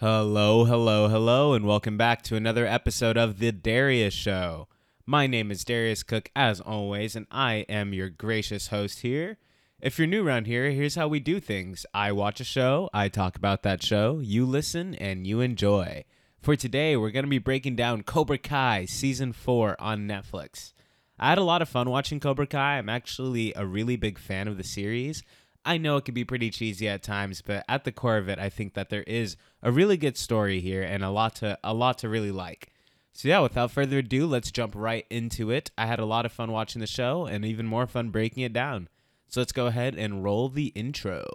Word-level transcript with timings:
Hello, 0.00 0.64
hello, 0.64 1.08
hello, 1.08 1.54
and 1.54 1.66
welcome 1.66 1.96
back 1.96 2.22
to 2.22 2.36
another 2.36 2.64
episode 2.64 3.16
of 3.16 3.40
The 3.40 3.50
Darius 3.50 4.14
Show. 4.14 4.68
My 5.04 5.26
name 5.26 5.50
is 5.50 5.64
Darius 5.64 6.04
Cook, 6.04 6.30
as 6.36 6.60
always, 6.60 7.16
and 7.16 7.26
I 7.32 7.66
am 7.68 7.92
your 7.92 8.08
gracious 8.08 8.68
host 8.68 9.00
here. 9.00 9.38
If 9.80 9.98
you're 9.98 10.06
new 10.06 10.24
around 10.24 10.46
here, 10.46 10.70
here's 10.70 10.94
how 10.94 11.08
we 11.08 11.18
do 11.18 11.40
things 11.40 11.84
I 11.92 12.12
watch 12.12 12.38
a 12.38 12.44
show, 12.44 12.88
I 12.94 13.08
talk 13.08 13.34
about 13.34 13.64
that 13.64 13.82
show, 13.82 14.20
you 14.20 14.46
listen, 14.46 14.94
and 14.94 15.26
you 15.26 15.40
enjoy. 15.40 16.04
For 16.40 16.54
today, 16.54 16.96
we're 16.96 17.10
going 17.10 17.24
to 17.24 17.28
be 17.28 17.38
breaking 17.38 17.74
down 17.74 18.04
Cobra 18.04 18.38
Kai 18.38 18.84
Season 18.84 19.32
4 19.32 19.74
on 19.80 20.06
Netflix. 20.06 20.74
I 21.18 21.30
had 21.30 21.38
a 21.38 21.42
lot 21.42 21.60
of 21.60 21.68
fun 21.68 21.90
watching 21.90 22.20
Cobra 22.20 22.46
Kai. 22.46 22.78
I'm 22.78 22.88
actually 22.88 23.52
a 23.56 23.66
really 23.66 23.96
big 23.96 24.16
fan 24.16 24.46
of 24.46 24.58
the 24.58 24.62
series. 24.62 25.24
I 25.64 25.76
know 25.76 25.96
it 25.96 26.04
can 26.04 26.14
be 26.14 26.24
pretty 26.24 26.50
cheesy 26.50 26.88
at 26.88 27.02
times, 27.02 27.42
but 27.42 27.64
at 27.68 27.84
the 27.84 27.92
core 27.92 28.16
of 28.16 28.28
it, 28.28 28.38
I 28.38 28.48
think 28.48 28.74
that 28.74 28.88
there 28.88 29.02
is 29.02 29.36
a 29.62 29.70
really 29.70 29.96
good 29.96 30.16
story 30.16 30.60
here 30.60 30.82
and 30.82 31.04
a 31.04 31.10
lot 31.10 31.36
to 31.36 31.58
a 31.62 31.74
lot 31.74 31.98
to 31.98 32.08
really 32.08 32.32
like. 32.32 32.72
So 33.12 33.28
yeah, 33.28 33.40
without 33.40 33.72
further 33.72 33.98
ado, 33.98 34.26
let's 34.26 34.52
jump 34.52 34.74
right 34.76 35.04
into 35.10 35.50
it. 35.50 35.70
I 35.76 35.86
had 35.86 35.98
a 35.98 36.06
lot 36.06 36.24
of 36.24 36.32
fun 36.32 36.52
watching 36.52 36.80
the 36.80 36.86
show 36.86 37.26
and 37.26 37.44
even 37.44 37.66
more 37.66 37.86
fun 37.86 38.10
breaking 38.10 38.44
it 38.44 38.52
down. 38.52 38.88
So 39.26 39.40
let's 39.40 39.52
go 39.52 39.66
ahead 39.66 39.94
and 39.96 40.22
roll 40.22 40.48
the 40.48 40.68
intro. 40.68 41.26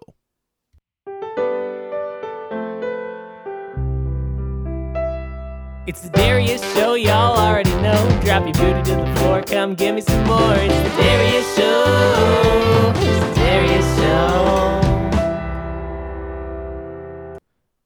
It's 5.86 6.00
the 6.00 6.10
Darius 6.12 6.64
Show, 6.74 6.94
y'all 6.94 7.38
already 7.38 7.70
know. 7.82 8.22
Drop 8.24 8.46
your 8.46 8.54
booty 8.54 8.82
to 8.90 8.96
the 8.96 9.16
floor, 9.18 9.42
come 9.42 9.76
give 9.76 9.96
me 9.96 10.00
some 10.00 10.24
more. 10.24 10.56
It's 10.56 10.74
the 10.74 10.90
Darius 11.02 11.56
Show. 11.58 12.94
It's 12.96 13.26
the 13.26 13.34
Darius 13.36 13.98
Show. 13.98 14.80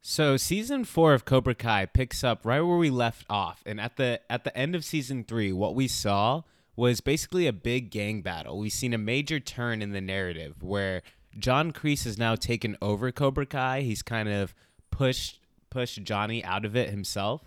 So 0.04 0.38
season 0.38 0.86
four 0.86 1.16
of 1.16 1.26
Cobra 1.26 1.56
Kai 1.56 1.88
picks 1.88 2.24
up 2.24 2.46
right 2.46 2.62
where 2.62 2.78
we 2.78 2.92
left 2.92 3.26
off, 3.32 3.64
and 3.66 3.82
at 3.82 3.98
the 3.98 4.22
at 4.30 4.44
the 4.44 4.56
end 4.56 4.76
of 4.76 4.86
season 4.86 5.24
three, 5.24 5.52
what 5.52 5.74
we 5.74 5.88
saw 5.88 6.44
was 6.76 7.02
basically 7.02 7.48
a 7.48 7.54
big 7.54 7.90
gang 7.90 8.22
battle. 8.22 8.60
We've 8.60 8.72
seen 8.72 8.94
a 8.94 9.00
major 9.00 9.40
turn 9.40 9.82
in 9.82 9.94
the 9.94 10.02
narrative 10.02 10.62
where 10.62 11.02
John 11.40 11.74
Kreese 11.74 12.04
has 12.04 12.20
now 12.20 12.36
taken 12.36 12.78
over 12.80 13.12
Cobra 13.12 13.48
Kai. 13.48 13.82
He's 13.82 14.04
kind 14.04 14.30
of 14.30 14.54
pushed 14.92 15.40
pushed 15.72 16.04
Johnny 16.04 16.44
out 16.44 16.64
of 16.64 16.76
it 16.76 16.92
himself. 16.92 17.47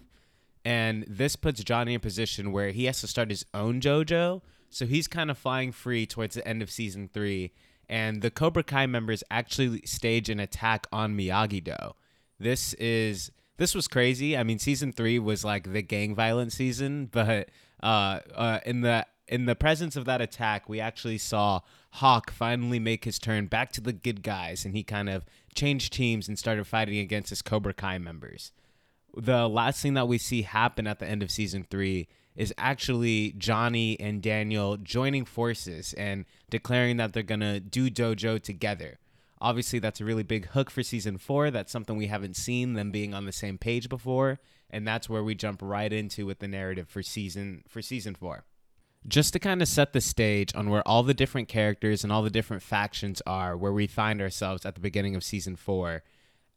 And 0.65 1.05
this 1.09 1.37
puts 1.37 1.63
Johnny 1.65 1.95
in 1.95 1.97
a 1.97 2.01
position 2.01 2.53
where 2.53 2.71
he 2.71 2.85
has 2.85 3.01
to 3.01 3.07
start 3.07 3.31
his 3.31 3.47
own 3.55 3.81
dojo. 3.81 4.43
So 4.69 4.87
he's 4.87 5.09
kind 5.09 5.31
of 5.31 5.39
flying 5.39 5.73
free 5.73 6.07
towards 6.07 6.35
the 6.35 6.47
end 6.47 6.63
of 6.63 6.71
season 6.71 7.09
three. 7.13 7.53
And 7.89 8.23
the 8.23 8.31
Cobra 8.31 8.63
Kai 8.63 8.87
members 8.87 9.25
actually 9.31 9.83
stage 9.85 10.29
an 10.29 10.39
attack 10.39 10.87
on 10.93 11.17
Miyagi 11.17 11.65
Do. 11.65 11.95
This 12.39 12.75
is 12.75 13.33
this 13.57 13.75
was 13.75 13.89
crazy. 13.89 14.37
I 14.37 14.43
mean, 14.43 14.59
season 14.59 14.93
three 14.93 15.19
was 15.19 15.45
like 15.45 15.73
the 15.73 15.83
gang 15.83 16.15
violence 16.15 16.55
season, 16.55 17.07
but 17.13 17.49
uh, 17.83 18.21
uh, 18.35 18.61
in 18.65 18.83
the 18.83 19.07
in 19.27 19.47
the 19.47 19.57
presence 19.57 19.97
of 19.97 20.05
that 20.05 20.21
attack, 20.21 20.69
we 20.69 20.81
actually 20.81 21.19
saw 21.19 21.61
Hawk 21.95 22.31
finally 22.31 22.79
make 22.79 23.05
his 23.05 23.19
turn 23.19 23.47
back 23.47 23.73
to 23.73 23.81
the 23.81 23.93
good 23.93 24.23
guys, 24.23 24.65
and 24.65 24.75
he 24.75 24.83
kind 24.83 25.09
of 25.09 25.25
changed 25.55 25.93
teams 25.93 26.29
and 26.29 26.39
started 26.39 26.67
fighting 26.67 26.99
against 26.99 27.31
his 27.31 27.43
Cobra 27.43 27.75
Kai 27.75 27.99
members 27.99 28.53
the 29.17 29.49
last 29.49 29.83
thing 29.83 29.95
that 29.95 30.09
we 30.09 30.19
see 30.19 30.43
happen 30.43 30.87
at 30.87 30.99
the 30.99 31.07
end 31.07 31.23
of 31.23 31.31
season 31.31 31.67
three 31.69 32.09
is 32.37 32.55
actually 32.57 33.35
Johnny 33.37 33.99
and 33.99 34.23
Daniel 34.23 34.77
joining 34.77 35.25
forces 35.25 35.93
and 35.95 36.25
declaring 36.49 36.97
that 36.97 37.13
they're 37.13 37.23
gonna 37.23 37.61
do 37.61 37.91
dojo 37.91 38.41
together. 38.41 38.99
Obviously, 39.41 39.79
that's 39.79 40.01
a 40.01 40.05
really 40.05 40.23
big 40.23 40.47
hook 40.49 40.71
for 40.71 40.83
season 40.83 41.17
four. 41.17 41.51
That's 41.51 41.73
something 41.73 41.97
we 41.97 42.07
haven't 42.07 42.37
seen 42.37 42.75
them 42.75 42.91
being 42.91 43.15
on 43.15 43.25
the 43.25 43.33
same 43.33 43.59
page 43.59 43.89
before, 43.89 44.39
and 44.69 44.87
that's 44.87 45.09
where 45.09 45.25
we 45.25 45.35
jump 45.35 45.61
right 45.63 45.93
into 45.93 46.27
with 46.27 46.41
the 46.41 46.49
narrative 46.49 46.89
for 46.89 47.03
season 47.03 47.65
for 47.67 47.81
season 47.81 48.15
four. 48.15 48.45
Just 49.09 49.33
to 49.33 49.39
kind 49.39 49.63
of 49.63 49.69
set 49.69 49.95
the 49.95 50.01
stage 50.03 50.55
on 50.55 50.69
where 50.69 50.87
all 50.87 51.03
the 51.03 51.15
different 51.15 51.49
characters 51.49 52.05
and 52.05 52.13
all 52.13 52.23
the 52.23 52.29
different 52.29 52.63
factions 52.63 53.23
are, 53.27 53.57
where 53.57 53.73
we 53.73 53.87
find 53.87 54.21
ourselves 54.21 54.67
at 54.67 54.75
the 54.75 54.81
beginning 54.81 55.17
of 55.17 55.25
season 55.25 55.57
four 55.57 56.03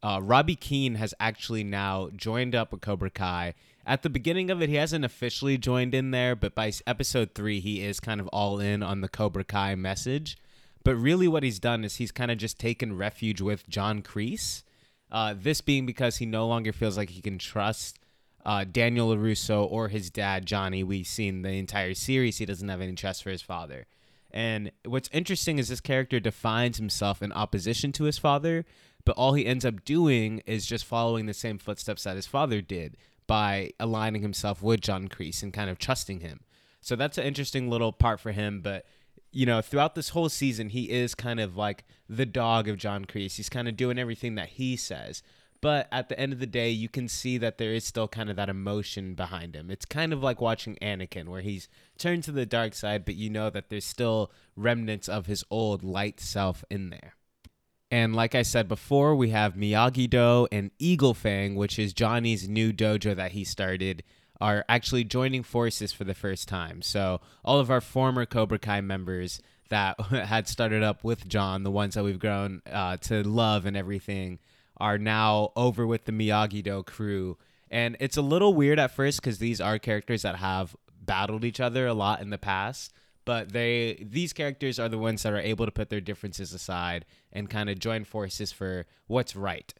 uh, 0.04 0.20
Robbie 0.22 0.54
Keene 0.54 0.96
has 0.96 1.14
actually 1.18 1.64
now 1.64 2.10
joined 2.14 2.54
up 2.54 2.72
with 2.72 2.82
Cobra 2.82 3.08
Kai. 3.08 3.54
At 3.86 4.02
the 4.02 4.10
beginning 4.10 4.50
of 4.50 4.60
it, 4.60 4.68
he 4.68 4.74
hasn't 4.74 5.04
officially 5.04 5.56
joined 5.56 5.94
in 5.94 6.10
there, 6.10 6.36
but 6.36 6.54
by 6.54 6.72
episode 6.86 7.30
three, 7.34 7.58
he 7.58 7.82
is 7.82 8.00
kind 8.00 8.20
of 8.20 8.28
all 8.28 8.60
in 8.60 8.82
on 8.82 9.00
the 9.00 9.08
Cobra 9.08 9.44
Kai 9.44 9.74
message. 9.76 10.36
But 10.84 10.96
really, 10.96 11.26
what 11.26 11.42
he's 11.42 11.58
done 11.58 11.84
is 11.84 11.96
he's 11.96 12.12
kind 12.12 12.30
of 12.30 12.36
just 12.36 12.60
taken 12.60 12.98
refuge 12.98 13.40
with 13.40 13.66
John 13.66 14.02
Kreese. 14.02 14.62
Uh, 15.10 15.34
this 15.34 15.62
being 15.62 15.86
because 15.86 16.18
he 16.18 16.26
no 16.26 16.46
longer 16.46 16.74
feels 16.74 16.98
like 16.98 17.08
he 17.08 17.22
can 17.22 17.38
trust 17.38 17.98
uh, 18.44 18.64
Daniel 18.70 19.08
LaRusso 19.08 19.66
or 19.70 19.88
his 19.88 20.10
dad, 20.10 20.44
Johnny. 20.44 20.84
We've 20.84 21.06
seen 21.06 21.40
the 21.40 21.52
entire 21.52 21.94
series, 21.94 22.36
he 22.36 22.44
doesn't 22.44 22.68
have 22.68 22.82
any 22.82 22.94
trust 22.94 23.22
for 23.22 23.30
his 23.30 23.40
father. 23.40 23.86
And 24.30 24.72
what's 24.84 25.08
interesting 25.12 25.58
is 25.58 25.68
this 25.68 25.80
character 25.80 26.20
defines 26.20 26.76
himself 26.76 27.22
in 27.22 27.32
opposition 27.32 27.92
to 27.92 28.04
his 28.04 28.18
father, 28.18 28.66
but 29.04 29.16
all 29.16 29.34
he 29.34 29.46
ends 29.46 29.64
up 29.64 29.84
doing 29.84 30.42
is 30.46 30.66
just 30.66 30.84
following 30.84 31.26
the 31.26 31.34
same 31.34 31.58
footsteps 31.58 32.04
that 32.04 32.16
his 32.16 32.26
father 32.26 32.60
did 32.60 32.96
by 33.26 33.70
aligning 33.80 34.22
himself 34.22 34.62
with 34.62 34.80
John 34.80 35.08
Kreese 35.08 35.42
and 35.42 35.52
kind 35.52 35.70
of 35.70 35.78
trusting 35.78 36.20
him. 36.20 36.40
So 36.80 36.96
that's 36.96 37.18
an 37.18 37.24
interesting 37.24 37.70
little 37.70 37.92
part 37.92 38.20
for 38.20 38.32
him. 38.32 38.60
But, 38.60 38.84
you 39.32 39.46
know, 39.46 39.62
throughout 39.62 39.94
this 39.94 40.10
whole 40.10 40.28
season, 40.28 40.68
he 40.68 40.90
is 40.90 41.14
kind 41.14 41.40
of 41.40 41.56
like 41.56 41.84
the 42.08 42.26
dog 42.26 42.68
of 42.68 42.76
John 42.76 43.04
Kreese. 43.04 43.36
He's 43.36 43.48
kind 43.48 43.68
of 43.68 43.76
doing 43.76 43.98
everything 43.98 44.34
that 44.34 44.50
he 44.50 44.76
says. 44.76 45.22
But 45.62 45.88
at 45.90 46.10
the 46.10 46.20
end 46.20 46.34
of 46.34 46.40
the 46.40 46.46
day, 46.46 46.68
you 46.68 46.90
can 46.90 47.08
see 47.08 47.38
that 47.38 47.56
there 47.56 47.72
is 47.72 47.86
still 47.86 48.06
kind 48.06 48.28
of 48.28 48.36
that 48.36 48.50
emotion 48.50 49.14
behind 49.14 49.56
him. 49.56 49.70
It's 49.70 49.86
kind 49.86 50.12
of 50.12 50.22
like 50.22 50.42
watching 50.42 50.76
Anakin, 50.82 51.28
where 51.28 51.40
he's 51.40 51.70
turned 51.96 52.22
to 52.24 52.32
the 52.32 52.44
dark 52.44 52.74
side, 52.74 53.06
but 53.06 53.14
you 53.14 53.30
know 53.30 53.48
that 53.48 53.70
there's 53.70 53.86
still 53.86 54.30
remnants 54.56 55.08
of 55.08 55.24
his 55.24 55.42
old 55.50 55.82
light 55.82 56.20
self 56.20 56.66
in 56.70 56.90
there. 56.90 57.14
And 57.94 58.16
like 58.16 58.34
I 58.34 58.42
said 58.42 58.66
before, 58.66 59.14
we 59.14 59.30
have 59.30 59.54
Miyagi 59.54 60.10
Do 60.10 60.48
and 60.50 60.72
Eagle 60.80 61.14
Fang, 61.14 61.54
which 61.54 61.78
is 61.78 61.92
Johnny's 61.92 62.48
new 62.48 62.72
dojo 62.72 63.14
that 63.14 63.30
he 63.30 63.44
started, 63.44 64.02
are 64.40 64.64
actually 64.68 65.04
joining 65.04 65.44
forces 65.44 65.92
for 65.92 66.02
the 66.02 66.12
first 66.12 66.48
time. 66.48 66.82
So 66.82 67.20
all 67.44 67.60
of 67.60 67.70
our 67.70 67.80
former 67.80 68.26
Cobra 68.26 68.58
Kai 68.58 68.80
members 68.80 69.40
that 69.68 70.00
had 70.10 70.48
started 70.48 70.82
up 70.82 71.04
with 71.04 71.28
John, 71.28 71.62
the 71.62 71.70
ones 71.70 71.94
that 71.94 72.02
we've 72.02 72.18
grown 72.18 72.62
uh, 72.68 72.96
to 72.96 73.22
love 73.22 73.64
and 73.64 73.76
everything, 73.76 74.40
are 74.76 74.98
now 74.98 75.52
over 75.54 75.86
with 75.86 76.04
the 76.04 76.10
Miyagi 76.10 76.64
Do 76.64 76.82
crew. 76.82 77.38
And 77.70 77.96
it's 78.00 78.16
a 78.16 78.22
little 78.22 78.54
weird 78.54 78.80
at 78.80 78.90
first 78.90 79.20
because 79.20 79.38
these 79.38 79.60
are 79.60 79.78
characters 79.78 80.22
that 80.22 80.34
have 80.34 80.74
battled 81.00 81.44
each 81.44 81.60
other 81.60 81.86
a 81.86 81.94
lot 81.94 82.20
in 82.20 82.30
the 82.30 82.38
past 82.38 82.92
but 83.24 83.52
they 83.52 84.04
these 84.08 84.32
characters 84.32 84.78
are 84.78 84.88
the 84.88 84.98
ones 84.98 85.22
that 85.22 85.32
are 85.32 85.38
able 85.38 85.66
to 85.66 85.72
put 85.72 85.90
their 85.90 86.00
differences 86.00 86.52
aside 86.52 87.04
and 87.32 87.50
kind 87.50 87.70
of 87.70 87.78
join 87.78 88.04
forces 88.04 88.52
for 88.52 88.86
what's 89.06 89.34
right. 89.34 89.72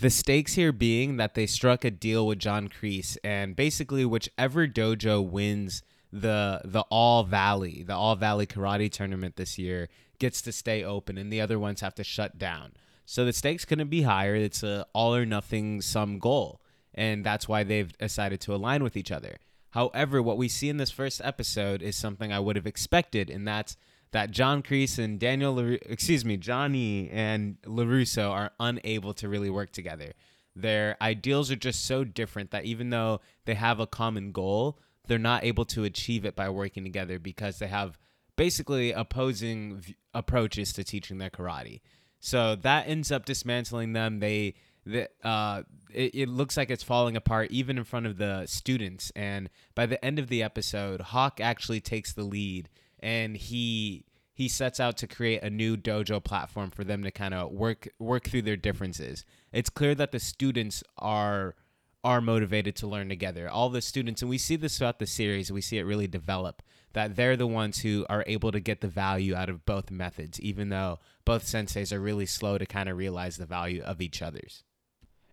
The 0.00 0.10
stakes 0.10 0.54
here 0.54 0.72
being 0.72 1.16
that 1.16 1.34
they 1.34 1.46
struck 1.46 1.84
a 1.84 1.90
deal 1.90 2.26
with 2.26 2.38
John 2.38 2.68
Kreese, 2.68 3.16
and 3.24 3.56
basically 3.56 4.04
whichever 4.04 4.66
dojo 4.66 5.26
wins 5.26 5.82
the 6.12 6.60
the 6.64 6.82
All 6.90 7.24
Valley, 7.24 7.82
the 7.82 7.94
All 7.94 8.14
Valley 8.14 8.46
Karate 8.46 8.90
tournament 8.90 9.36
this 9.36 9.58
year, 9.58 9.88
gets 10.18 10.42
to 10.42 10.52
stay 10.52 10.84
open, 10.84 11.16
and 11.16 11.32
the 11.32 11.40
other 11.40 11.58
ones 11.58 11.80
have 11.80 11.94
to 11.94 12.04
shut 12.04 12.38
down. 12.38 12.72
So 13.06 13.24
the 13.24 13.32
stakes 13.32 13.64
couldn't 13.64 13.88
be 13.88 14.02
higher. 14.02 14.34
It's 14.34 14.62
a 14.62 14.86
all 14.92 15.14
or 15.14 15.24
nothing 15.24 15.80
sum 15.80 16.18
goal, 16.18 16.60
and 16.92 17.24
that's 17.24 17.48
why 17.48 17.62
they've 17.62 17.96
decided 17.96 18.40
to 18.42 18.54
align 18.54 18.82
with 18.82 18.96
each 18.96 19.12
other. 19.12 19.38
However, 19.76 20.22
what 20.22 20.38
we 20.38 20.48
see 20.48 20.70
in 20.70 20.78
this 20.78 20.90
first 20.90 21.20
episode 21.22 21.82
is 21.82 21.96
something 21.96 22.32
I 22.32 22.40
would 22.40 22.56
have 22.56 22.66
expected, 22.66 23.28
and 23.28 23.46
that's 23.46 23.76
that 24.10 24.30
John 24.30 24.62
Kreese 24.62 24.98
and 24.98 25.20
Daniel, 25.20 25.58
excuse 25.58 26.24
me, 26.24 26.38
Johnny 26.38 27.10
and 27.10 27.58
Larusso 27.66 28.30
are 28.30 28.52
unable 28.58 29.12
to 29.12 29.28
really 29.28 29.50
work 29.50 29.72
together. 29.72 30.14
Their 30.54 30.96
ideals 31.02 31.50
are 31.50 31.56
just 31.56 31.84
so 31.84 32.04
different 32.04 32.52
that 32.52 32.64
even 32.64 32.88
though 32.88 33.20
they 33.44 33.52
have 33.52 33.78
a 33.78 33.86
common 33.86 34.32
goal, 34.32 34.78
they're 35.08 35.18
not 35.18 35.44
able 35.44 35.66
to 35.66 35.84
achieve 35.84 36.24
it 36.24 36.34
by 36.34 36.48
working 36.48 36.82
together 36.82 37.18
because 37.18 37.58
they 37.58 37.66
have 37.66 37.98
basically 38.34 38.92
opposing 38.92 39.76
v- 39.76 39.96
approaches 40.14 40.72
to 40.72 40.84
teaching 40.84 41.18
their 41.18 41.28
karate. 41.28 41.82
So 42.18 42.56
that 42.56 42.88
ends 42.88 43.12
up 43.12 43.26
dismantling 43.26 43.92
them. 43.92 44.20
They 44.20 44.54
the 44.86 45.10
uh, 45.22 45.64
it, 45.92 46.14
it 46.14 46.28
looks 46.28 46.56
like 46.56 46.70
it's 46.70 46.82
falling 46.82 47.16
apart 47.16 47.50
even 47.50 47.78
in 47.78 47.84
front 47.84 48.06
of 48.06 48.18
the 48.18 48.46
students. 48.46 49.12
And 49.14 49.50
by 49.74 49.86
the 49.86 50.02
end 50.04 50.18
of 50.18 50.28
the 50.28 50.42
episode, 50.42 51.00
Hawk 51.00 51.40
actually 51.40 51.80
takes 51.80 52.12
the 52.12 52.24
lead 52.24 52.68
and 53.00 53.36
he 53.36 54.04
he 54.32 54.48
sets 54.48 54.78
out 54.80 54.98
to 54.98 55.06
create 55.06 55.42
a 55.42 55.48
new 55.48 55.78
dojo 55.78 56.22
platform 56.22 56.70
for 56.70 56.84
them 56.84 57.02
to 57.02 57.10
kind 57.10 57.32
of 57.32 57.50
work 57.52 57.88
work 57.98 58.28
through 58.28 58.42
their 58.42 58.56
differences. 58.56 59.24
It's 59.52 59.70
clear 59.70 59.94
that 59.94 60.12
the 60.12 60.20
students 60.20 60.84
are 60.98 61.54
are 62.04 62.20
motivated 62.20 62.76
to 62.76 62.86
learn 62.86 63.08
together. 63.08 63.48
All 63.48 63.68
the 63.68 63.80
students, 63.80 64.22
and 64.22 64.28
we 64.28 64.38
see 64.38 64.54
this 64.54 64.78
throughout 64.78 65.00
the 65.00 65.06
series, 65.06 65.50
we 65.50 65.60
see 65.60 65.78
it 65.78 65.82
really 65.82 66.06
develop 66.06 66.62
that 66.92 67.16
they're 67.16 67.36
the 67.36 67.46
ones 67.46 67.80
who 67.80 68.06
are 68.08 68.24
able 68.26 68.52
to 68.52 68.60
get 68.60 68.80
the 68.80 68.88
value 68.88 69.34
out 69.34 69.48
of 69.48 69.66
both 69.66 69.90
methods, 69.90 70.40
even 70.40 70.68
though 70.68 70.98
both 71.24 71.44
senseis 71.44 71.92
are 71.92 72.00
really 72.00 72.24
slow 72.24 72.58
to 72.58 72.64
kind 72.64 72.88
of 72.88 72.96
realize 72.96 73.36
the 73.36 73.44
value 73.44 73.82
of 73.82 74.00
each 74.00 74.22
other's. 74.22 74.62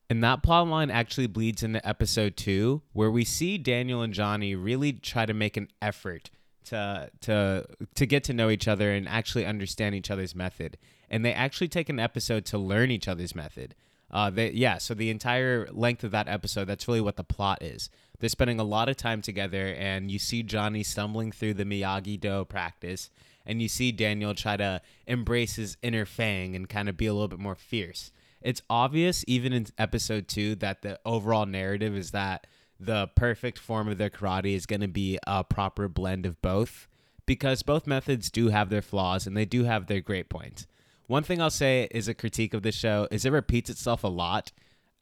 And 0.10 0.24
that 0.24 0.44
plot 0.44 0.68
line 0.68 0.92
actually 0.92 1.28
bleeds 1.28 1.64
into 1.64 1.86
episode 1.88 2.38
two, 2.38 2.82
where 2.92 3.10
we 3.10 3.24
see 3.24 3.58
Daniel 3.58 4.02
and 4.02 4.14
Johnny 4.14 4.54
really 4.56 4.94
try 4.94 5.26
to 5.26 5.34
make 5.34 5.58
an 5.58 5.70
effort 5.82 6.30
to 6.66 7.10
to 7.22 7.66
to 7.96 8.06
get 8.06 8.24
to 8.26 8.34
know 8.34 8.50
each 8.50 8.68
other 8.68 8.92
and 8.92 9.08
actually 9.08 9.46
understand 9.46 9.96
each 9.96 10.12
other's 10.12 10.36
method. 10.36 10.78
And 11.10 11.24
they 11.24 11.34
actually 11.34 11.68
take 11.68 11.90
an 11.90 12.00
episode 12.00 12.46
to 12.46 12.58
learn 12.58 12.92
each 12.92 13.08
other's 13.08 13.36
method. 13.36 13.76
Uh, 14.10 14.30
they, 14.30 14.52
yeah, 14.52 14.78
so 14.78 14.94
the 14.94 15.10
entire 15.10 15.68
length 15.72 16.04
of 16.04 16.12
that 16.12 16.28
episode, 16.28 16.66
that's 16.66 16.88
really 16.88 17.02
what 17.02 17.18
the 17.18 17.24
plot 17.24 17.64
is. 17.64 17.90
They're 18.20 18.30
spending 18.30 18.60
a 18.60 18.64
lot 18.64 18.88
of 18.88 18.96
time 18.96 19.24
together, 19.24 19.74
and 19.78 20.12
you 20.12 20.20
see 20.20 20.44
Johnny 20.44 20.84
stumbling 20.84 21.32
through 21.32 21.56
the 21.56 21.66
Miyagi 21.66 22.20
Do 22.20 22.46
practice, 22.46 23.10
and 23.46 23.62
you 23.62 23.68
see 23.68 23.92
Daniel 23.92 24.36
try 24.36 24.56
to 24.56 24.82
embrace 25.08 25.56
his 25.56 25.78
inner 25.82 26.06
fang 26.06 26.56
and 26.56 26.70
kind 26.70 26.90
of 26.90 26.96
be 26.96 27.08
a 27.08 27.14
little 27.14 27.28
bit 27.28 27.40
more 27.40 27.56
fierce. 27.56 28.12
It's 28.44 28.62
obvious, 28.70 29.24
even 29.28 29.54
in 29.54 29.68
episode 29.78 30.28
two, 30.28 30.56
that 30.56 30.82
the 30.82 31.00
overall 31.06 31.46
narrative 31.46 31.96
is 31.96 32.12
that 32.12 32.46
the 32.80 33.08
perfect 33.16 33.58
form 33.58 33.88
of 33.88 33.98
their 33.98 34.10
karate 34.10 34.54
is 34.54 34.66
going 34.66 34.82
to 34.82 34.88
be 34.88 35.18
a 35.26 35.44
proper 35.44 35.88
blend 35.88 36.26
of 36.26 36.42
both 36.42 36.88
because 37.26 37.64
both 37.64 37.88
methods 37.88 38.30
do 38.30 38.50
have 38.50 38.70
their 38.70 38.82
flaws 38.82 39.26
and 39.26 39.38
they 39.38 39.46
do 39.46 39.64
have 39.64 39.88
their 39.88 40.02
great 40.02 40.30
points. 40.30 40.68
One 41.08 41.24
thing 41.24 41.42
I'll 41.42 41.50
say 41.50 41.88
is 41.92 42.08
a 42.08 42.14
critique 42.14 42.54
of 42.54 42.64
the 42.64 42.72
show 42.72 43.08
is 43.12 43.26
it 43.26 43.32
repeats 43.32 43.70
itself 43.70 44.04
a 44.04 44.10
lot. 44.10 44.52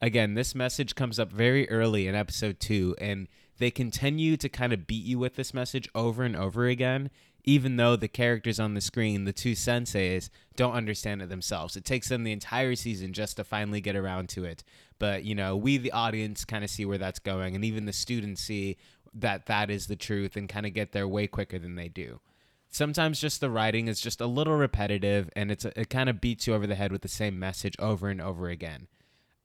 Again, 0.02 0.34
this 0.34 0.54
message 0.54 0.96
comes 0.96 1.20
up 1.20 1.32
very 1.32 1.70
early 1.70 2.08
in 2.08 2.16
episode 2.16 2.60
2 2.60 2.96
and 3.00 3.28
they 3.58 3.72
continue 3.72 4.38
to 4.38 4.50
kind 4.50 4.74
of 4.74 4.88
beat 4.88 5.06
you 5.06 5.20
with 5.20 5.36
this 5.36 5.54
message 5.54 5.90
over 5.94 6.24
and 6.24 6.36
over 6.36 6.66
again 6.66 7.10
even 7.44 7.78
though 7.78 7.96
the 7.96 8.08
characters 8.08 8.60
on 8.60 8.74
the 8.74 8.82
screen, 8.82 9.26
the 9.26 9.34
two 9.34 9.54
senseis, 9.54 10.30
don't 10.56 10.74
understand 10.74 11.22
it 11.22 11.30
themselves. 11.30 11.76
It 11.76 11.86
takes 11.86 12.10
them 12.10 12.24
the 12.24 12.32
entire 12.32 12.76
season 12.76 13.14
just 13.14 13.38
to 13.38 13.44
finally 13.44 13.82
get 13.82 13.96
around 13.96 14.30
to 14.30 14.46
it. 14.46 14.64
But, 15.00 15.24
you 15.24 15.34
know, 15.34 15.56
we, 15.56 15.78
the 15.78 15.92
audience, 15.92 16.46
kind 16.46 16.64
of 16.64 16.70
see 16.70 16.86
where 16.86 16.98
that's 16.98 17.20
going, 17.20 17.56
and 17.56 17.66
even 17.66 17.86
the 17.86 17.94
students 17.94 18.42
see 18.42 18.78
that 19.14 19.48
that 19.48 19.70
is 19.70 19.88
the 19.88 19.96
truth 19.96 20.36
and 20.36 20.48
kind 20.48 20.66
of 20.66 20.74
get 20.74 20.92
there 20.92 21.08
way 21.08 21.28
quicker 21.28 21.60
than 21.60 21.76
they 21.76 21.90
do. 21.90 22.20
Sometimes 22.70 23.20
just 23.20 23.42
the 23.42 23.50
writing 23.50 23.88
is 23.88 24.00
just 24.00 24.22
a 24.22 24.26
little 24.26 24.56
repetitive 24.56 25.30
and 25.36 25.52
it's 25.52 25.66
a, 25.66 25.78
it 25.78 25.90
kind 25.90 26.10
of 26.10 26.22
beats 26.22 26.48
you 26.48 26.54
over 26.54 26.66
the 26.66 26.76
head 26.76 26.92
with 26.92 27.02
the 27.02 27.10
same 27.10 27.38
message 27.38 27.76
over 27.80 28.08
and 28.08 28.22
over 28.22 28.48
again. 28.48 28.88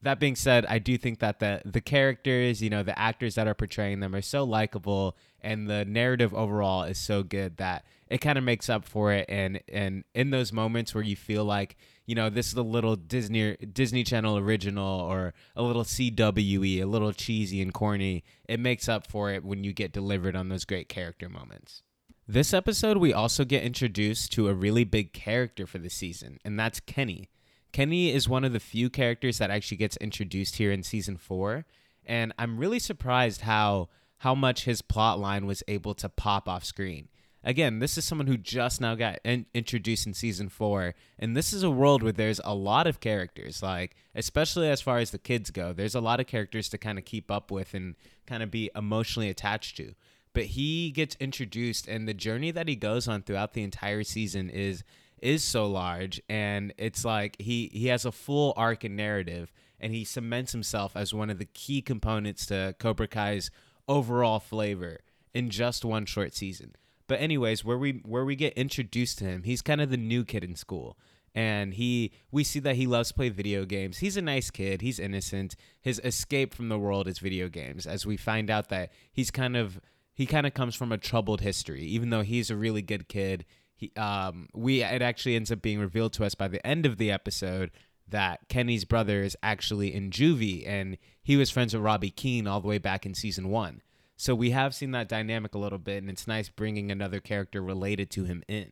That 0.06 0.20
being 0.20 0.36
said, 0.36 0.66
I 0.66 0.78
do 0.78 0.96
think 0.96 1.18
that 1.18 1.40
the 1.40 1.60
the 1.64 1.80
characters, 1.80 2.62
you 2.62 2.70
know, 2.70 2.84
the 2.84 2.96
actors 2.96 3.34
that 3.34 3.48
are 3.48 3.54
portraying 3.54 3.98
them 3.98 4.14
are 4.14 4.22
so 4.22 4.44
likable 4.44 5.16
and 5.40 5.68
the 5.68 5.84
narrative 5.84 6.32
overall 6.32 6.84
is 6.84 6.96
so 6.96 7.24
good 7.24 7.56
that 7.56 7.84
it 8.08 8.18
kind 8.18 8.38
of 8.38 8.44
makes 8.44 8.70
up 8.70 8.84
for 8.84 9.12
it. 9.12 9.26
And 9.28 9.60
and 9.66 10.04
in 10.14 10.30
those 10.30 10.52
moments 10.52 10.94
where 10.94 11.02
you 11.02 11.16
feel 11.16 11.44
like 11.44 11.76
you 12.06 12.14
know 12.14 12.30
this 12.30 12.46
is 12.46 12.54
a 12.54 12.62
little 12.62 12.94
disney 12.94 13.56
disney 13.56 14.04
channel 14.04 14.38
original 14.38 15.00
or 15.00 15.34
a 15.56 15.64
little 15.64 15.82
cwe 15.82 16.80
a 16.80 16.86
little 16.86 17.12
cheesy 17.12 17.60
and 17.60 17.74
corny 17.74 18.22
it 18.48 18.60
makes 18.60 18.88
up 18.88 19.08
for 19.08 19.32
it 19.32 19.44
when 19.44 19.64
you 19.64 19.72
get 19.72 19.90
delivered 19.90 20.36
on 20.36 20.48
those 20.48 20.64
great 20.64 20.88
character 20.88 21.28
moments. 21.28 21.82
This 22.28 22.54
episode 22.54 22.98
we 22.98 23.12
also 23.12 23.44
get 23.44 23.64
introduced 23.64 24.30
to 24.34 24.46
a 24.46 24.54
really 24.54 24.84
big 24.84 25.12
character 25.12 25.66
for 25.66 25.78
the 25.78 25.90
season 25.90 26.38
and 26.44 26.56
that's 26.56 26.78
kenny 26.78 27.28
kenny 27.76 28.12
is 28.12 28.28
one 28.28 28.44
of 28.44 28.52
the 28.52 28.60
few 28.60 28.88
characters 28.88 29.38
that 29.38 29.50
actually 29.50 29.76
gets 29.76 29.96
introduced 29.98 30.56
here 30.56 30.72
in 30.72 30.82
season 30.82 31.16
four 31.16 31.64
and 32.04 32.32
i'm 32.38 32.58
really 32.58 32.78
surprised 32.78 33.42
how 33.42 33.88
how 34.18 34.34
much 34.34 34.64
his 34.64 34.82
plot 34.82 35.18
line 35.18 35.46
was 35.46 35.62
able 35.68 35.94
to 35.94 36.08
pop 36.08 36.48
off 36.48 36.64
screen. 36.64 37.08
Again, 37.44 37.78
this 37.78 37.96
is 37.96 38.04
someone 38.04 38.26
who 38.26 38.36
just 38.36 38.80
now 38.80 38.96
got 38.96 39.20
in- 39.24 39.46
introduced 39.54 40.06
in 40.06 40.14
season 40.14 40.48
four, 40.48 40.94
and 41.18 41.36
this 41.36 41.52
is 41.52 41.62
a 41.62 41.70
world 41.70 42.02
where 42.02 42.12
there's 42.12 42.40
a 42.44 42.54
lot 42.54 42.88
of 42.88 42.98
characters, 42.98 43.62
like, 43.62 43.94
especially 44.16 44.68
as 44.68 44.80
far 44.80 44.98
as 44.98 45.12
the 45.12 45.18
kids 45.18 45.50
go, 45.50 45.72
there's 45.72 45.94
a 45.94 46.00
lot 46.00 46.18
of 46.18 46.26
characters 46.26 46.68
to 46.70 46.78
kind 46.78 46.98
of 46.98 47.04
keep 47.04 47.30
up 47.30 47.52
with 47.52 47.72
and 47.72 47.94
kind 48.26 48.42
of 48.42 48.50
be 48.50 48.70
emotionally 48.74 49.28
attached 49.28 49.76
to. 49.76 49.94
But 50.32 50.46
he 50.46 50.90
gets 50.90 51.16
introduced, 51.20 51.86
and 51.86 52.08
the 52.08 52.14
journey 52.14 52.50
that 52.50 52.68
he 52.68 52.74
goes 52.74 53.06
on 53.06 53.22
throughout 53.22 53.52
the 53.52 53.62
entire 53.62 54.02
season 54.02 54.50
is 54.50 54.82
is 55.22 55.42
so 55.42 55.66
large 55.66 56.20
and 56.28 56.74
it's 56.76 57.04
like 57.04 57.36
he 57.40 57.70
he 57.72 57.86
has 57.86 58.04
a 58.04 58.12
full 58.12 58.52
arc 58.56 58.84
and 58.84 58.96
narrative 58.96 59.50
and 59.80 59.92
he 59.92 60.04
cements 60.04 60.52
himself 60.52 60.96
as 60.96 61.12
one 61.12 61.30
of 61.30 61.38
the 61.38 61.46
key 61.46 61.82
components 61.82 62.46
to 62.46 62.74
Cobra 62.78 63.08
Kai's 63.08 63.50
overall 63.88 64.40
flavor 64.40 65.00
in 65.34 65.50
just 65.50 65.84
one 65.84 66.06
short 66.06 66.34
season. 66.34 66.74
But 67.06 67.20
anyways, 67.20 67.64
where 67.64 67.78
we 67.78 68.00
where 68.04 68.24
we 68.24 68.36
get 68.36 68.54
introduced 68.54 69.18
to 69.18 69.24
him, 69.24 69.42
he's 69.44 69.62
kind 69.62 69.80
of 69.80 69.90
the 69.90 69.96
new 69.96 70.24
kid 70.24 70.42
in 70.42 70.56
school. 70.56 70.98
And 71.34 71.74
he 71.74 72.12
we 72.30 72.42
see 72.42 72.58
that 72.60 72.76
he 72.76 72.86
loves 72.86 73.08
to 73.08 73.14
play 73.14 73.28
video 73.28 73.64
games. 73.64 73.98
He's 73.98 74.16
a 74.16 74.22
nice 74.22 74.50
kid, 74.50 74.80
he's 74.80 74.98
innocent. 74.98 75.54
His 75.80 76.00
escape 76.02 76.54
from 76.54 76.68
the 76.68 76.78
world 76.78 77.06
is 77.06 77.18
video 77.18 77.48
games 77.48 77.86
as 77.86 78.06
we 78.06 78.16
find 78.16 78.50
out 78.50 78.70
that 78.70 78.90
he's 79.12 79.30
kind 79.30 79.56
of 79.56 79.78
he 80.14 80.24
kind 80.24 80.46
of 80.46 80.54
comes 80.54 80.74
from 80.74 80.92
a 80.92 80.98
troubled 80.98 81.42
history 81.42 81.82
even 81.82 82.10
though 82.10 82.22
he's 82.22 82.50
a 82.50 82.56
really 82.56 82.82
good 82.82 83.08
kid. 83.08 83.44
He 83.76 83.92
um 83.96 84.48
we 84.54 84.82
it 84.82 85.02
actually 85.02 85.36
ends 85.36 85.52
up 85.52 85.62
being 85.62 85.78
revealed 85.78 86.12
to 86.14 86.24
us 86.24 86.34
by 86.34 86.48
the 86.48 86.66
end 86.66 86.86
of 86.86 86.96
the 86.96 87.10
episode 87.10 87.70
that 88.08 88.48
Kenny's 88.48 88.84
brother 88.84 89.22
is 89.22 89.36
actually 89.42 89.94
in 89.94 90.10
juvie 90.10 90.66
and 90.66 90.96
he 91.22 91.36
was 91.36 91.50
friends 91.50 91.74
with 91.74 91.82
Robbie 91.82 92.10
Keene 92.10 92.46
all 92.46 92.60
the 92.60 92.68
way 92.68 92.78
back 92.78 93.04
in 93.04 93.14
season 93.14 93.48
one. 93.48 93.82
So 94.16 94.34
we 94.34 94.50
have 94.50 94.74
seen 94.74 94.92
that 94.92 95.08
dynamic 95.08 95.54
a 95.54 95.58
little 95.58 95.78
bit, 95.78 96.02
and 96.02 96.10
it's 96.10 96.26
nice 96.26 96.48
bringing 96.48 96.90
another 96.90 97.20
character 97.20 97.60
related 97.60 98.10
to 98.12 98.24
him 98.24 98.42
in. 98.48 98.70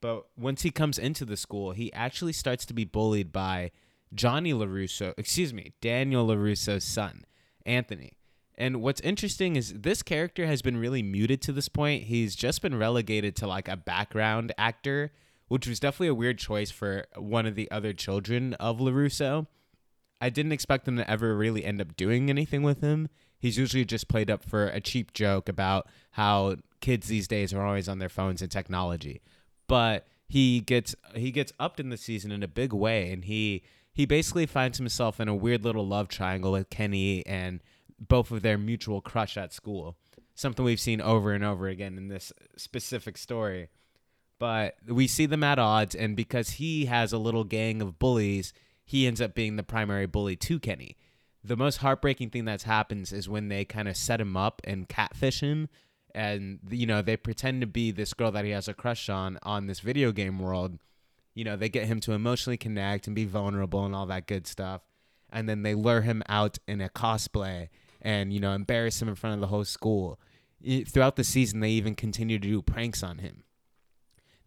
But 0.00 0.26
once 0.36 0.62
he 0.62 0.70
comes 0.70 0.98
into 0.98 1.24
the 1.24 1.36
school, 1.36 1.72
he 1.72 1.92
actually 1.92 2.32
starts 2.32 2.66
to 2.66 2.74
be 2.74 2.84
bullied 2.84 3.32
by 3.32 3.70
Johnny 4.12 4.52
LaRusso, 4.52 5.14
excuse 5.16 5.54
me, 5.54 5.72
Daniel 5.80 6.26
LaRusso's 6.26 6.84
son, 6.84 7.24
Anthony. 7.64 8.18
And 8.60 8.82
what's 8.82 9.00
interesting 9.00 9.56
is 9.56 9.72
this 9.72 10.02
character 10.02 10.46
has 10.46 10.62
been 10.62 10.76
really 10.76 11.02
muted 11.02 11.42
to 11.42 11.52
this 11.52 11.68
point. 11.68 12.04
He's 12.04 12.36
just 12.36 12.62
been 12.62 12.78
relegated 12.78 13.34
to 13.36 13.46
like 13.48 13.66
a 13.68 13.76
background 13.76 14.52
actor 14.56 15.10
which 15.50 15.66
was 15.66 15.80
definitely 15.80 16.06
a 16.06 16.14
weird 16.14 16.38
choice 16.38 16.70
for 16.70 17.06
one 17.16 17.44
of 17.44 17.56
the 17.56 17.68
other 17.72 17.92
children 17.92 18.54
of 18.54 18.78
LaRusso. 18.78 19.48
I 20.20 20.30
didn't 20.30 20.52
expect 20.52 20.84
them 20.84 20.96
to 20.96 21.10
ever 21.10 21.36
really 21.36 21.64
end 21.64 21.80
up 21.80 21.96
doing 21.96 22.30
anything 22.30 22.62
with 22.62 22.82
him. 22.82 23.08
He's 23.36 23.58
usually 23.58 23.84
just 23.84 24.06
played 24.06 24.30
up 24.30 24.44
for 24.44 24.68
a 24.68 24.80
cheap 24.80 25.12
joke 25.12 25.48
about 25.48 25.88
how 26.12 26.54
kids 26.80 27.08
these 27.08 27.26
days 27.26 27.52
are 27.52 27.66
always 27.66 27.88
on 27.88 27.98
their 27.98 28.08
phones 28.08 28.42
and 28.42 28.50
technology. 28.50 29.22
But 29.66 30.06
he 30.28 30.60
gets 30.60 30.94
he 31.16 31.32
gets 31.32 31.52
upped 31.58 31.80
in 31.80 31.88
the 31.88 31.96
season 31.96 32.30
in 32.30 32.44
a 32.44 32.48
big 32.48 32.72
way 32.72 33.10
and 33.10 33.24
he 33.24 33.64
he 33.92 34.06
basically 34.06 34.46
finds 34.46 34.78
himself 34.78 35.18
in 35.18 35.26
a 35.26 35.34
weird 35.34 35.64
little 35.64 35.84
love 35.84 36.06
triangle 36.06 36.52
with 36.52 36.70
Kenny 36.70 37.26
and 37.26 37.60
both 38.00 38.30
of 38.30 38.42
their 38.42 38.58
mutual 38.58 39.00
crush 39.00 39.36
at 39.36 39.52
school. 39.52 39.96
Something 40.34 40.64
we've 40.64 40.80
seen 40.80 41.00
over 41.00 41.32
and 41.32 41.44
over 41.44 41.68
again 41.68 41.98
in 41.98 42.08
this 42.08 42.32
specific 42.56 43.18
story. 43.18 43.68
But 44.38 44.76
we 44.88 45.06
see 45.06 45.26
them 45.26 45.44
at 45.44 45.58
odds 45.58 45.94
and 45.94 46.16
because 46.16 46.50
he 46.52 46.86
has 46.86 47.12
a 47.12 47.18
little 47.18 47.44
gang 47.44 47.82
of 47.82 47.98
bullies 47.98 48.54
he 48.90 49.06
ends 49.06 49.20
up 49.20 49.34
being 49.34 49.54
the 49.54 49.62
primary 49.62 50.06
bully 50.06 50.34
to 50.34 50.58
kenny. 50.58 50.96
The 51.44 51.56
most 51.56 51.76
heartbreaking 51.76 52.30
thing 52.30 52.46
that 52.46 52.62
happens 52.62 53.12
is 53.12 53.28
when 53.28 53.46
they 53.46 53.64
kind 53.64 53.86
of 53.86 53.96
set 53.96 54.20
him 54.20 54.36
up 54.36 54.60
and 54.64 54.88
catfish 54.88 55.40
him 55.40 55.68
and 56.12 56.58
you 56.70 56.86
know 56.86 57.00
they 57.00 57.16
pretend 57.16 57.60
to 57.60 57.68
be 57.68 57.92
this 57.92 58.14
girl 58.14 58.32
that 58.32 58.44
he 58.44 58.50
has 58.50 58.66
a 58.66 58.74
crush 58.74 59.08
on 59.08 59.38
on 59.44 59.66
this 59.66 59.78
video 59.78 60.10
game 60.10 60.40
world. 60.40 60.78
You 61.34 61.44
know 61.44 61.54
they 61.54 61.68
get 61.68 61.86
him 61.86 62.00
to 62.00 62.12
emotionally 62.12 62.56
connect 62.56 63.06
and 63.06 63.14
be 63.14 63.26
vulnerable 63.26 63.84
and 63.84 63.94
all 63.94 64.06
that 64.06 64.26
good 64.26 64.48
stuff. 64.48 64.82
And 65.32 65.48
then 65.48 65.62
they 65.62 65.74
lure 65.74 66.00
him 66.00 66.24
out 66.28 66.58
in 66.66 66.80
a 66.80 66.88
cosplay 66.88 67.68
and 68.02 68.32
you 68.32 68.40
know 68.40 68.52
embarrass 68.52 69.00
him 69.00 69.08
in 69.08 69.14
front 69.14 69.34
of 69.34 69.40
the 69.40 69.46
whole 69.48 69.64
school 69.64 70.18
throughout 70.86 71.16
the 71.16 71.24
season 71.24 71.60
they 71.60 71.70
even 71.70 71.94
continue 71.94 72.38
to 72.38 72.48
do 72.48 72.62
pranks 72.62 73.02
on 73.02 73.18
him 73.18 73.44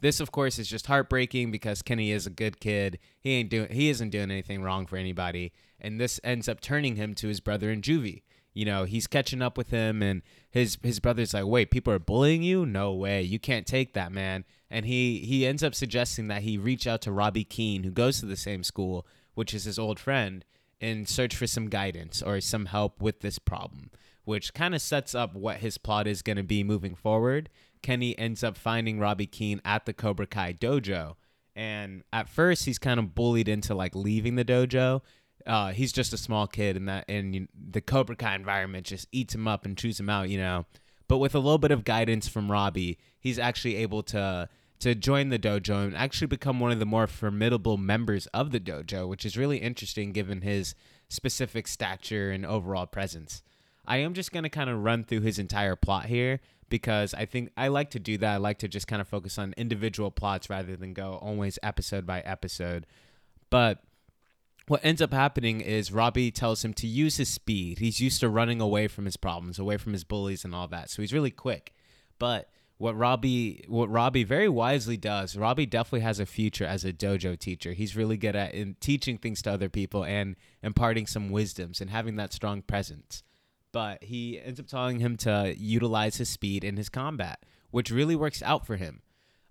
this, 0.03 0.19
of 0.19 0.33
course, 0.33 0.59
is 0.59 0.67
just 0.67 0.87
heartbreaking 0.87 1.49
because 1.49 1.81
Kenny 1.81 2.11
is 2.11 2.27
a 2.27 2.29
good 2.29 2.59
kid. 2.59 2.99
He 3.21 3.35
ain't 3.35 3.49
doing 3.49 3.71
he 3.71 3.87
isn't 3.87 4.09
doing 4.09 4.31
anything 4.31 4.61
wrong 4.61 4.85
for 4.85 4.97
anybody, 4.97 5.53
and 5.79 5.97
this 5.97 6.19
ends 6.25 6.49
up 6.49 6.59
turning 6.59 6.97
him 6.97 7.15
to 7.15 7.29
his 7.29 7.39
brother 7.39 7.71
in 7.71 7.79
juvie. 7.79 8.23
You 8.53 8.65
know, 8.65 8.83
he's 8.83 9.07
catching 9.07 9.41
up 9.41 9.57
with 9.57 9.69
him, 9.69 10.03
and 10.03 10.21
his 10.51 10.77
his 10.83 10.99
brother's 10.99 11.33
like, 11.33 11.45
"Wait, 11.45 11.71
people 11.71 11.93
are 11.93 11.99
bullying 11.99 12.43
you? 12.43 12.65
No 12.65 12.91
way, 12.93 13.21
you 13.21 13.39
can't 13.39 13.65
take 13.65 13.93
that, 13.93 14.11
man." 14.11 14.43
And 14.69 14.85
he 14.85 15.19
he 15.19 15.47
ends 15.47 15.63
up 15.63 15.73
suggesting 15.73 16.27
that 16.27 16.41
he 16.41 16.57
reach 16.57 16.85
out 16.85 17.01
to 17.03 17.11
Robbie 17.13 17.45
Keene, 17.45 17.83
who 17.83 17.91
goes 17.91 18.19
to 18.19 18.25
the 18.25 18.35
same 18.35 18.65
school, 18.65 19.07
which 19.35 19.53
is 19.53 19.63
his 19.63 19.79
old 19.79 20.01
friend, 20.01 20.43
and 20.83 21.07
search 21.07 21.35
for 21.35 21.47
some 21.47 21.69
guidance 21.69 22.21
or 22.21 22.41
some 22.41 22.65
help 22.65 23.01
with 23.01 23.21
this 23.21 23.39
problem, 23.39 23.89
which 24.25 24.53
kind 24.53 24.75
of 24.75 24.81
sets 24.81 25.15
up 25.15 25.33
what 25.33 25.57
his 25.57 25.77
plot 25.77 26.07
is 26.07 26.21
going 26.21 26.35
to 26.35 26.43
be 26.43 26.63
moving 26.63 26.93
forward. 26.93 27.49
Kenny 27.81 28.17
ends 28.19 28.43
up 28.43 28.57
finding 28.57 28.99
Robbie 28.99 29.25
Keene 29.25 29.61
at 29.63 29.85
the 29.85 29.93
Cobra 29.93 30.27
Kai 30.27 30.53
dojo. 30.53 31.15
And 31.55 32.03
at 32.11 32.27
first, 32.27 32.65
he's 32.65 32.79
kind 32.79 32.99
of 32.99 33.15
bullied 33.15 33.47
into 33.47 33.73
like 33.73 33.95
leaving 33.95 34.35
the 34.35 34.45
dojo. 34.45 35.01
Uh, 35.45 35.71
he's 35.71 35.93
just 35.93 36.13
a 36.13 36.17
small 36.17 36.47
kid, 36.47 36.75
and 36.75 36.87
that 36.87 37.05
and 37.07 37.47
the 37.53 37.81
Cobra 37.81 38.15
Kai 38.15 38.35
environment 38.35 38.85
just 38.85 39.07
eats 39.11 39.35
him 39.35 39.47
up 39.47 39.65
and 39.65 39.77
chews 39.77 39.99
him 39.99 40.09
out, 40.09 40.29
you 40.29 40.37
know. 40.37 40.65
But 41.07 41.17
with 41.17 41.35
a 41.35 41.39
little 41.39 41.57
bit 41.57 41.71
of 41.71 41.83
guidance 41.83 42.27
from 42.27 42.51
Robbie, 42.51 42.97
he's 43.19 43.37
actually 43.37 43.75
able 43.77 44.03
to 44.03 44.49
to 44.83 44.93
join 44.93 45.29
the 45.29 45.39
dojo 45.39 45.85
and 45.85 45.95
actually 45.95 46.27
become 46.27 46.59
one 46.59 46.71
of 46.71 46.79
the 46.79 46.85
more 46.85 47.07
formidable 47.07 47.77
members 47.77 48.27
of 48.27 48.51
the 48.51 48.59
dojo, 48.59 49.07
which 49.07 49.25
is 49.25 49.37
really 49.37 49.57
interesting 49.57 50.11
given 50.11 50.41
his 50.41 50.75
specific 51.07 51.69
stature 51.69 52.31
and 52.31 52.45
overall 52.45 52.85
presence. 52.85 53.41
I 53.85 53.97
am 53.97 54.13
just 54.13 54.33
going 54.33 54.43
to 54.43 54.49
kind 54.49 54.69
of 54.69 54.83
run 54.83 55.05
through 55.05 55.21
his 55.21 55.39
entire 55.39 55.77
plot 55.77 56.07
here 56.07 56.41
because 56.67 57.13
I 57.13 57.25
think 57.25 57.51
I 57.55 57.69
like 57.69 57.91
to 57.91 57.99
do 57.99 58.17
that. 58.17 58.33
I 58.33 58.37
like 58.37 58.59
to 58.59 58.67
just 58.67 58.87
kind 58.87 59.01
of 59.01 59.07
focus 59.07 59.37
on 59.37 59.53
individual 59.55 60.11
plots 60.11 60.49
rather 60.49 60.75
than 60.75 60.93
go 60.93 61.13
always 61.21 61.57
episode 61.63 62.05
by 62.05 62.19
episode. 62.19 62.85
But 63.49 63.83
what 64.67 64.83
ends 64.83 65.01
up 65.01 65.13
happening 65.13 65.61
is 65.61 65.93
Robbie 65.93 66.31
tells 66.31 66.65
him 66.65 66.73
to 66.73 66.87
use 66.87 67.15
his 67.15 67.29
speed. 67.29 67.79
He's 67.79 68.01
used 68.01 68.19
to 68.19 68.27
running 68.27 68.59
away 68.59 68.89
from 68.89 69.05
his 69.05 69.15
problems, 69.15 69.59
away 69.59 69.77
from 69.77 69.93
his 69.93 70.03
bullies 70.03 70.43
and 70.43 70.53
all 70.53 70.67
that. 70.67 70.89
So 70.89 71.01
he's 71.01 71.13
really 71.13 71.31
quick. 71.31 71.73
But 72.19 72.49
what 72.83 72.97
Robbie 72.97 73.63
what 73.67 73.89
Robbie 73.89 74.23
very 74.23 74.49
wisely 74.49 74.97
does, 74.97 75.37
Robbie 75.37 75.65
definitely 75.65 76.01
has 76.01 76.19
a 76.19 76.25
future 76.25 76.65
as 76.65 76.83
a 76.83 76.93
dojo 76.93 77.37
teacher. 77.39 77.73
He's 77.73 77.95
really 77.95 78.17
good 78.17 78.35
at 78.35 78.53
in 78.53 78.75
teaching 78.79 79.17
things 79.17 79.41
to 79.43 79.51
other 79.51 79.69
people 79.69 80.03
and 80.03 80.35
imparting 80.61 81.07
some 81.07 81.29
wisdoms 81.29 81.81
and 81.81 81.89
having 81.89 82.17
that 82.17 82.33
strong 82.33 82.61
presence. 82.61 83.23
But 83.71 84.03
he 84.03 84.39
ends 84.39 84.59
up 84.59 84.67
telling 84.67 84.99
him 84.99 85.17
to 85.17 85.55
utilize 85.57 86.17
his 86.17 86.29
speed 86.29 86.63
in 86.63 86.77
his 86.77 86.89
combat, 86.89 87.39
which 87.71 87.89
really 87.89 88.15
works 88.15 88.43
out 88.43 88.67
for 88.67 88.75
him 88.75 89.01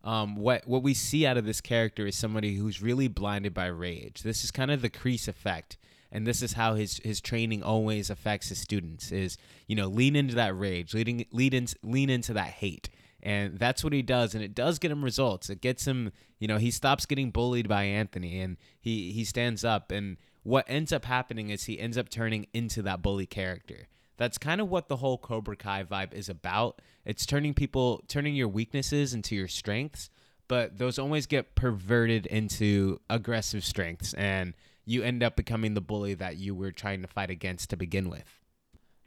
um, 0.05 0.37
what 0.37 0.67
what 0.67 0.83
we 0.83 0.95
see 0.95 1.27
out 1.27 1.37
of 1.37 1.45
this 1.45 1.61
character 1.61 2.07
is 2.07 2.17
somebody 2.17 2.57
who's 2.57 2.83
really 2.83 3.09
blinded 3.09 3.55
by 3.55 3.67
rage. 3.67 4.23
This 4.23 4.43
is 4.43 4.51
kind 4.51 4.71
of 4.71 4.83
the 4.83 4.91
Kreese 4.91 5.29
effect, 5.29 5.77
and 6.11 6.27
this 6.27 6.43
is 6.43 6.55
how 6.55 6.75
his 6.75 7.01
his 7.05 7.21
training 7.21 7.63
always 7.63 8.11
affects 8.11 8.49
his 8.49 8.59
students. 8.59 9.13
Is 9.13 9.39
you 9.67 9.77
know 9.77 9.87
lean 9.87 10.17
into 10.17 10.35
that 10.35 10.59
rage, 10.59 10.93
leading 10.93 11.25
lead 11.31 11.55
in, 11.55 11.69
lean 11.83 12.11
into 12.11 12.33
that 12.35 12.49
hate, 12.49 12.89
and 13.23 13.59
that's 13.59 13.85
what 13.85 13.93
he 13.93 14.03
does, 14.03 14.35
and 14.35 14.43
it 14.43 14.55
does 14.55 14.79
get 14.79 14.91
him 14.91 15.05
results. 15.05 15.49
It 15.49 15.61
gets 15.61 15.87
him, 15.87 16.13
you 16.39 16.49
know, 16.49 16.59
he 16.59 16.71
stops 16.71 17.07
getting 17.07 17.31
bullied 17.31 17.69
by 17.69 17.85
Anthony, 17.85 18.41
and 18.41 18.57
he 18.81 19.13
he 19.13 19.25
stands 19.25 19.65
up, 19.65 19.93
and 19.93 20.17
what 20.43 20.65
ends 20.69 20.93
up 20.93 21.05
happening 21.05 21.51
is 21.51 21.65
he 21.65 21.79
ends 21.79 21.97
up 21.97 22.09
turning 22.09 22.47
into 22.53 22.83
that 22.83 23.03
bully 23.03 23.27
character. 23.27 23.89
That's 24.17 24.39
kind 24.39 24.61
of 24.61 24.69
what 24.69 24.89
the 24.89 24.97
whole 24.97 25.19
Cobra 25.19 25.57
Kai 25.57 25.85
vibe 25.85 26.13
is 26.13 26.29
about. 26.29 26.81
It's 27.05 27.27
turning 27.27 27.55
people, 27.55 28.03
turning 28.09 28.35
your 28.35 28.49
weaknesses 28.49 29.15
into 29.15 29.35
your 29.35 29.49
strengths, 29.49 30.11
but 30.49 30.79
those 30.79 30.99
always 30.99 31.27
get 31.27 31.55
perverted 31.55 32.27
into 32.27 33.01
aggressive 33.09 33.65
strengths, 33.65 34.15
and 34.15 34.55
you 34.85 35.03
end 35.03 35.23
up 35.23 35.37
becoming 35.37 35.75
the 35.75 35.81
bully 35.81 36.15
that 36.15 36.37
you 36.37 36.55
were 36.55 36.73
trying 36.73 37.03
to 37.03 37.09
fight 37.09 37.31
against 37.31 37.71
to 37.71 37.77
begin 37.77 38.11
with. 38.11 38.42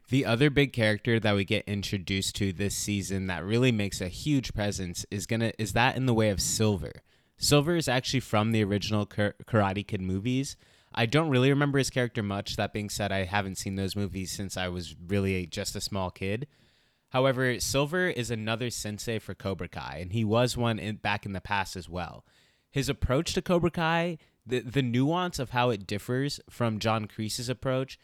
The 0.08 0.24
other 0.24 0.50
big 0.50 0.72
character 0.72 1.18
that 1.18 1.34
we 1.34 1.44
get 1.44 1.64
introduced 1.66 2.36
to 2.36 2.52
this 2.52 2.76
season 2.76 3.26
that 3.26 3.44
really 3.44 3.72
makes 3.72 4.00
a 4.00 4.08
huge 4.08 4.54
presence 4.54 5.04
is 5.10 5.26
gonna 5.26 5.52
is 5.58 5.72
that 5.72 5.96
in 5.96 6.06
the 6.06 6.14
way 6.14 6.30
of 6.30 6.40
Silver. 6.40 6.92
Silver 7.36 7.76
is 7.76 7.88
actually 7.88 8.20
from 8.20 8.52
the 8.52 8.62
original 8.62 9.04
Karate 9.04 9.86
Kid 9.86 10.00
movies, 10.00 10.56
I 10.98 11.04
don't 11.04 11.28
really 11.28 11.50
remember 11.50 11.78
his 11.78 11.90
character 11.90 12.22
much. 12.22 12.56
That 12.56 12.72
being 12.72 12.88
said, 12.88 13.12
I 13.12 13.24
haven't 13.24 13.58
seen 13.58 13.76
those 13.76 13.94
movies 13.94 14.32
since 14.32 14.56
I 14.56 14.68
was 14.68 14.96
really 15.06 15.46
just 15.46 15.76
a 15.76 15.80
small 15.80 16.10
kid. 16.10 16.46
However, 17.10 17.60
Silver 17.60 18.08
is 18.08 18.30
another 18.30 18.70
sensei 18.70 19.18
for 19.18 19.34
Cobra 19.34 19.68
Kai, 19.68 19.98
and 20.00 20.12
he 20.12 20.24
was 20.24 20.56
one 20.56 20.78
in, 20.78 20.96
back 20.96 21.26
in 21.26 21.32
the 21.32 21.40
past 21.40 21.76
as 21.76 21.88
well. 21.88 22.24
His 22.70 22.88
approach 22.88 23.34
to 23.34 23.42
Cobra 23.42 23.70
Kai, 23.70 24.18
the, 24.46 24.60
the 24.60 24.82
nuance 24.82 25.38
of 25.38 25.50
how 25.50 25.68
it 25.68 25.86
differs 25.86 26.40
from 26.48 26.78
John 26.78 27.06
Kreese's 27.06 27.50
approach, 27.50 27.98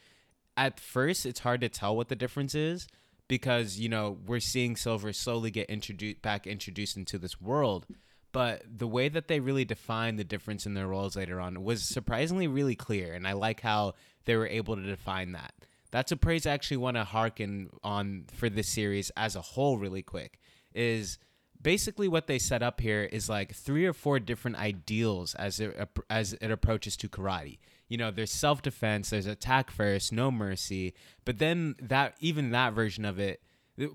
at 0.56 0.78
first 0.80 1.26
it's 1.26 1.40
hard 1.40 1.60
to 1.60 1.68
tell 1.68 1.96
what 1.96 2.08
the 2.08 2.16
difference 2.16 2.54
is 2.54 2.86
because, 3.28 3.78
you 3.78 3.88
know, 3.88 4.18
we're 4.26 4.40
seeing 4.40 4.76
Silver 4.76 5.12
slowly 5.12 5.50
get 5.50 5.70
introduced 5.70 6.20
back 6.22 6.46
introduced 6.46 6.96
into 6.96 7.18
this 7.18 7.40
world. 7.40 7.86
But 8.32 8.62
the 8.78 8.86
way 8.86 9.08
that 9.08 9.28
they 9.28 9.40
really 9.40 9.64
defined 9.64 10.18
the 10.18 10.24
difference 10.24 10.64
in 10.64 10.74
their 10.74 10.88
roles 10.88 11.16
later 11.16 11.40
on 11.40 11.62
was 11.64 11.82
surprisingly 11.82 12.46
really 12.46 12.74
clear 12.74 13.12
and 13.12 13.28
i 13.28 13.32
like 13.32 13.60
how 13.60 13.92
they 14.24 14.36
were 14.36 14.46
able 14.46 14.76
to 14.76 14.82
define 14.82 15.32
that. 15.32 15.52
That's 15.90 16.12
a 16.12 16.16
praise 16.16 16.46
i 16.46 16.52
actually 16.52 16.78
want 16.78 16.96
to 16.96 17.04
harken 17.04 17.70
on 17.82 18.24
for 18.32 18.48
this 18.48 18.68
series 18.68 19.10
as 19.16 19.36
a 19.36 19.42
whole 19.42 19.78
really 19.78 20.02
quick 20.02 20.38
is 20.74 21.18
basically 21.60 22.08
what 22.08 22.26
they 22.26 22.38
set 22.38 22.62
up 22.62 22.80
here 22.80 23.02
is 23.02 23.28
like 23.28 23.54
three 23.54 23.86
or 23.86 23.92
four 23.92 24.18
different 24.18 24.56
ideals 24.56 25.34
as 25.34 25.60
it 25.60 25.88
as 26.10 26.32
it 26.34 26.50
approaches 26.50 26.96
to 26.96 27.08
karate 27.08 27.58
you 27.92 27.98
know 27.98 28.10
there's 28.10 28.32
self-defense 28.32 29.10
there's 29.10 29.26
attack 29.26 29.70
first 29.70 30.12
no 30.12 30.30
mercy 30.30 30.94
but 31.24 31.38
then 31.38 31.74
that 31.80 32.14
even 32.20 32.50
that 32.50 32.72
version 32.72 33.04
of 33.04 33.18
it 33.18 33.42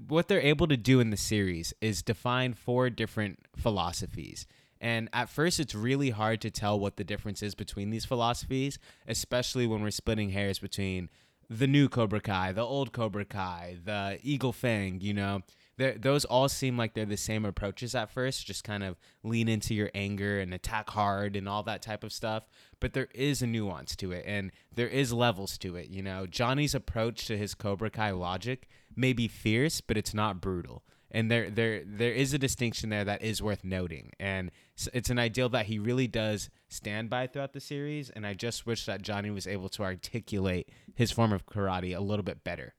what 0.08 0.27
they're 0.27 0.42
able 0.42 0.68
to 0.68 0.77
do 0.77 1.00
in 1.00 1.10
the 1.10 1.18
series 1.18 1.74
is 1.82 2.01
define 2.01 2.54
four 2.54 2.89
different 2.89 3.39
philosophies. 3.56 4.48
And 4.80 5.10
at 5.13 5.30
first, 5.30 5.60
it's 5.60 5.75
really 5.75 6.12
hard 6.12 6.42
to 6.42 6.51
tell 6.51 6.80
what 6.80 6.98
the 6.98 7.04
difference 7.04 7.42
is 7.42 7.56
between 7.56 7.89
these 7.89 8.06
philosophies, 8.06 8.80
especially 9.08 9.66
when 9.66 9.82
we're 9.82 9.92
splitting 9.92 10.30
hairs 10.30 10.60
between 10.60 11.10
the 11.50 11.68
new 11.68 11.89
Cobra 11.89 12.20
Kai, 12.20 12.51
the 12.51 12.62
old 12.62 12.92
Cobra 12.92 13.25
Kai, 13.25 13.77
the 13.84 14.20
Eagle 14.22 14.54
Fang, 14.54 15.00
you 15.01 15.13
know. 15.13 15.42
Those 15.77 16.25
all 16.25 16.50
seem 16.50 16.75
like 16.75 16.93
they're 16.93 17.05
the 17.05 17.17
same 17.17 17.46
approaches 17.46 17.93
at 17.93 18.12
first, 18.12 18.48
just 18.48 18.63
kind 18.63 18.84
of 18.84 18.98
lean 19.24 19.48
into 19.48 19.75
your 19.75 19.91
anger 19.93 20.39
and 20.39 20.53
attack 20.53 20.89
hard 20.89 21.36
and 21.36 21.48
all 21.48 21.62
that 21.63 21.84
type 21.84 22.03
of 22.03 22.12
stuff. 22.12 22.48
But 22.79 22.93
there 22.93 23.10
is 23.13 23.43
a 23.43 23.48
nuance 23.48 23.96
to 23.98 24.12
it 24.12 24.25
and 24.27 24.51
there 24.74 24.88
is 24.88 25.13
levels 25.13 25.57
to 25.60 25.75
it. 25.75 25.89
You 25.89 26.01
know, 26.01 26.25
Johnny's 26.25 26.74
approach 26.74 27.27
to 27.27 27.38
his 27.38 27.53
Cobra 27.53 27.91
Kai 27.91 28.12
logic 28.12 28.67
may 28.96 29.13
be 29.13 29.27
fierce, 29.27 29.79
but 29.79 29.98
it's 29.98 30.15
not 30.15 30.41
brutal. 30.41 30.84
And 31.10 31.31
there, 31.31 31.50
there, 31.50 31.84
there 31.86 32.12
is 32.12 32.34
a 32.34 32.38
distinction 32.38 32.89
there 32.89 33.05
that 33.05 33.22
is 33.22 33.41
worth 33.41 33.63
noting, 33.63 34.12
and 34.19 34.51
it's 34.93 35.10
an 35.10 35.17
ideal 35.17 35.48
that 35.50 35.67
he 35.67 35.79
really 35.79 36.07
does 36.07 36.50
stand 36.67 37.10
by 37.10 37.27
throughout 37.27 37.53
the 37.53 37.62
series. 37.62 38.10
And 38.10 38.27
I 38.27 38.34
just 38.34 38.65
wish 38.65 38.86
that 38.86 39.03
Johnny 39.03 39.29
was 39.29 39.48
able 39.48 39.69
to 39.69 39.84
articulate 39.84 40.69
his 40.96 41.12
form 41.12 41.31
of 41.31 41.46
karate 41.46 41.96
a 41.96 42.01
little 42.01 42.24
bit 42.24 42.43
better. 42.43 42.74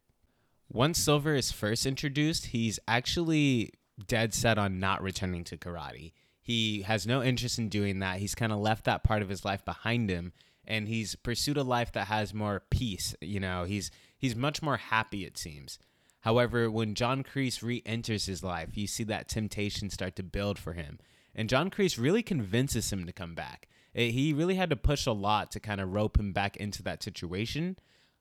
Once 0.70 0.98
Silver 0.98 1.34
is 1.34 1.50
first 1.50 1.86
introduced, 1.86 2.46
he's 2.46 2.78
actually 2.86 3.72
dead 4.06 4.34
set 4.34 4.58
on 4.58 4.78
not 4.78 5.02
returning 5.02 5.44
to 5.44 5.56
karate. 5.56 6.12
He 6.40 6.82
has 6.82 7.06
no 7.06 7.22
interest 7.22 7.58
in 7.58 7.68
doing 7.68 7.98
that. 7.98 8.18
He's 8.18 8.34
kind 8.34 8.52
of 8.52 8.58
left 8.58 8.84
that 8.84 9.04
part 9.04 9.22
of 9.22 9.28
his 9.28 9.44
life 9.44 9.64
behind 9.64 10.10
him 10.10 10.32
and 10.68 10.86
he's 10.86 11.16
pursued 11.16 11.56
a 11.56 11.62
life 11.64 11.90
that 11.92 12.06
has 12.06 12.34
more 12.34 12.62
peace, 12.70 13.16
you 13.20 13.40
know. 13.40 13.64
He's 13.64 13.90
he's 14.16 14.36
much 14.36 14.62
more 14.62 14.76
happy 14.76 15.24
it 15.24 15.38
seems. 15.38 15.78
However, 16.20 16.70
when 16.70 16.94
John 16.94 17.24
Kreese 17.24 17.62
re-enters 17.62 18.26
his 18.26 18.44
life, 18.44 18.76
you 18.76 18.86
see 18.86 19.04
that 19.04 19.28
temptation 19.28 19.88
start 19.88 20.14
to 20.16 20.22
build 20.22 20.58
for 20.58 20.74
him. 20.74 20.98
And 21.34 21.48
John 21.48 21.70
Kreese 21.70 21.98
really 21.98 22.22
convinces 22.22 22.92
him 22.92 23.06
to 23.06 23.12
come 23.12 23.34
back. 23.34 23.68
Eh, 23.94 24.10
he 24.10 24.32
really 24.32 24.56
had 24.56 24.68
to 24.70 24.76
push 24.76 25.06
a 25.06 25.12
lot 25.12 25.50
to 25.52 25.60
kind 25.60 25.80
of 25.80 25.92
rope 25.92 26.18
him 26.18 26.32
back 26.32 26.56
into 26.56 26.82
that 26.82 27.02
situation. 27.02 27.78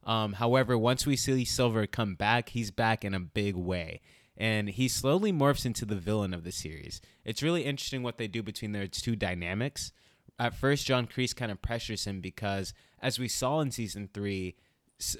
Um, 0.07 0.33
however, 0.33 0.77
once 0.77 1.05
we 1.05 1.17
see 1.17 1.45
Silver 1.45 1.85
come 1.85 2.15
back, 2.15 2.49
he's 2.49 2.71
back 2.71 3.05
in 3.05 3.13
a 3.13 3.19
big 3.19 3.55
way. 3.55 4.01
And 4.37 4.69
he 4.69 4.87
slowly 4.87 5.33
morphs 5.33 5.65
into 5.65 5.85
the 5.85 5.95
villain 5.95 6.33
of 6.33 6.43
the 6.43 6.51
series. 6.51 7.01
It's 7.25 7.43
really 7.43 7.65
interesting 7.65 8.03
what 8.03 8.17
they 8.17 8.27
do 8.27 8.41
between 8.41 8.71
their 8.71 8.87
two 8.87 9.15
dynamics. 9.15 9.91
At 10.39 10.55
first, 10.55 10.85
John 10.85 11.07
Kreese 11.07 11.35
kind 11.35 11.51
of 11.51 11.61
pressures 11.61 12.05
him 12.05 12.21
because, 12.21 12.73
as 13.01 13.19
we 13.19 13.27
saw 13.27 13.59
in 13.59 13.71
season 13.71 14.09
three, 14.13 14.55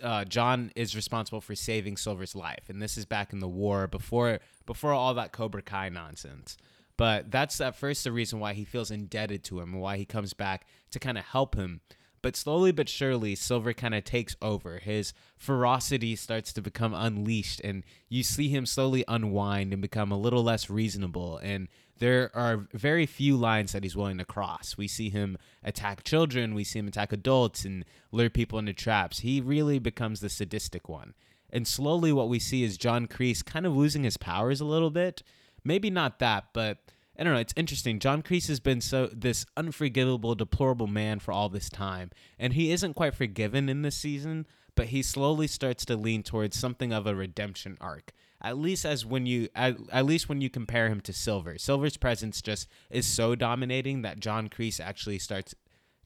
uh, 0.01 0.23
John 0.25 0.71
is 0.75 0.95
responsible 0.95 1.41
for 1.41 1.55
saving 1.55 1.97
Silver's 1.97 2.35
life, 2.35 2.69
and 2.69 2.81
this 2.81 2.97
is 2.97 3.05
back 3.05 3.33
in 3.33 3.39
the 3.39 3.47
war 3.47 3.87
before 3.87 4.39
before 4.65 4.93
all 4.93 5.13
that 5.15 5.31
Cobra 5.31 5.61
Kai 5.61 5.89
nonsense. 5.89 6.57
But 6.97 7.29
that's 7.29 7.61
at 7.61 7.75
first 7.75 8.03
the 8.03 8.11
reason 8.11 8.39
why 8.39 8.53
he 8.53 8.65
feels 8.65 8.89
indebted 8.89 9.43
to 9.45 9.59
him 9.59 9.73
and 9.73 9.81
why 9.81 9.97
he 9.97 10.05
comes 10.05 10.33
back 10.33 10.65
to 10.91 10.99
kind 10.99 11.17
of 11.17 11.25
help 11.25 11.55
him. 11.55 11.81
But 12.27 12.35
slowly 12.35 12.73
but 12.73 12.89
surely, 12.89 13.35
Silver 13.35 13.71
kind 13.71 13.95
of 13.95 14.03
takes 14.03 14.35
over. 14.41 14.79
His 14.79 15.13
ferocity 15.37 16.13
starts 16.17 16.51
to 16.51 16.61
become 16.61 16.93
unleashed, 16.93 17.61
and 17.63 17.85
you 18.09 18.21
see 18.21 18.49
him 18.49 18.65
slowly 18.65 19.05
unwind 19.07 19.71
and 19.71 19.81
become 19.81 20.11
a 20.11 20.19
little 20.19 20.43
less 20.43 20.69
reasonable. 20.69 21.37
And 21.37 21.69
there 21.99 22.29
are 22.35 22.67
very 22.73 23.05
few 23.05 23.37
lines 23.37 23.71
that 23.71 23.83
he's 23.83 23.95
willing 23.95 24.17
to 24.17 24.25
cross. 24.25 24.75
We 24.77 24.89
see 24.89 25.09
him 25.09 25.37
attack 25.63 26.03
children, 26.03 26.53
we 26.53 26.65
see 26.65 26.79
him 26.79 26.89
attack 26.89 27.13
adults, 27.13 27.63
and 27.63 27.85
lure 28.11 28.29
people 28.29 28.59
into 28.59 28.73
traps. 28.73 29.19
He 29.19 29.39
really 29.39 29.79
becomes 29.79 30.19
the 30.19 30.29
sadistic 30.29 30.89
one. 30.89 31.13
And 31.49 31.65
slowly, 31.65 32.11
what 32.11 32.27
we 32.27 32.39
see 32.39 32.61
is 32.65 32.75
John 32.77 33.07
Kreese 33.07 33.41
kind 33.41 33.65
of 33.65 33.73
losing 33.73 34.03
his 34.03 34.17
powers 34.17 34.59
a 34.59 34.65
little 34.65 34.91
bit. 34.91 35.23
Maybe 35.63 35.89
not 35.89 36.19
that, 36.19 36.47
but 36.51 36.79
I 37.17 37.23
don't 37.23 37.33
know. 37.33 37.39
It's 37.39 37.53
interesting. 37.57 37.99
John 37.99 38.21
Kreese 38.21 38.47
has 38.47 38.59
been 38.59 38.79
so 38.79 39.07
this 39.07 39.45
unforgivable, 39.55 40.35
deplorable 40.35 40.87
man 40.87 41.19
for 41.19 41.31
all 41.31 41.49
this 41.49 41.69
time, 41.69 42.11
and 42.37 42.53
he 42.53 42.71
isn't 42.71 42.93
quite 42.93 43.15
forgiven 43.15 43.69
in 43.69 43.81
this 43.81 43.97
season. 43.97 44.45
But 44.75 44.87
he 44.87 45.01
slowly 45.01 45.47
starts 45.47 45.85
to 45.85 45.97
lean 45.97 46.21
towards 46.21 46.55
something 46.55 46.93
of 46.93 47.07
a 47.07 47.15
redemption 47.15 47.77
arc. 47.81 48.11
At 48.43 48.59
least 48.59 48.85
as 48.85 49.03
when 49.03 49.25
you 49.25 49.49
at, 49.55 49.75
at 49.91 50.05
least 50.05 50.29
when 50.29 50.39
you 50.39 50.51
compare 50.51 50.87
him 50.89 51.01
to 51.01 51.13
Silver. 51.13 51.57
Silver's 51.57 51.97
presence 51.97 52.43
just 52.43 52.67
is 52.91 53.07
so 53.07 53.33
dominating 53.33 54.03
that 54.03 54.19
John 54.19 54.49
Kreese 54.49 54.79
actually 54.79 55.17
starts 55.17 55.55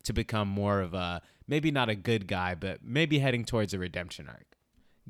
to 0.04 0.14
become 0.14 0.48
more 0.48 0.80
of 0.80 0.94
a 0.94 1.22
maybe 1.46 1.70
not 1.70 1.90
a 1.90 1.96
good 1.96 2.28
guy, 2.28 2.56
but 2.56 2.80
maybe 2.82 3.20
heading 3.20 3.44
towards 3.44 3.74
a 3.74 3.80
redemption 3.80 4.30
arc 4.30 4.46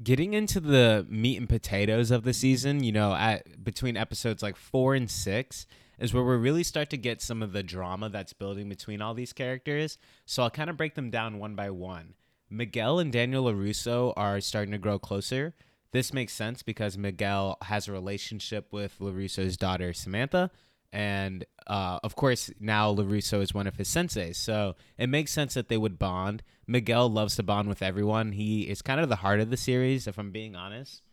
getting 0.01 0.34
into 0.34 0.60
the 0.60 1.05
meat 1.10 1.38
and 1.38 1.50
potatoes 1.50 2.12
of 2.12 2.24
the 2.24 2.34
season, 2.34 2.84
you 2.84 2.91
know, 2.91 3.13
at 3.13 3.63
between 3.63 3.98
episodes 3.98 4.41
like 4.41 4.55
4 4.55 4.96
and 4.96 5.12
6, 5.12 5.67
is 6.01 6.13
where 6.15 6.24
we 6.24 6.36
really 6.36 6.63
start 6.63 6.89
to 6.89 6.98
get 6.98 7.22
some 7.22 7.43
of 7.43 7.53
the 7.53 7.62
drama 7.62 8.10
that's 8.10 8.34
building 8.34 8.67
between 8.67 9.01
all 9.01 9.13
these 9.13 9.34
characters. 9.34 10.00
So 10.25 10.41
I'll 10.41 10.50
kind 10.50 10.70
of 10.70 10.75
break 10.75 10.96
them 10.96 11.12
down 11.12 11.38
one 11.38 11.55
by 11.55 11.70
one. 11.70 12.15
Miguel 12.50 12.98
and 12.98 13.13
Daniel 13.13 13.46
LaRusso 13.46 14.12
are 14.17 14.41
starting 14.41 14.72
to 14.72 14.79
grow 14.79 14.98
closer. 14.98 15.53
This 15.91 16.12
makes 16.12 16.34
sense 16.34 16.63
because 16.63 16.98
Miguel 16.98 17.55
has 17.62 17.88
a 17.88 17.91
relationship 17.91 18.74
with 18.74 18.98
LaRusso's 19.00 19.58
daughter, 19.58 19.93
Samantha. 19.93 20.50
And 20.91 21.46
uh, 21.67 22.00
of 22.03 22.15
course, 22.15 22.50
now 22.60 22.93
LaRusso 22.93 23.39
is 23.41 23.53
one 23.53 23.67
of 23.67 23.75
his 23.75 23.88
senseis. 23.88 24.38
So 24.38 24.75
it 24.98 25.08
makes 25.08 25.31
sense 25.31 25.53
that 25.53 25.70
they 25.70 25.77
would 25.77 26.00
bond. 26.00 26.41
Miguel 26.65 27.10
loves 27.10 27.36
to 27.36 27.43
bond 27.43 27.70
with 27.70 27.84
everyone. 27.84 28.31
He 28.31 28.63
is 28.63 28.81
kind 28.81 29.00
of 29.00 29.08
the 29.08 29.17
heart 29.17 29.39
of 29.39 29.51
the 29.51 29.58
series, 29.58 30.08
if 30.08 30.17
I'm 30.17 30.31
being 30.31 30.55
honest. 30.55 31.03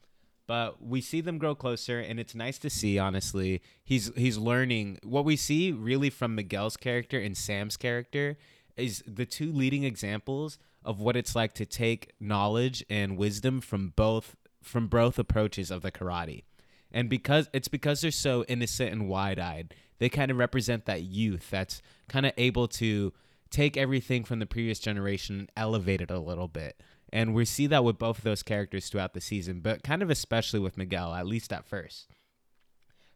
But 0.49 0.83
we 0.83 1.03
see 1.03 1.21
them 1.21 1.37
grow 1.37 1.55
closer, 1.55 2.01
and 2.01 2.19
it's 2.19 2.35
nice 2.35 2.59
to 2.61 2.71
see. 2.71 2.99
Honestly, 2.99 3.61
he's 3.85 4.11
he's 4.17 4.39
learning. 4.39 4.99
What 5.05 5.27
we 5.27 5.37
see 5.37 5.71
really 5.73 6.09
from 6.09 6.35
Miguel's 6.35 6.79
character 6.79 7.21
and 7.21 7.37
Sam's 7.37 7.77
character 7.77 8.39
is 8.75 9.05
the 9.07 9.27
two 9.27 9.53
leading 9.53 9.85
examples 9.85 10.59
of 10.85 11.01
what 11.01 11.17
it's 11.17 11.37
like 11.37 11.53
to 11.53 11.67
take 11.67 12.15
knowledge 12.19 12.83
and 12.89 13.19
wisdom 13.19 13.61
from 13.61 13.93
both 13.95 14.37
from 14.63 14.89
both 14.89 15.19
approaches 15.19 15.71
of 15.71 15.83
the 15.83 15.93
karate. 15.93 16.45
And 16.91 17.11
because 17.11 17.51
it's 17.53 17.69
because 17.69 18.01
they're 18.01 18.11
so 18.11 18.45
innocent 18.49 18.91
and 18.91 19.07
wide-eyed, 19.07 19.75
they 19.99 20.09
kind 20.09 20.31
of 20.31 20.39
represent 20.39 20.87
that 20.87 21.03
youth 21.03 21.51
that's 21.51 21.83
kind 22.09 22.25
of 22.25 22.33
able 22.39 22.69
to 22.69 23.13
take 23.51 23.77
everything 23.77 24.25
from 24.25 24.39
the 24.39 24.47
previous 24.47 24.79
generation 24.79 25.41
and 25.41 25.51
elevate 25.57 26.01
it 26.01 26.11
a 26.11 26.19
little 26.19 26.49
bit. 26.49 26.81
And 27.13 27.35
we 27.35 27.45
see 27.45 27.67
that 27.69 27.85
with 27.85 27.99
both 27.99 28.19
of 28.19 28.25
those 28.25 28.43
characters 28.43 28.89
throughout 28.89 29.15
the 29.15 29.21
season, 29.21 29.61
but 29.61 29.83
kind 29.83 30.03
of 30.03 30.11
especially 30.11 30.61
with 30.61 30.77
Miguel, 30.77 31.15
at 31.15 31.27
least 31.27 31.53
at 31.53 31.67
first. 31.67 32.09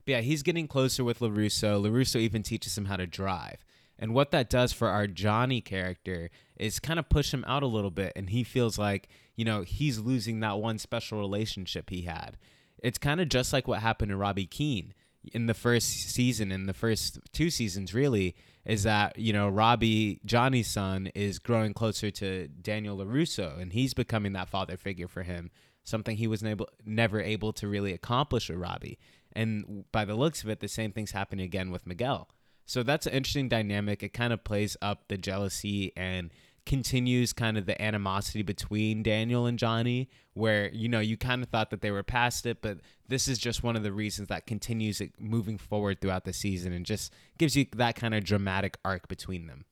But 0.05 0.13
yeah, 0.13 0.21
he's 0.21 0.43
getting 0.43 0.67
closer 0.67 1.05
with 1.05 1.21
LaRusso. 1.21 1.83
LaRusso 1.83 2.17
even 2.17 2.43
teaches 2.43 2.77
him 2.77 2.87
how 2.87 2.97
to 2.97 3.07
drive. 3.07 3.65
And 3.99 4.15
what 4.15 4.31
that 4.33 4.51
does 4.51 4.73
for 4.73 4.89
our 4.89 5.07
Johnny 5.07 5.61
character 5.61 6.31
is 6.57 6.81
kind 6.81 6.99
of 6.99 7.09
push 7.09 7.33
him 7.33 7.45
out 7.47 7.63
a 7.63 7.69
little 7.69 7.91
bit. 7.91 8.13
And 8.17 8.31
he 8.31 8.43
feels 8.43 8.79
like, 8.79 9.09
you 9.37 9.45
know, 9.45 9.63
he's 9.63 9.99
losing 9.99 10.41
that 10.41 10.59
one 10.59 10.79
special 10.79 11.19
relationship 11.19 11.91
he 11.91 12.03
had. 12.03 12.37
It's 12.83 12.99
kind 12.99 13.21
of 13.21 13.29
just 13.29 13.53
like 13.53 13.69
what 13.69 13.81
happened 13.81 14.11
to 14.11 14.17
Robbie 14.17 14.47
Keene 14.47 14.95
in 15.33 15.47
the 15.47 15.55
first 15.55 15.89
season, 15.89 16.51
in 16.51 16.67
the 16.67 16.75
first 16.75 17.21
two 17.33 17.49
seasons, 17.49 17.95
really, 17.95 18.35
is 18.64 18.85
that, 18.85 19.19
you 19.19 19.33
know, 19.33 19.49
Robbie, 19.49 20.21
Johnny's 20.25 20.71
son, 20.71 21.09
is 21.14 21.38
growing 21.38 21.75
closer 21.75 22.11
to 22.12 22.49
Daniel 22.49 22.99
LaRusso, 22.99 23.61
and 23.61 23.73
he's 23.73 23.95
becoming 23.95 24.33
that 24.35 24.49
father 24.49 24.76
figure 24.76 25.09
for 25.09 25.23
him, 25.23 25.50
something 25.83 26.16
he 26.16 26.26
was 26.26 26.45
able, 26.45 26.69
never 26.85 27.21
able 27.21 27.52
to 27.54 27.66
really 27.66 27.92
accomplish 27.92 28.49
with 28.49 28.59
Robbie. 28.59 28.99
And 29.33 29.85
by 29.90 30.04
the 30.04 30.14
looks 30.14 30.45
of 30.45 30.50
it, 30.50 30.61
the 30.61 30.69
same 30.69 30.92
thing's 30.92 31.12
happening 31.12 31.45
again 31.45 31.71
with 31.71 31.87
Miguel. 31.87 32.28
So 32.64 32.83
that's 32.83 33.07
an 33.07 33.14
interesting 33.14 33.49
dynamic. 33.49 34.02
It 34.02 34.12
kind 34.12 34.33
of 34.33 34.45
plays 34.45 34.76
up 34.81 35.09
the 35.09 35.16
jealousy 35.16 35.92
and 35.97 36.31
continues 36.64 37.33
kind 37.33 37.59
of 37.59 37.66
the 37.66 37.81
animosity 37.81 38.42
between 38.42 39.02
Daniel 39.02 39.47
and 39.47 39.59
Johnny, 39.59 40.09
where 40.35 40.71
you 40.73 40.88
know 40.88 41.00
you 41.00 41.16
kind 41.16 41.42
of 41.42 41.49
thought 41.49 41.71
that 41.71 41.81
they 41.81 41.90
were 41.90 42.02
past 42.02 42.47
it, 42.47 42.62
but 42.62 42.78
this 43.09 43.28
is 43.28 43.38
just 43.38 43.62
one 43.62 43.76
of 43.76 43.83
the 43.83 43.92
reasons 43.92 44.28
that 44.28 44.47
continues 44.47 45.00
it 45.00 45.12
moving 45.19 45.59
forward 45.59 46.00
throughout 46.00 46.25
the 46.25 46.33
season 46.33 46.73
and 46.73 46.87
just 46.87 47.12
gives 47.38 47.57
you 47.57 47.66
that 47.76 47.97
kind 47.97 48.14
of 48.14 48.25
dramatic 48.25 48.78
arc 48.85 49.09
between 49.09 49.47
them. 49.47 49.64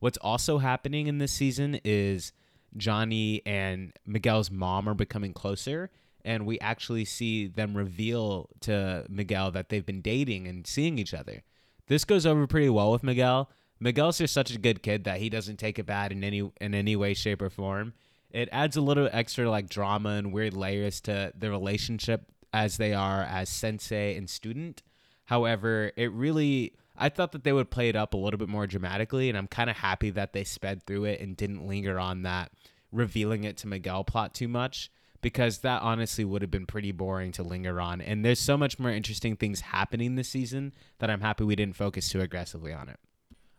What's 0.00 0.18
also 0.18 0.58
happening 0.58 1.06
in 1.06 1.18
this 1.18 1.32
season 1.32 1.80
is 1.84 2.32
Johnny 2.76 3.42
and 3.46 3.92
Miguel's 4.06 4.50
mom 4.50 4.88
are 4.88 4.94
becoming 4.94 5.32
closer. 5.32 5.90
And 6.26 6.46
we 6.46 6.58
actually 6.60 7.04
see 7.04 7.46
them 7.46 7.76
reveal 7.76 8.48
to 8.60 9.04
Miguel 9.10 9.50
that 9.50 9.68
they've 9.68 9.84
been 9.84 10.00
dating 10.00 10.46
and 10.46 10.66
seeing 10.66 10.98
each 10.98 11.12
other. 11.12 11.42
This 11.86 12.04
goes 12.04 12.24
over 12.24 12.46
pretty 12.46 12.70
well 12.70 12.92
with 12.92 13.02
Miguel, 13.02 13.50
Miguel's 13.80 14.18
just 14.18 14.34
such 14.34 14.54
a 14.54 14.58
good 14.58 14.82
kid 14.82 15.04
that 15.04 15.18
he 15.18 15.28
doesn't 15.28 15.58
take 15.58 15.78
it 15.78 15.86
bad 15.86 16.12
in 16.12 16.24
any 16.24 16.50
in 16.60 16.74
any 16.74 16.96
way, 16.96 17.14
shape, 17.14 17.42
or 17.42 17.50
form. 17.50 17.92
It 18.30 18.48
adds 18.50 18.76
a 18.76 18.80
little 18.80 19.08
extra 19.12 19.48
like 19.48 19.68
drama 19.68 20.10
and 20.10 20.32
weird 20.32 20.54
layers 20.54 21.00
to 21.02 21.32
the 21.36 21.50
relationship 21.50 22.32
as 22.52 22.76
they 22.76 22.92
are 22.92 23.22
as 23.22 23.48
sensei 23.48 24.16
and 24.16 24.28
student. 24.28 24.82
However, 25.26 25.92
it 25.96 26.12
really 26.12 26.74
I 26.96 27.08
thought 27.08 27.32
that 27.32 27.44
they 27.44 27.52
would 27.52 27.70
play 27.70 27.88
it 27.88 27.96
up 27.96 28.14
a 28.14 28.16
little 28.16 28.38
bit 28.38 28.48
more 28.48 28.66
dramatically, 28.66 29.28
and 29.28 29.36
I'm 29.36 29.48
kind 29.48 29.68
of 29.68 29.76
happy 29.76 30.10
that 30.10 30.32
they 30.32 30.44
sped 30.44 30.84
through 30.84 31.04
it 31.04 31.20
and 31.20 31.36
didn't 31.36 31.66
linger 31.66 31.98
on 31.98 32.22
that 32.22 32.52
revealing 32.92 33.44
it 33.44 33.56
to 33.58 33.66
Miguel 33.66 34.04
plot 34.04 34.34
too 34.34 34.46
much 34.46 34.90
because 35.20 35.58
that 35.58 35.82
honestly 35.82 36.24
would 36.24 36.42
have 36.42 36.50
been 36.50 36.66
pretty 36.66 36.92
boring 36.92 37.32
to 37.32 37.42
linger 37.42 37.80
on. 37.80 38.00
And 38.00 38.24
there's 38.24 38.38
so 38.38 38.56
much 38.56 38.78
more 38.78 38.90
interesting 38.90 39.36
things 39.36 39.62
happening 39.62 40.14
this 40.14 40.28
season 40.28 40.72
that 40.98 41.10
I'm 41.10 41.22
happy 41.22 41.44
we 41.44 41.56
didn't 41.56 41.76
focus 41.76 42.08
too 42.08 42.20
aggressively 42.20 42.72
on 42.72 42.88
it. 42.88 43.00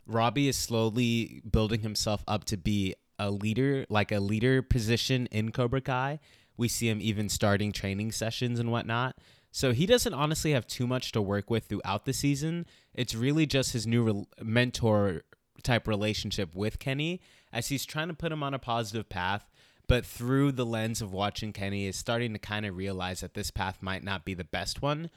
Robbie 0.07 0.47
is 0.47 0.57
slowly 0.57 1.41
building 1.49 1.81
himself 1.81 2.23
up 2.27 2.45
to 2.45 2.57
be 2.57 2.95
a 3.17 3.31
leader, 3.31 3.85
like 3.89 4.11
a 4.11 4.19
leader 4.19 4.61
position 4.61 5.27
in 5.27 5.51
Cobra 5.51 5.81
Kai. 5.81 6.19
We 6.57 6.67
see 6.67 6.89
him 6.89 6.99
even 7.01 7.29
starting 7.29 7.71
training 7.71 8.11
sessions 8.11 8.59
and 8.59 8.71
whatnot. 8.71 9.17
So 9.51 9.71
he 9.71 9.85
doesn't 9.85 10.13
honestly 10.13 10.51
have 10.51 10.67
too 10.67 10.85
much 10.85 11.11
to 11.13 11.21
work 11.21 11.49
with 11.49 11.65
throughout 11.65 12.05
the 12.05 12.13
season. 12.13 12.65
It's 12.93 13.15
really 13.15 13.45
just 13.45 13.71
his 13.73 13.87
new 13.87 14.03
re- 14.03 14.27
mentor 14.41 15.23
type 15.63 15.87
relationship 15.87 16.53
with 16.53 16.77
Kenny 16.77 17.21
as 17.53 17.69
he's 17.69 17.85
trying 17.85 18.09
to 18.09 18.13
put 18.13 18.31
him 18.31 18.43
on 18.43 18.53
a 18.53 18.59
positive 18.59 19.07
path. 19.07 19.49
But 19.87 20.05
through 20.05 20.53
the 20.53 20.65
lens 20.65 21.01
of 21.01 21.13
watching 21.13 21.53
Kenny, 21.53 21.85
is 21.85 21.95
starting 21.95 22.33
to 22.33 22.39
kind 22.39 22.65
of 22.65 22.75
realize 22.75 23.21
that 23.21 23.33
this 23.33 23.51
path 23.51 23.81
might 23.81 24.03
not 24.03 24.25
be 24.25 24.33
the 24.33 24.43
best 24.43 24.81
one. 24.81 25.09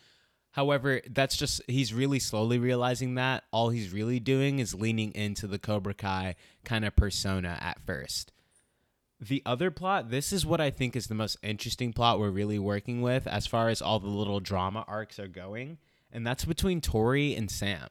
However, 0.58 1.02
that's 1.08 1.36
just 1.36 1.62
he's 1.68 1.94
really 1.94 2.18
slowly 2.18 2.58
realizing 2.58 3.14
that 3.14 3.44
all 3.52 3.68
he's 3.68 3.92
really 3.92 4.18
doing 4.18 4.58
is 4.58 4.74
leaning 4.74 5.12
into 5.12 5.46
the 5.46 5.56
Cobra 5.56 5.94
Kai 5.94 6.34
kind 6.64 6.84
of 6.84 6.96
persona 6.96 7.56
at 7.60 7.78
first. 7.86 8.32
The 9.20 9.40
other 9.46 9.70
plot, 9.70 10.10
this 10.10 10.32
is 10.32 10.44
what 10.44 10.60
I 10.60 10.70
think 10.70 10.96
is 10.96 11.06
the 11.06 11.14
most 11.14 11.36
interesting 11.44 11.92
plot 11.92 12.18
we're 12.18 12.30
really 12.30 12.58
working 12.58 13.02
with 13.02 13.28
as 13.28 13.46
far 13.46 13.68
as 13.68 13.80
all 13.80 14.00
the 14.00 14.08
little 14.08 14.40
drama 14.40 14.84
arcs 14.88 15.20
are 15.20 15.28
going, 15.28 15.78
and 16.10 16.26
that's 16.26 16.44
between 16.44 16.80
Tori 16.80 17.36
and 17.36 17.48
Sam. 17.48 17.86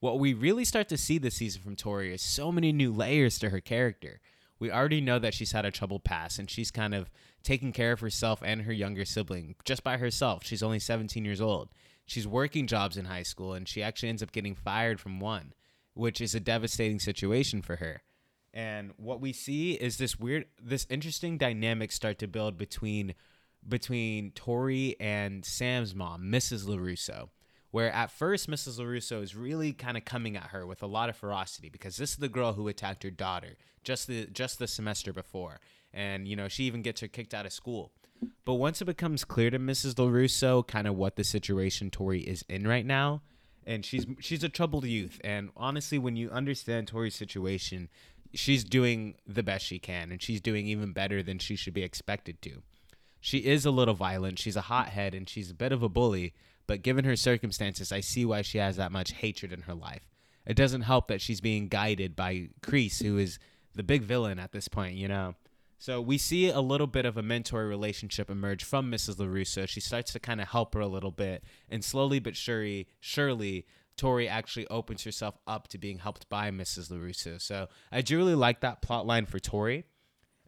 What 0.00 0.18
we 0.18 0.34
really 0.34 0.64
start 0.64 0.88
to 0.88 0.96
see 0.96 1.18
this 1.18 1.36
season 1.36 1.62
from 1.62 1.76
Tori 1.76 2.12
is 2.12 2.20
so 2.20 2.50
many 2.50 2.72
new 2.72 2.92
layers 2.92 3.38
to 3.38 3.50
her 3.50 3.60
character. 3.60 4.18
We 4.58 4.72
already 4.72 5.00
know 5.00 5.20
that 5.20 5.34
she's 5.34 5.52
had 5.52 5.64
a 5.64 5.70
troubled 5.70 6.02
past 6.02 6.40
and 6.40 6.50
she's 6.50 6.72
kind 6.72 6.96
of 6.96 7.12
taking 7.44 7.70
care 7.70 7.92
of 7.92 8.00
herself 8.00 8.42
and 8.44 8.62
her 8.62 8.72
younger 8.72 9.04
sibling 9.04 9.54
just 9.64 9.84
by 9.84 9.98
herself. 9.98 10.44
She's 10.44 10.64
only 10.64 10.80
17 10.80 11.24
years 11.24 11.40
old 11.40 11.68
she's 12.08 12.26
working 12.26 12.66
jobs 12.66 12.96
in 12.96 13.04
high 13.04 13.22
school 13.22 13.52
and 13.52 13.68
she 13.68 13.82
actually 13.82 14.08
ends 14.08 14.22
up 14.22 14.32
getting 14.32 14.54
fired 14.54 14.98
from 14.98 15.20
one, 15.20 15.52
which 15.94 16.20
is 16.20 16.34
a 16.34 16.40
devastating 16.40 16.98
situation 16.98 17.62
for 17.62 17.76
her. 17.76 18.02
And 18.52 18.92
what 18.96 19.20
we 19.20 19.32
see 19.32 19.72
is 19.72 19.98
this 19.98 20.18
weird 20.18 20.46
this 20.60 20.86
interesting 20.90 21.38
dynamic 21.38 21.92
start 21.92 22.18
to 22.18 22.26
build 22.26 22.56
between 22.56 23.14
between 23.68 24.30
Tori 24.32 24.96
and 24.98 25.44
Sam's 25.44 25.94
mom, 25.94 26.24
Mrs. 26.24 26.64
LaRusso. 26.64 27.28
Where 27.70 27.92
at 27.92 28.10
first 28.10 28.48
Mrs. 28.48 28.80
LaRusso 28.80 29.22
is 29.22 29.36
really 29.36 29.74
kind 29.74 29.98
of 29.98 30.06
coming 30.06 30.36
at 30.36 30.44
her 30.44 30.66
with 30.66 30.82
a 30.82 30.86
lot 30.86 31.10
of 31.10 31.16
ferocity 31.16 31.68
because 31.68 31.98
this 31.98 32.12
is 32.12 32.16
the 32.16 32.28
girl 32.30 32.54
who 32.54 32.66
attacked 32.66 33.02
her 33.02 33.10
daughter 33.10 33.58
just 33.84 34.06
the 34.06 34.26
just 34.26 34.58
the 34.58 34.66
semester 34.66 35.12
before. 35.12 35.60
And 35.92 36.26
you 36.26 36.34
know, 36.34 36.48
she 36.48 36.64
even 36.64 36.80
gets 36.80 37.02
her 37.02 37.08
kicked 37.08 37.34
out 37.34 37.44
of 37.44 37.52
school. 37.52 37.92
But 38.44 38.54
once 38.54 38.80
it 38.80 38.86
becomes 38.86 39.24
clear 39.24 39.50
to 39.50 39.58
Mrs. 39.58 39.94
LaRusso 39.94 40.66
kind 40.66 40.86
of 40.86 40.96
what 40.96 41.16
the 41.16 41.24
situation 41.24 41.90
Tori 41.90 42.20
is 42.20 42.44
in 42.48 42.66
right 42.66 42.86
now, 42.86 43.22
and 43.66 43.84
she's 43.84 44.06
she's 44.20 44.42
a 44.42 44.48
troubled 44.48 44.84
youth, 44.84 45.20
and 45.22 45.50
honestly, 45.56 45.98
when 45.98 46.16
you 46.16 46.30
understand 46.30 46.88
Tori's 46.88 47.14
situation, 47.14 47.88
she's 48.34 48.64
doing 48.64 49.16
the 49.26 49.42
best 49.42 49.66
she 49.66 49.78
can, 49.78 50.10
and 50.10 50.22
she's 50.22 50.40
doing 50.40 50.66
even 50.66 50.92
better 50.92 51.22
than 51.22 51.38
she 51.38 51.56
should 51.56 51.74
be 51.74 51.82
expected 51.82 52.40
to. 52.42 52.62
She 53.20 53.38
is 53.38 53.64
a 53.66 53.70
little 53.70 53.94
violent, 53.94 54.38
she's 54.38 54.56
a 54.56 54.62
hothead, 54.62 55.14
and 55.14 55.28
she's 55.28 55.50
a 55.50 55.54
bit 55.54 55.72
of 55.72 55.82
a 55.82 55.88
bully, 55.88 56.32
but 56.66 56.82
given 56.82 57.04
her 57.04 57.16
circumstances, 57.16 57.92
I 57.92 58.00
see 58.00 58.24
why 58.24 58.42
she 58.42 58.58
has 58.58 58.76
that 58.76 58.92
much 58.92 59.12
hatred 59.12 59.52
in 59.52 59.62
her 59.62 59.74
life. 59.74 60.08
It 60.46 60.54
doesn't 60.54 60.82
help 60.82 61.08
that 61.08 61.20
she's 61.20 61.40
being 61.40 61.68
guided 61.68 62.16
by 62.16 62.48
Kreese, 62.62 63.02
who 63.02 63.18
is 63.18 63.38
the 63.74 63.82
big 63.82 64.02
villain 64.02 64.38
at 64.38 64.52
this 64.52 64.68
point, 64.68 64.94
you 64.94 65.08
know. 65.08 65.34
So 65.78 66.00
we 66.00 66.18
see 66.18 66.48
a 66.48 66.60
little 66.60 66.88
bit 66.88 67.06
of 67.06 67.16
a 67.16 67.22
mentor 67.22 67.66
relationship 67.66 68.28
emerge 68.28 68.64
from 68.64 68.90
Mrs. 68.90 69.14
LaRusso. 69.16 69.68
She 69.68 69.80
starts 69.80 70.12
to 70.12 70.20
kind 70.20 70.40
of 70.40 70.48
help 70.48 70.74
her 70.74 70.80
a 70.80 70.88
little 70.88 71.12
bit, 71.12 71.44
and 71.68 71.84
slowly 71.84 72.18
but 72.18 72.36
surely, 72.36 72.88
surely, 72.98 73.64
Tori 73.96 74.28
actually 74.28 74.66
opens 74.68 75.04
herself 75.04 75.38
up 75.46 75.68
to 75.68 75.78
being 75.78 75.98
helped 75.98 76.28
by 76.28 76.50
Mrs. 76.50 76.90
LaRusso. 76.90 77.40
So 77.40 77.68
I 77.92 78.00
do 78.00 78.16
really 78.16 78.34
like 78.34 78.60
that 78.60 78.82
plot 78.82 79.06
line 79.06 79.26
for 79.26 79.38
Tori. 79.38 79.84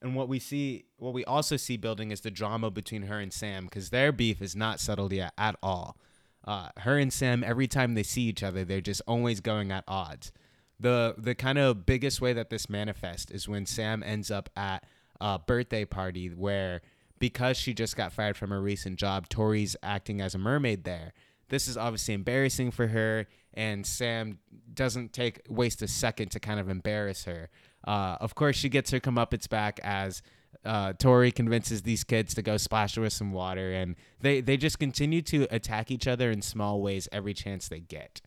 And 0.03 0.15
what 0.17 0.29
we 0.29 0.39
see, 0.39 0.87
what 0.97 1.13
we 1.13 1.25
also 1.25 1.57
see 1.57 1.77
building 1.77 2.11
is 2.11 2.23
the 2.23 2.31
drama 2.31 2.71
between 2.71 3.03
her 3.03 3.21
and 3.21 3.33
Sam, 3.33 3.65
because 3.65 3.91
their 3.91 4.13
beef 4.13 4.41
is 4.41 4.57
not 4.57 4.81
settled 4.81 5.13
yet 5.13 5.33
at 5.37 5.57
all. 5.63 5.99
Uh, 6.45 6.71
her 6.79 6.97
and 6.97 7.13
Sam, 7.13 7.45
every 7.45 7.69
time 7.69 7.95
they 7.95 8.03
see 8.03 8.23
each 8.23 8.43
other, 8.43 8.65
they're 8.65 8.81
just 8.81 9.03
always 9.07 9.41
going 9.41 9.71
at 9.71 9.85
odds. 9.87 10.33
The 10.79 11.15
the 11.19 11.35
kind 11.35 11.59
of 11.59 11.85
biggest 11.85 12.23
way 12.23 12.33
that 12.33 12.49
this 12.49 12.71
manifests 12.71 13.31
is 13.31 13.47
when 13.47 13.67
Sam 13.67 14.03
ends 14.03 14.31
up 14.31 14.49
at 14.57 14.87
uh, 15.21 15.39
birthday 15.39 15.85
party 15.85 16.29
where 16.29 16.81
because 17.19 17.57
she 17.57 17.75
just 17.75 17.97
got 17.97 18.13
fired 18.13 18.37
from 18.37 18.51
her 18.51 18.61
recent 18.61 18.99
job, 18.99 19.29
Tori's 19.29 19.77
acting 19.83 20.21
as 20.21 20.35
a 20.35 20.39
mermaid 20.39 20.85
there. 20.85 21.13
This 21.49 21.69
is 21.69 21.77
obviously 21.77 22.15
embarrassing 22.15 22.71
for 22.71 22.87
her, 22.87 23.27
and 23.53 23.85
Sam 23.85 24.39
doesn't 24.73 25.13
take 25.13 25.43
waste 25.49 25.83
a 25.83 25.89
second 25.89 26.31
to 26.31 26.41
kind 26.41 26.61
of 26.61 26.69
embarrass 26.69 27.25
her 27.25 27.51
Uh, 27.87 28.17
of 28.21 28.35
course, 28.35 28.57
she 28.57 28.69
gets 28.69 28.91
her 28.91 29.01
comeuppance 29.01 29.49
back 29.49 29.81
as 29.83 30.23
uh, 30.65 30.93
Tori 30.93 31.33
convinces 31.33 31.83
these 31.83 32.05
kids 32.05 32.35
to 32.35 32.43
go 32.43 32.57
splash 32.57 32.95
her 32.97 33.03
with 33.03 33.13
some 33.13 33.33
water, 33.33 33.73
and 33.73 33.97
they 34.21 34.41
they 34.41 34.57
just 34.57 34.79
continue 34.79 35.23
to 35.23 35.47
attack 35.51 35.91
each 35.91 36.07
other 36.07 36.31
in 36.31 36.43
small 36.43 36.83
ways 36.83 37.09
every 37.13 37.35
chance 37.35 37.69
they 37.69 37.81
get. 37.81 38.21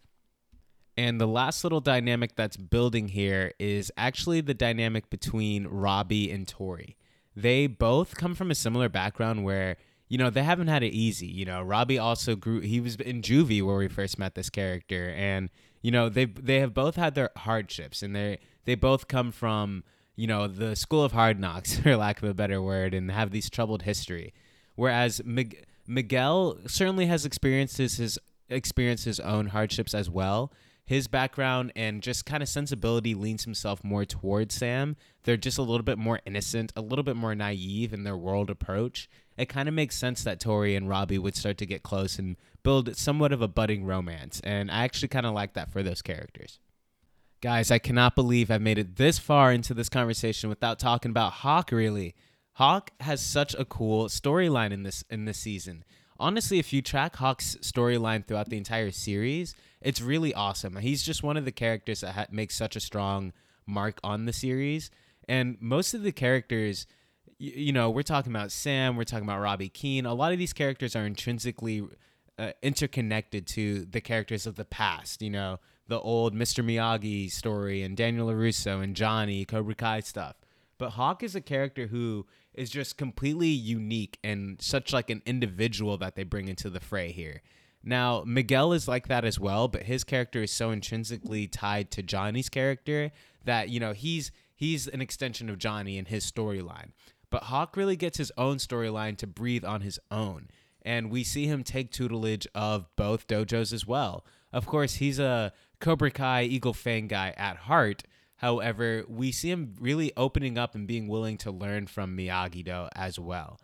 And 0.96 1.20
the 1.20 1.28
last 1.28 1.64
little 1.64 1.82
dynamic 1.82 2.36
that's 2.36 2.58
building 2.58 3.10
here 3.10 3.54
is 3.60 3.92
actually 3.98 4.42
the 4.42 4.54
dynamic 4.54 5.10
between 5.10 5.66
Robbie 5.68 6.32
and 6.32 6.48
Tori. 6.48 6.98
They 7.36 7.66
both 7.66 8.16
come 8.16 8.36
from 8.36 8.52
a 8.52 8.56
similar 8.56 8.90
background 8.90 9.44
where, 9.44 9.78
you 10.08 10.20
know, 10.20 10.30
they 10.30 10.44
haven't 10.44 10.68
had 10.68 10.84
it 10.84 10.94
easy. 10.94 11.26
You 11.26 11.46
know, 11.46 11.64
Robbie 11.64 11.98
also 11.98 12.36
grew, 12.36 12.60
he 12.60 12.80
was 12.80 12.96
in 12.96 13.24
juvie 13.24 13.64
where 13.64 13.78
we 13.78 13.88
first 13.88 14.20
met 14.20 14.36
this 14.36 14.52
character. 14.52 15.10
And, 15.18 15.50
you 15.82 15.90
know, 15.90 16.10
they 16.10 16.26
they 16.26 16.60
have 16.60 16.76
both 16.76 16.96
had 16.96 17.16
their 17.16 17.32
hardships 17.38 18.04
and 18.04 18.16
they 18.16 18.38
they 18.66 18.76
both 18.76 19.08
come 19.08 19.32
from, 19.32 19.84
you 20.16 20.28
know, 20.28 20.48
the 20.48 20.76
school 20.76 21.04
of 21.04 21.12
hard 21.12 21.40
knocks, 21.40 21.78
for 21.80 21.98
lack 21.98 22.22
of 22.22 22.30
a 22.30 22.36
better 22.36 22.62
word, 22.62 22.94
and 22.94 23.10
have 23.10 23.32
these 23.32 23.50
troubled 23.50 23.82
history. 23.82 24.32
Whereas 24.76 25.24
Mig- 25.26 25.66
Miguel 25.88 26.58
certainly 26.68 27.08
has 27.08 27.26
experienced 27.26 27.78
his, 27.78 27.98
his 27.98 28.20
experienced 28.48 29.06
his 29.06 29.20
own 29.20 29.48
hardships 29.48 29.96
as 29.96 30.08
well 30.08 30.52
his 30.86 31.08
background 31.08 31.72
and 31.76 32.02
just 32.02 32.26
kind 32.26 32.43
of 32.43 32.50
sensibility 32.50 33.15
leans 33.15 33.46
himself 33.46 33.84
more 33.84 34.04
towards 34.04 34.56
Sam. 34.56 34.98
They're 35.24 35.38
just 35.38 35.58
a 35.58 35.62
little 35.62 35.84
bit 35.84 35.98
more 35.98 36.19
innocent, 36.26 36.74
a 36.76 36.82
little 36.82 37.04
bit 37.04 37.15
more 37.15 37.34
naive 37.34 37.93
in 37.93 38.04
their 38.04 38.17
world 38.17 38.50
approach. 38.50 39.10
It 39.38 39.48
kind 39.48 39.69
of 39.69 39.76
makes 39.76 39.98
sense 39.98 40.24
that 40.24 40.39
Tori 40.39 40.76
and 40.76 40.89
Robbie 40.89 41.17
would 41.17 41.36
start 41.36 41.58
to 41.60 41.65
get 41.65 41.84
close 41.84 42.19
and 42.19 42.36
build 42.63 42.96
somewhat 42.98 43.32
of 43.32 43.41
a 43.41 43.48
budding 43.48 43.86
romance. 43.86 44.41
And 44.43 44.69
I 44.69 44.84
actually 44.84 45.08
kind 45.08 45.26
of 45.26 45.34
like 45.34 45.54
that 45.54 45.72
for 45.72 45.84
those 45.84 46.02
characters. 46.02 46.60
Guys, 47.41 47.72
I 47.72 47.80
cannot 47.80 48.15
believe 48.15 48.52
I've 48.52 48.62
made 48.62 48.78
it 48.78 48.96
this 48.98 49.19
far 49.19 49.52
into 49.52 49.74
this 49.74 49.89
conversation 49.89 50.50
without 50.50 50.80
talking 50.80 51.12
about 51.12 51.32
Hawk 51.32 51.72
really. 51.72 52.15
Hawk 52.54 52.91
has 53.00 53.22
such 53.22 53.56
a 53.56 53.65
cool 53.65 54.08
storyline 54.08 54.72
in 54.72 54.84
this 54.84 55.04
in 55.10 55.26
this 55.26 55.39
season. 55.39 55.84
Honestly, 56.24 56.58
if 56.58 56.72
you 56.72 56.82
track 56.82 57.18
Hawk's 57.18 57.58
storyline 57.58 58.26
throughout 58.26 58.48
the 58.48 58.56
entire 58.56 58.92
series, 58.92 59.56
it's 59.82 60.00
really 60.00 60.34
awesome. 60.34 60.78
He's 60.78 61.04
just 61.04 61.22
one 61.22 61.36
of 61.36 61.44
the 61.44 61.52
characters 61.52 62.00
that 62.00 62.14
ha- 62.14 62.28
makes 62.32 62.56
such 62.56 62.78
a 62.78 62.80
strong 62.80 63.34
mark 63.66 64.00
on 64.06 64.24
the 64.24 64.32
series. 64.32 64.90
And 65.28 65.58
most 65.60 65.94
of 65.94 66.02
the 66.02 66.14
characters, 66.14 66.88
you, 67.40 67.52
you 67.66 67.74
know, 67.74 67.90
we're 67.90 68.04
talking 68.04 68.32
about 68.32 68.54
Sam, 68.54 68.96
we're 68.96 69.04
talking 69.04 69.26
about 69.26 69.42
Robbie 69.42 69.68
Keene. 69.68 70.06
A 70.06 70.14
lot 70.14 70.32
of 70.32 70.40
these 70.40 70.54
characters 70.54 70.96
are 70.96 71.06
intrinsically 71.06 71.84
uh, 72.40 72.52
interconnected 72.62 73.46
to 73.48 73.84
the 73.84 74.00
characters 74.00 74.48
of 74.48 74.56
the 74.56 74.64
past. 74.64 75.22
You 75.22 75.30
know, 75.30 75.60
the 75.90 76.00
old 76.00 76.34
Mr. 76.34 76.64
Miyagi 76.64 77.30
story 77.30 77.82
and 77.82 77.98
Daniel 77.98 78.30
LaRusso 78.30 78.82
and 78.82 78.96
Johnny, 78.96 79.44
Cobra 79.44 79.76
Kai 79.76 80.00
stuff. 80.00 80.38
But 80.84 80.89
Hawk 80.89 81.24
is 81.24 81.34
a 81.34 81.39
character 81.39 81.88
who 81.88 82.26
is 82.54 82.69
just 82.69 82.98
completely 82.98 83.48
unique 83.48 84.19
and 84.22 84.62
such 84.62 84.91
like 84.91 85.10
an 85.10 85.22
individual 85.26 85.98
that 86.00 86.17
they 86.17 86.24
bring 86.24 86.50
into 86.50 86.69
the 86.69 86.82
fray 86.82 87.13
here. 87.13 87.41
Now, 87.86 88.26
Miguel 88.28 88.74
is 88.74 88.86
like 88.86 89.08
that 89.08 89.24
as 89.24 89.39
well, 89.39 89.69
but 89.69 89.84
his 89.84 90.04
character 90.04 90.43
is 90.43 90.52
so 90.52 90.72
intrinsically 90.72 91.48
tied 91.48 91.89
to 91.91 92.04
Johnny's 92.04 92.50
character 92.50 93.13
that, 93.46 93.69
you 93.69 93.80
know, 93.80 93.93
he's 93.93 94.34
he's 94.58 94.89
an 94.89 95.00
extension 95.00 95.50
of 95.50 95.58
Johnny 95.58 95.98
in 95.98 96.04
his 96.04 96.30
storyline. 96.30 96.91
But 97.30 97.43
Hawk 97.43 97.78
really 97.78 97.96
gets 97.96 98.17
his 98.17 98.34
own 98.38 98.58
storyline 98.58 99.15
to 99.19 99.26
breathe 99.26 99.63
on 99.63 99.80
his 99.80 100.02
own. 100.12 100.50
And 100.82 101.10
we 101.10 101.24
see 101.24 101.46
him 101.46 101.63
take 101.63 101.93
tutelage 101.93 102.46
of 102.54 102.93
both 102.98 103.26
dojos 103.28 103.72
as 103.72 103.88
well. 103.88 104.26
Of 104.52 104.65
course, 104.65 104.96
he's 104.96 105.17
a 105.17 105.54
Cobra 105.80 106.12
Kai 106.12 106.43
Eagle 106.43 106.74
Fang 106.74 107.08
guy 107.08 107.34
at 107.38 107.56
heart. 107.56 108.04
However, 108.38 109.04
we 109.08 109.32
see 109.32 109.52
him 109.52 109.76
really 109.80 110.12
opening 110.17 110.58
up 110.58 110.76
and 110.76 110.88
being 110.88 111.08
willing 111.08 111.38
to 111.39 111.52
learn 111.52 111.88
from 111.88 112.17
Miyagi 112.17 112.65
Do 112.65 112.88
as 112.96 113.19
well. 113.19 113.60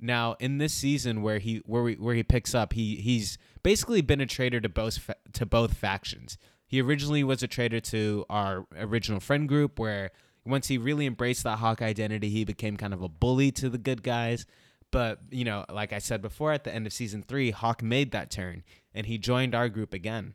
Now, 0.00 0.36
in 0.38 0.58
this 0.58 0.74
season 0.74 1.22
where 1.22 1.38
he 1.38 1.62
where 1.66 1.82
we, 1.82 1.94
where 1.94 2.14
he 2.14 2.22
picks 2.22 2.54
up, 2.54 2.72
he 2.72 2.96
he's 2.96 3.38
basically 3.62 4.02
been 4.02 4.20
a 4.20 4.26
traitor 4.26 4.60
to 4.60 4.68
both 4.68 4.98
fa- 4.98 5.16
to 5.32 5.46
both 5.46 5.74
factions. 5.74 6.38
He 6.66 6.80
originally 6.80 7.24
was 7.24 7.42
a 7.42 7.48
traitor 7.48 7.80
to 7.80 8.24
our 8.28 8.66
original 8.76 9.20
friend 9.20 9.48
group, 9.48 9.78
where 9.78 10.10
once 10.44 10.68
he 10.68 10.78
really 10.78 11.06
embraced 11.06 11.44
that 11.44 11.58
Hawk 11.58 11.80
identity, 11.82 12.28
he 12.28 12.44
became 12.44 12.76
kind 12.76 12.92
of 12.94 13.02
a 13.02 13.08
bully 13.08 13.50
to 13.52 13.68
the 13.68 13.78
good 13.78 14.02
guys. 14.02 14.46
But 14.90 15.20
you 15.30 15.44
know, 15.44 15.64
like 15.70 15.92
I 15.92 15.98
said 15.98 16.22
before, 16.22 16.52
at 16.52 16.64
the 16.64 16.74
end 16.74 16.86
of 16.86 16.92
season 16.92 17.22
three, 17.22 17.50
Hawk 17.50 17.82
made 17.82 18.12
that 18.12 18.30
turn 18.30 18.64
and 18.94 19.06
he 19.06 19.18
joined 19.18 19.54
our 19.54 19.68
group 19.68 19.92
again. 19.92 20.34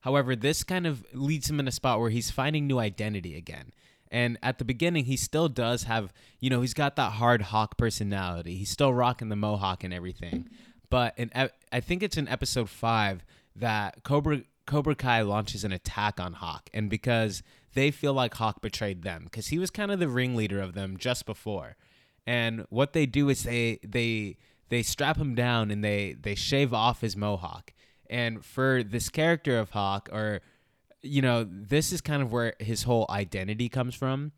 However, 0.00 0.36
this 0.36 0.64
kind 0.64 0.86
of 0.86 1.04
leads 1.12 1.50
him 1.50 1.60
in 1.60 1.68
a 1.68 1.72
spot 1.72 2.00
where 2.00 2.10
he's 2.10 2.30
finding 2.30 2.66
new 2.66 2.78
identity 2.78 3.36
again. 3.36 3.72
And 4.10 4.38
at 4.42 4.58
the 4.58 4.64
beginning, 4.64 5.04
he 5.04 5.16
still 5.16 5.48
does 5.48 5.82
have, 5.84 6.12
you 6.40 6.48
know, 6.48 6.60
he's 6.60 6.74
got 6.74 6.96
that 6.96 7.12
hard 7.12 7.42
hawk 7.42 7.76
personality. 7.76 8.56
He's 8.56 8.70
still 8.70 8.94
rocking 8.94 9.28
the 9.28 9.36
mohawk 9.36 9.84
and 9.84 9.92
everything. 9.92 10.48
But 10.88 11.14
in, 11.18 11.30
I 11.34 11.80
think 11.80 12.02
it's 12.02 12.16
in 12.16 12.28
episode 12.28 12.70
five 12.70 13.24
that 13.56 14.02
Cobra 14.04 14.42
Cobra 14.66 14.94
Kai 14.94 15.22
launches 15.22 15.64
an 15.64 15.72
attack 15.72 16.20
on 16.20 16.34
Hawk, 16.34 16.68
and 16.72 16.90
because 16.90 17.42
they 17.74 17.90
feel 17.90 18.12
like 18.12 18.34
Hawk 18.34 18.60
betrayed 18.60 19.02
them, 19.02 19.24
because 19.24 19.48
he 19.48 19.58
was 19.58 19.70
kind 19.70 19.90
of 19.90 19.98
the 19.98 20.08
ringleader 20.08 20.60
of 20.60 20.74
them 20.74 20.96
just 20.96 21.26
before. 21.26 21.76
And 22.26 22.66
what 22.68 22.92
they 22.92 23.06
do 23.06 23.28
is 23.28 23.44
they 23.44 23.80
they 23.82 24.36
they 24.68 24.82
strap 24.82 25.16
him 25.16 25.34
down 25.34 25.70
and 25.70 25.82
they 25.82 26.16
they 26.20 26.34
shave 26.34 26.72
off 26.72 27.00
his 27.00 27.16
mohawk. 27.16 27.72
And 28.10 28.44
for 28.44 28.82
this 28.82 29.08
character 29.08 29.58
of 29.58 29.70
Hawk, 29.70 30.08
or 30.12 30.40
you 31.02 31.22
know, 31.22 31.46
this 31.48 31.92
is 31.92 32.00
kind 32.00 32.22
of 32.22 32.32
where 32.32 32.54
his 32.58 32.82
whole 32.82 33.06
identity 33.08 33.68
comes 33.68 33.94
from. 33.94 34.32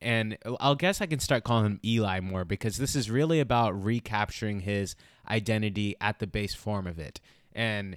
And 0.00 0.36
I'll 0.60 0.74
guess 0.74 1.00
I 1.00 1.06
can 1.06 1.20
start 1.20 1.44
calling 1.44 1.66
him 1.66 1.80
Eli 1.84 2.20
more 2.20 2.44
because 2.44 2.76
this 2.76 2.94
is 2.94 3.10
really 3.10 3.40
about 3.40 3.82
recapturing 3.82 4.60
his 4.60 4.94
identity 5.28 5.96
at 6.00 6.18
the 6.18 6.26
base 6.26 6.54
form 6.54 6.86
of 6.86 6.98
it. 6.98 7.20
And 7.52 7.96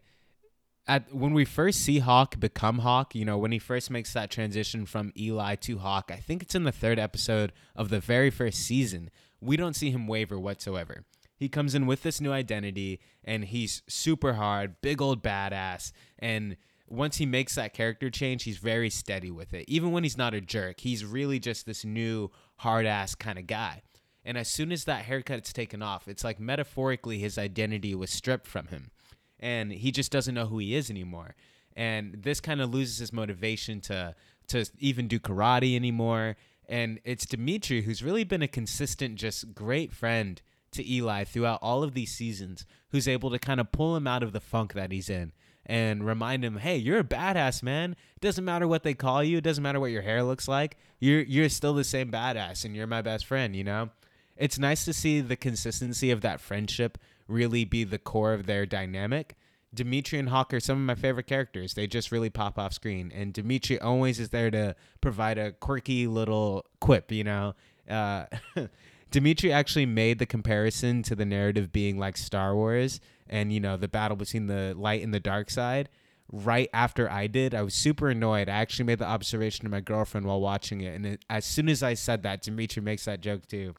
at 0.87 1.13
when 1.13 1.33
we 1.33 1.45
first 1.45 1.81
see 1.81 1.99
Hawk 1.99 2.39
become 2.39 2.79
Hawk, 2.79 3.13
you 3.15 3.25
know, 3.25 3.37
when 3.37 3.51
he 3.51 3.59
first 3.59 3.91
makes 3.91 4.13
that 4.13 4.31
transition 4.31 4.85
from 4.85 5.11
Eli 5.15 5.55
to 5.55 5.77
Hawk, 5.77 6.09
I 6.11 6.17
think 6.17 6.41
it's 6.41 6.55
in 6.55 6.63
the 6.63 6.71
third 6.71 6.97
episode 6.97 7.51
of 7.75 7.89
the 7.89 7.99
very 7.99 8.29
first 8.29 8.59
season. 8.59 9.11
We 9.41 9.55
don't 9.55 9.75
see 9.75 9.91
him 9.91 10.07
waver 10.07 10.39
whatsoever. 10.39 11.03
He 11.39 11.47
comes 11.47 11.73
in 11.73 11.85
with 11.85 12.03
this 12.03 12.19
new 12.19 12.33
identity 12.33 12.99
and 13.23 13.45
he's 13.45 13.81
super 13.87 14.33
hard, 14.33 14.81
big 14.81 15.01
old 15.01 15.23
badass, 15.23 15.93
and 16.19 16.57
once 16.85 17.17
he 17.17 17.25
makes 17.25 17.55
that 17.55 17.73
character 17.73 18.09
change, 18.09 18.43
he's 18.43 18.57
very 18.57 18.89
steady 18.89 19.31
with 19.31 19.53
it. 19.53 19.63
Even 19.67 19.91
when 19.91 20.03
he's 20.03 20.17
not 20.17 20.33
a 20.33 20.41
jerk, 20.41 20.81
he's 20.81 21.05
really 21.05 21.39
just 21.39 21.65
this 21.65 21.85
new 21.85 22.31
hard 22.57 22.85
ass 22.85 23.15
kind 23.15 23.39
of 23.39 23.47
guy. 23.47 23.83
And 24.25 24.37
as 24.37 24.49
soon 24.49 24.71
as 24.71 24.83
that 24.83 25.05
haircut's 25.05 25.53
taken 25.53 25.81
off, 25.81 26.07
it's 26.07 26.23
like 26.23 26.39
metaphorically 26.39 27.19
his 27.19 27.37
identity 27.37 27.95
was 27.95 28.09
stripped 28.09 28.47
from 28.47 28.67
him. 28.67 28.91
And 29.39 29.71
he 29.71 29.91
just 29.91 30.11
doesn't 30.11 30.35
know 30.35 30.47
who 30.47 30.57
he 30.57 30.75
is 30.75 30.89
anymore. 30.89 31.35
And 31.75 32.15
this 32.23 32.41
kind 32.41 32.59
of 32.59 32.73
loses 32.73 32.97
his 32.97 33.13
motivation 33.13 33.79
to 33.81 34.15
to 34.47 34.65
even 34.79 35.07
do 35.07 35.19
karate 35.19 35.75
anymore. 35.75 36.35
And 36.67 36.99
it's 37.05 37.25
Demetri 37.25 37.83
who's 37.83 38.03
really 38.03 38.23
been 38.23 38.41
a 38.41 38.47
consistent, 38.47 39.15
just 39.15 39.53
great 39.53 39.93
friend 39.93 40.41
to 40.71 40.91
Eli 40.91 41.23
throughout 41.23 41.59
all 41.61 41.83
of 41.83 41.93
these 41.93 42.11
seasons, 42.11 42.65
who's 42.89 43.07
able 43.07 43.29
to 43.31 43.39
kind 43.39 43.59
of 43.59 43.71
pull 43.71 43.95
him 43.95 44.07
out 44.07 44.23
of 44.23 44.33
the 44.33 44.39
funk 44.39 44.73
that 44.73 44.91
he's 44.91 45.09
in 45.09 45.31
and 45.69 46.03
remind 46.03 46.43
him, 46.43 46.57
"Hey, 46.57 46.77
you're 46.77 46.99
a 46.99 47.03
badass, 47.03 47.61
man. 47.61 47.91
It 47.91 48.21
doesn't 48.21 48.43
matter 48.43 48.67
what 48.67 48.83
they 48.83 48.95
call 48.95 49.23
you. 49.23 49.37
It 49.37 49.43
doesn't 49.43 49.63
matter 49.63 49.79
what 49.79 49.91
your 49.91 50.01
hair 50.01 50.23
looks 50.23 50.47
like. 50.47 50.77
You're 50.99 51.21
you're 51.21 51.47
still 51.47 51.75
the 51.75 51.83
same 51.83 52.11
badass, 52.11 52.65
and 52.65 52.75
you're 52.75 52.87
my 52.87 53.03
best 53.03 53.25
friend." 53.25 53.55
You 53.55 53.63
know, 53.63 53.89
it's 54.35 54.57
nice 54.57 54.83
to 54.85 54.93
see 54.93 55.21
the 55.21 55.35
consistency 55.35 56.09
of 56.09 56.21
that 56.21 56.41
friendship 56.41 56.97
really 57.27 57.63
be 57.65 57.83
the 57.83 57.99
core 57.99 58.33
of 58.33 58.47
their 58.47 58.65
dynamic. 58.65 59.35
Demetri 59.71 60.17
and 60.17 60.29
Hawk 60.29 60.51
are 60.51 60.59
some 60.59 60.79
of 60.79 60.83
my 60.83 60.95
favorite 60.95 61.27
characters. 61.27 61.75
They 61.75 61.85
just 61.85 62.11
really 62.11 62.31
pop 62.31 62.57
off 62.57 62.73
screen, 62.73 63.11
and 63.13 63.31
Demetri 63.31 63.79
always 63.79 64.19
is 64.19 64.29
there 64.29 64.49
to 64.49 64.75
provide 65.01 65.37
a 65.37 65.51
quirky 65.51 66.07
little 66.07 66.65
quip. 66.81 67.11
You 67.11 67.23
know. 67.23 67.53
Uh, 67.87 68.25
Demetri 69.11 69.51
actually 69.51 69.85
made 69.85 70.19
the 70.19 70.25
comparison 70.25 71.01
to 71.03 71.15
the 71.15 71.25
narrative 71.25 71.71
being 71.71 71.97
like 71.97 72.15
Star 72.15 72.55
Wars 72.55 72.99
and 73.27 73.51
you 73.51 73.59
know 73.59 73.77
the 73.77 73.87
battle 73.87 74.17
between 74.17 74.47
the 74.47 74.73
light 74.77 75.03
and 75.03 75.13
the 75.13 75.19
dark 75.19 75.49
side. 75.49 75.89
Right 76.31 76.69
after 76.73 77.09
I 77.09 77.25
did, 77.25 77.55
I 77.55 77.63
was 77.63 77.73
super 77.73 78.09
annoyed. 78.09 78.49
I 78.49 78.53
actually 78.57 78.85
made 78.85 78.99
the 78.99 79.07
observation 79.07 79.65
to 79.65 79.71
my 79.71 79.81
girlfriend 79.81 80.27
while 80.27 80.39
watching 80.39 80.81
it, 80.81 80.95
and 80.95 81.05
it, 81.05 81.25
as 81.27 81.43
soon 81.43 81.69
as 81.69 81.81
I 81.81 81.95
said 81.95 82.21
that, 82.21 82.43
Demetri 82.43 82.83
makes 82.83 83.05
that 83.05 83.21
joke 83.21 83.47
too. 83.47 83.73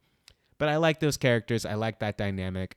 But 0.58 0.68
I 0.68 0.76
like 0.76 0.98
those 0.98 1.16
characters. 1.16 1.64
I 1.64 1.74
like 1.74 2.00
that 2.00 2.18
dynamic, 2.18 2.76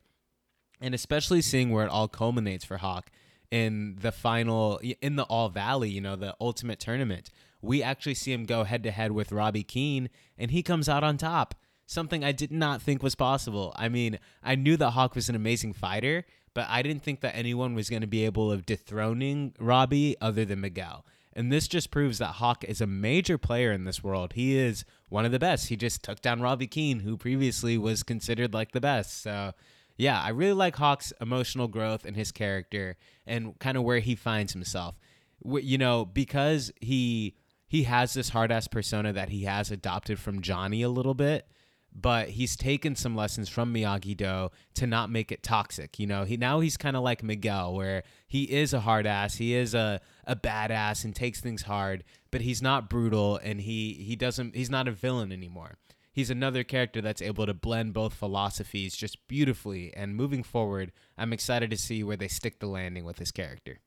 and 0.80 0.94
especially 0.94 1.42
seeing 1.42 1.72
where 1.72 1.86
it 1.86 1.90
all 1.90 2.08
culminates 2.08 2.64
for 2.64 2.78
Hawk 2.78 3.10
in 3.50 3.98
the 4.00 4.12
final 4.12 4.80
in 5.02 5.16
the 5.16 5.24
All 5.24 5.50
Valley. 5.50 5.90
You 5.90 6.02
know, 6.02 6.16
the 6.16 6.36
ultimate 6.40 6.80
tournament. 6.80 7.32
We 7.64 7.82
actually 7.82 8.16
see 8.16 8.32
him 8.32 8.44
go 8.44 8.66
head 8.66 8.84
to 8.84 8.92
head 8.92 9.14
with 9.14 9.32
Robbie 9.32 9.64
Keene, 9.64 10.10
and 10.38 10.52
he 10.52 10.62
comes 10.62 10.88
out 10.88 11.04
on 11.04 11.18
top 11.18 11.56
something 11.86 12.24
I 12.24 12.32
did 12.32 12.52
not 12.52 12.82
think 12.82 13.04
was 13.04 13.16
possible. 13.16 13.74
I 13.76 13.90
mean, 13.90 14.20
I 14.44 14.56
knew 14.56 14.78
that 14.78 14.92
Hawk 14.92 15.16
was 15.16 15.30
an 15.30 15.36
amazing 15.36 15.74
fighter, 15.74 16.26
but 16.54 16.68
I 16.70 16.82
didn't 16.82 17.04
think 17.04 17.22
that 17.22 17.36
anyone 17.36 17.74
was 17.74 17.90
going 17.90 18.02
to 18.02 18.08
be 18.08 18.26
able 18.26 18.52
of 18.52 18.66
dethroning 18.66 19.54
Robbie 19.60 20.16
other 20.22 20.46
than 20.46 20.62
Miguel. 20.62 21.06
And 21.36 21.52
this 21.52 21.68
just 21.68 21.90
proves 21.90 22.20
that 22.20 22.36
Hawk 22.36 22.64
is 22.64 22.80
a 22.80 22.88
major 22.88 23.38
player 23.38 23.72
in 23.72 23.86
this 23.86 24.04
world. 24.04 24.34
He 24.34 24.56
is 24.56 24.86
one 25.10 25.26
of 25.26 25.32
the 25.32 25.40
best. 25.40 25.70
He 25.70 25.76
just 25.76 26.04
took 26.04 26.22
down 26.22 26.42
Robbie 26.42 26.68
Keene, 26.68 27.00
who 27.00 27.18
previously 27.18 27.78
was 27.78 28.04
considered 28.04 28.54
like 28.54 28.72
the 28.72 28.82
best. 28.82 29.22
So, 29.22 29.54
yeah, 29.98 30.22
I 30.22 30.30
really 30.30 30.54
like 30.54 30.76
Hawk's 30.76 31.12
emotional 31.20 31.68
growth 31.68 32.06
and 32.06 32.16
his 32.16 32.32
character 32.32 32.98
and 33.26 33.58
kind 33.60 33.78
of 33.78 33.84
where 33.84 34.00
he 34.00 34.16
finds 34.16 34.54
himself. 34.54 34.96
You 35.44 35.78
know, 35.78 36.06
because 36.06 36.72
he 36.80 37.36
he 37.68 37.84
has 37.84 38.14
this 38.14 38.30
hard 38.30 38.52
ass 38.52 38.68
persona 38.68 39.12
that 39.14 39.30
he 39.30 39.44
has 39.44 39.72
adopted 39.72 40.20
from 40.20 40.42
Johnny 40.42 40.84
a 40.84 40.90
little 40.90 41.16
bit 41.16 41.48
but 41.96 42.30
he's 42.30 42.56
taken 42.56 42.96
some 42.96 43.16
lessons 43.16 43.50
from 43.50 43.74
Miyagi 43.74 44.18
Do 44.18 44.50
to 44.76 44.88
not 44.88 45.10
make 45.10 45.32
it 45.32 45.44
toxic. 45.44 46.00
You 46.00 46.08
know, 46.08 46.24
he 46.24 46.38
now 46.38 46.60
he's 46.60 46.78
kind 46.78 46.96
of 46.96 47.04
like 47.04 47.24
Miguel, 47.24 47.74
where 47.74 48.04
he 48.28 48.44
is 48.44 48.74
a 48.74 48.82
hard 48.82 49.06
ass, 49.06 49.36
he 49.36 49.54
is 49.54 49.74
a 49.74 50.02
a 50.26 50.36
badass 50.36 51.04
and 51.04 51.16
takes 51.16 51.42
things 51.42 51.64
hard, 51.64 52.04
but 52.32 52.42
he's 52.42 52.62
not 52.62 52.90
brutal 52.90 53.38
and 53.44 53.62
he 53.62 53.94
he 53.94 54.16
doesn't 54.16 54.56
he's 54.56 54.70
not 54.70 54.88
a 54.88 54.92
villain 54.92 55.32
anymore. 55.32 55.78
He's 56.12 56.30
another 56.30 56.64
character 56.64 57.02
that's 57.02 57.24
able 57.24 57.48
to 57.48 57.56
blend 57.56 57.94
both 57.94 58.14
philosophies 58.14 58.96
just 58.96 59.28
beautifully. 59.28 59.92
And 59.96 60.16
moving 60.16 60.44
forward, 60.44 60.92
I'm 61.18 61.34
excited 61.34 61.72
to 61.72 61.78
see 61.78 62.04
where 62.04 62.18
they 62.18 62.28
stick 62.28 62.60
the 62.60 62.68
landing 62.68 63.04
with 63.04 63.18
his 63.18 63.32
character. 63.32 63.80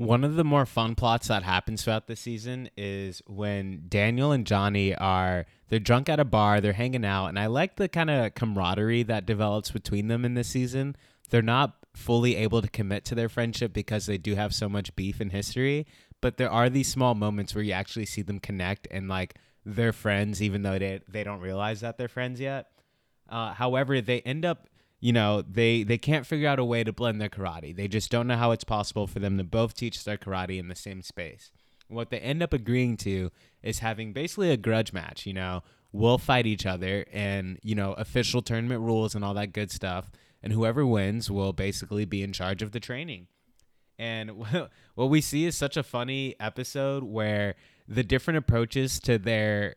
One 0.00 0.24
of 0.24 0.36
the 0.36 0.44
more 0.44 0.64
fun 0.64 0.94
plots 0.94 1.28
that 1.28 1.42
happens 1.42 1.84
throughout 1.84 2.06
the 2.06 2.16
season 2.16 2.70
is 2.74 3.20
when 3.26 3.84
Daniel 3.86 4.32
and 4.32 4.46
Johnny 4.46 4.94
are 4.94 5.44
they're 5.68 5.78
drunk 5.78 6.08
at 6.08 6.18
a 6.18 6.24
bar, 6.24 6.62
they're 6.62 6.72
hanging 6.72 7.04
out, 7.04 7.26
and 7.26 7.38
I 7.38 7.48
like 7.48 7.76
the 7.76 7.86
kind 7.86 8.08
of 8.08 8.34
camaraderie 8.34 9.02
that 9.02 9.26
develops 9.26 9.70
between 9.70 10.08
them 10.08 10.24
in 10.24 10.32
this 10.32 10.48
season. 10.48 10.96
They're 11.28 11.42
not 11.42 11.76
fully 11.94 12.36
able 12.36 12.62
to 12.62 12.68
commit 12.70 13.04
to 13.04 13.14
their 13.14 13.28
friendship 13.28 13.74
because 13.74 14.06
they 14.06 14.16
do 14.16 14.36
have 14.36 14.54
so 14.54 14.70
much 14.70 14.96
beef 14.96 15.20
in 15.20 15.28
history, 15.28 15.86
but 16.22 16.38
there 16.38 16.50
are 16.50 16.70
these 16.70 16.88
small 16.88 17.14
moments 17.14 17.54
where 17.54 17.62
you 17.62 17.72
actually 17.72 18.06
see 18.06 18.22
them 18.22 18.40
connect 18.40 18.88
and 18.90 19.06
like 19.06 19.34
they're 19.66 19.92
friends 19.92 20.40
even 20.40 20.62
though 20.62 20.78
they 20.78 21.02
they 21.08 21.24
don't 21.24 21.40
realize 21.40 21.82
that 21.82 21.98
they're 21.98 22.08
friends 22.08 22.40
yet. 22.40 22.70
Uh, 23.28 23.52
however, 23.52 24.00
they 24.00 24.22
end 24.22 24.46
up 24.46 24.66
you 25.00 25.12
know 25.12 25.42
they 25.42 25.82
they 25.82 25.98
can't 25.98 26.26
figure 26.26 26.48
out 26.48 26.58
a 26.58 26.64
way 26.64 26.84
to 26.84 26.92
blend 26.92 27.20
their 27.20 27.28
karate. 27.28 27.74
They 27.74 27.88
just 27.88 28.10
don't 28.10 28.26
know 28.26 28.36
how 28.36 28.50
it's 28.52 28.64
possible 28.64 29.06
for 29.06 29.18
them 29.18 29.38
to 29.38 29.44
both 29.44 29.74
teach 29.74 30.04
their 30.04 30.18
karate 30.18 30.58
in 30.58 30.68
the 30.68 30.74
same 30.74 31.02
space. 31.02 31.50
What 31.88 32.10
they 32.10 32.18
end 32.18 32.42
up 32.42 32.52
agreeing 32.52 32.96
to 32.98 33.30
is 33.62 33.80
having 33.80 34.12
basically 34.12 34.50
a 34.50 34.56
grudge 34.56 34.92
match 34.92 35.26
you 35.26 35.32
know. 35.32 35.62
We'll 35.92 36.18
fight 36.18 36.46
each 36.46 36.66
other 36.66 37.04
and 37.12 37.58
you 37.62 37.74
know 37.74 37.94
official 37.94 38.42
tournament 38.42 38.82
rules 38.82 39.14
and 39.14 39.24
all 39.24 39.34
that 39.34 39.52
good 39.52 39.72
stuff. 39.72 40.10
And 40.42 40.52
whoever 40.52 40.86
wins 40.86 41.30
will 41.30 41.52
basically 41.52 42.06
be 42.06 42.22
in 42.22 42.32
charge 42.32 42.62
of 42.62 42.72
the 42.72 42.80
training. 42.80 43.26
And 43.98 44.30
what 44.94 45.06
we 45.06 45.20
see 45.20 45.46
is 45.46 45.56
such 45.56 45.76
a 45.76 45.82
funny 45.82 46.36
episode 46.40 47.04
where 47.04 47.56
the 47.86 48.02
different 48.02 48.38
approaches 48.38 49.00
to 49.00 49.18
their 49.18 49.74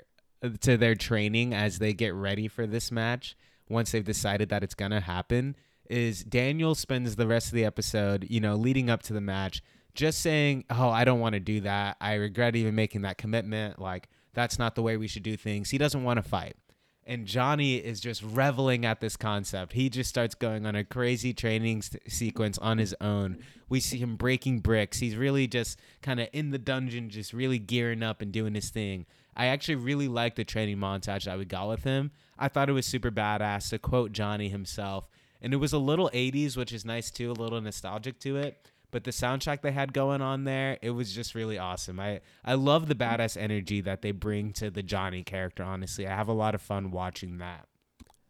to 0.62 0.77
their 0.77 0.95
training 0.95 1.53
as 1.53 1.79
they 1.79 1.93
get 1.93 2.13
ready 2.13 2.47
for 2.47 2.67
this 2.67 2.91
match 2.91 3.36
once 3.69 3.91
they've 3.91 4.04
decided 4.04 4.49
that 4.49 4.63
it's 4.63 4.76
gonna 4.76 5.02
happen 5.02 5.56
is 5.89 6.23
Daniel 6.23 6.76
spends 6.76 7.15
the 7.15 7.28
rest 7.28 7.47
of 7.47 7.54
the 7.54 7.65
episode, 7.65 8.28
you 8.30 8.39
know, 8.39 8.56
leading 8.56 8.89
up 8.89 9.04
to 9.04 9.13
the 9.13 9.21
match, 9.21 9.62
just 9.93 10.21
saying, 10.21 10.65
"Oh, 10.69 10.89
I 10.89 11.06
don't 11.06 11.19
want 11.19 11.34
to 11.34 11.39
do 11.39 11.62
that. 11.62 11.97
I 12.02 12.13
regret 12.15 12.56
even 12.56 12.76
making 12.76 13.02
that 13.02 13.17
commitment. 13.17 13.80
Like 13.80 14.10
that's 14.34 14.58
not 14.58 14.76
the 14.76 14.82
way 14.82 14.97
we 14.97 15.08
should 15.08 15.23
do 15.23 15.38
things." 15.38 15.69
He 15.69 15.78
doesn't 15.78 16.04
want 16.04 16.17
to 16.17 16.23
fight. 16.23 16.56
And 17.05 17.25
Johnny 17.25 17.75
is 17.75 17.99
just 17.99 18.23
reveling 18.23 18.85
at 18.85 19.01
this 19.01 19.17
concept. 19.17 19.73
He 19.73 19.89
just 19.89 20.09
starts 20.09 20.35
going 20.35 20.65
on 20.65 20.75
a 20.75 20.85
crazy 20.85 21.33
training 21.33 21.81
st- 21.81 22.09
sequence 22.11 22.57
on 22.59 22.77
his 22.77 22.95
own. 23.01 23.39
We 23.67 23.81
see 23.81 23.97
him 23.97 24.15
breaking 24.15 24.59
bricks. 24.59 24.99
He's 24.99 25.17
really 25.17 25.47
just 25.47 25.79
kind 26.01 26.21
of 26.21 26.29
in 26.31 26.51
the 26.51 26.57
dungeon, 26.57 27.09
just 27.09 27.33
really 27.33 27.59
gearing 27.59 28.03
up 28.03 28.21
and 28.21 28.31
doing 28.31 28.55
his 28.55 28.69
thing. 28.69 29.05
I 29.35 29.47
actually 29.47 29.75
really 29.75 30.07
like 30.07 30.35
the 30.35 30.45
training 30.45 30.77
montage 30.77 31.25
that 31.25 31.37
we 31.37 31.45
got 31.45 31.67
with 31.67 31.83
him. 31.83 32.11
I 32.37 32.47
thought 32.47 32.69
it 32.69 32.73
was 32.73 32.85
super 32.85 33.11
badass 33.11 33.69
to 33.71 33.79
quote 33.79 34.13
Johnny 34.13 34.49
himself. 34.49 35.09
And 35.41 35.53
it 35.53 35.57
was 35.57 35.73
a 35.73 35.77
little 35.79 36.09
80s, 36.13 36.55
which 36.55 36.71
is 36.71 36.85
nice 36.85 37.11
too, 37.11 37.31
a 37.31 37.33
little 37.33 37.59
nostalgic 37.59 38.19
to 38.19 38.37
it. 38.37 38.71
But 38.93 39.06
the 39.06 39.12
soundtrack 39.12 39.62
they 39.62 39.71
had 39.71 39.91
going 39.91 40.21
on 40.21 40.43
there, 40.43 40.77
it 40.84 40.91
was 40.91 41.15
just 41.15 41.34
really 41.34 41.58
awesome. 41.58 41.99
I, 41.99 42.21
I 42.45 42.53
love 42.53 42.88
the 42.88 42.93
badass 42.93 43.36
energy 43.36 43.82
that 43.82 44.03
they 44.03 44.12
bring 44.12 44.53
to 44.53 44.69
the 44.69 44.84
Johnny 44.84 45.23
character, 45.23 45.63
honestly. 45.63 46.06
I 46.06 46.15
have 46.15 46.27
a 46.27 46.34
lot 46.34 46.53
of 46.53 46.62
fun 46.62 46.91
watching 46.91 47.39
that. 47.39 47.67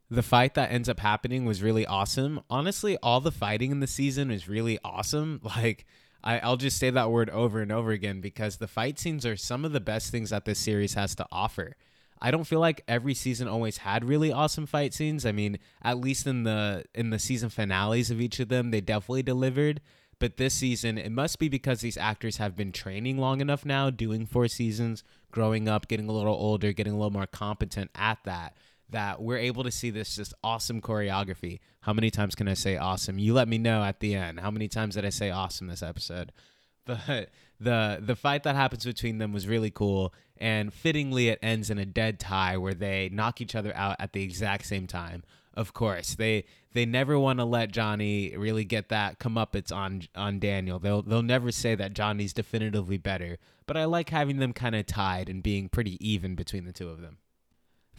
The 0.09 0.23
fight 0.23 0.53
that 0.53 0.71
ends 0.71 0.87
up 0.87 1.01
happening 1.01 1.43
was 1.43 1.61
really 1.61 1.85
awesome. 1.85 2.39
Honestly, 2.49 2.97
all 3.03 3.19
the 3.19 3.29
fighting 3.29 3.71
in 3.71 3.81
the 3.81 3.87
season 3.87 4.31
is 4.31 4.47
really 4.47 4.79
awesome. 4.85 5.41
Like, 5.57 5.85
I, 6.23 6.39
I'll 6.39 6.55
just 6.55 6.77
say 6.77 6.89
that 6.91 7.11
word 7.11 7.29
over 7.29 7.59
and 7.59 7.69
over 7.69 7.91
again 7.91 8.21
because 8.21 8.55
the 8.55 8.67
fight 8.67 8.97
scenes 8.97 9.25
are 9.25 9.35
some 9.35 9.65
of 9.65 9.73
the 9.73 9.81
best 9.81 10.11
things 10.11 10.29
that 10.29 10.45
this 10.45 10.59
series 10.59 10.93
has 10.93 11.13
to 11.15 11.27
offer. 11.29 11.75
I 12.21 12.31
don't 12.31 12.45
feel 12.45 12.61
like 12.61 12.85
every 12.87 13.15
season 13.15 13.49
always 13.49 13.79
had 13.79 14.05
really 14.05 14.31
awesome 14.31 14.65
fight 14.65 14.93
scenes. 14.93 15.25
I 15.25 15.33
mean, 15.33 15.59
at 15.81 15.97
least 15.97 16.25
in 16.25 16.43
the 16.43 16.85
in 16.95 17.09
the 17.09 17.19
season 17.19 17.49
finales 17.49 18.09
of 18.09 18.21
each 18.21 18.39
of 18.39 18.47
them, 18.47 18.71
they 18.71 18.79
definitely 18.79 19.23
delivered. 19.23 19.81
But 20.23 20.37
this 20.37 20.53
season, 20.53 20.97
it 20.97 21.11
must 21.11 21.37
be 21.37 21.49
because 21.49 21.81
these 21.81 21.97
actors 21.97 22.37
have 22.37 22.55
been 22.55 22.71
training 22.71 23.17
long 23.17 23.41
enough 23.41 23.65
now, 23.65 23.89
doing 23.89 24.25
four 24.25 24.47
seasons, 24.47 25.03
growing 25.31 25.67
up, 25.67 25.89
getting 25.89 26.07
a 26.07 26.13
little 26.13 26.33
older, 26.33 26.71
getting 26.71 26.93
a 26.93 26.95
little 26.95 27.11
more 27.11 27.27
competent 27.27 27.91
at 27.93 28.19
that, 28.23 28.55
that 28.89 29.21
we're 29.21 29.37
able 29.37 29.65
to 29.65 29.69
see 29.69 29.89
this 29.89 30.15
just 30.15 30.33
awesome 30.41 30.79
choreography. 30.79 31.59
How 31.81 31.91
many 31.91 32.09
times 32.09 32.35
can 32.35 32.47
I 32.47 32.53
say 32.53 32.77
awesome? 32.77 33.19
You 33.19 33.33
let 33.33 33.49
me 33.49 33.57
know 33.57 33.83
at 33.83 33.99
the 33.99 34.15
end. 34.15 34.39
How 34.39 34.49
many 34.49 34.69
times 34.69 34.95
did 34.95 35.03
I 35.03 35.09
say 35.09 35.29
awesome 35.29 35.67
this 35.67 35.83
episode? 35.83 36.31
But 36.85 37.29
the 37.59 37.99
the 38.01 38.15
fight 38.15 38.43
that 38.43 38.55
happens 38.55 38.85
between 38.85 39.17
them 39.17 39.33
was 39.33 39.45
really 39.47 39.71
cool 39.71 40.13
and 40.37 40.73
fittingly 40.73 41.29
it 41.29 41.39
ends 41.41 41.69
in 41.69 41.77
a 41.77 41.85
dead 41.85 42.19
tie 42.19 42.57
where 42.57 42.73
they 42.73 43.09
knock 43.11 43.39
each 43.41 43.55
other 43.55 43.75
out 43.75 43.97
at 43.99 44.13
the 44.13 44.23
exact 44.23 44.65
same 44.65 44.87
time. 44.87 45.23
Of 45.53 45.73
course, 45.73 46.15
they 46.15 46.45
they 46.73 46.85
never 46.85 47.17
want 47.17 47.39
to 47.39 47.45
let 47.45 47.71
Johnny 47.71 48.35
really 48.35 48.65
get 48.65 48.89
that 48.89 49.19
come 49.19 49.37
up 49.37 49.55
it's 49.55 49.71
on 49.71 50.03
on 50.15 50.39
Daniel. 50.39 50.79
They'll 50.79 51.01
they'll 51.01 51.21
never 51.21 51.51
say 51.51 51.75
that 51.75 51.93
Johnny's 51.93 52.33
definitively 52.33 52.97
better, 52.97 53.37
but 53.65 53.77
I 53.77 53.85
like 53.85 54.09
having 54.09 54.37
them 54.37 54.53
kind 54.53 54.75
of 54.75 54.85
tied 54.85 55.29
and 55.29 55.41
being 55.41 55.69
pretty 55.69 55.97
even 56.05 56.35
between 56.35 56.65
the 56.65 56.73
two 56.73 56.89
of 56.89 57.01
them 57.01 57.17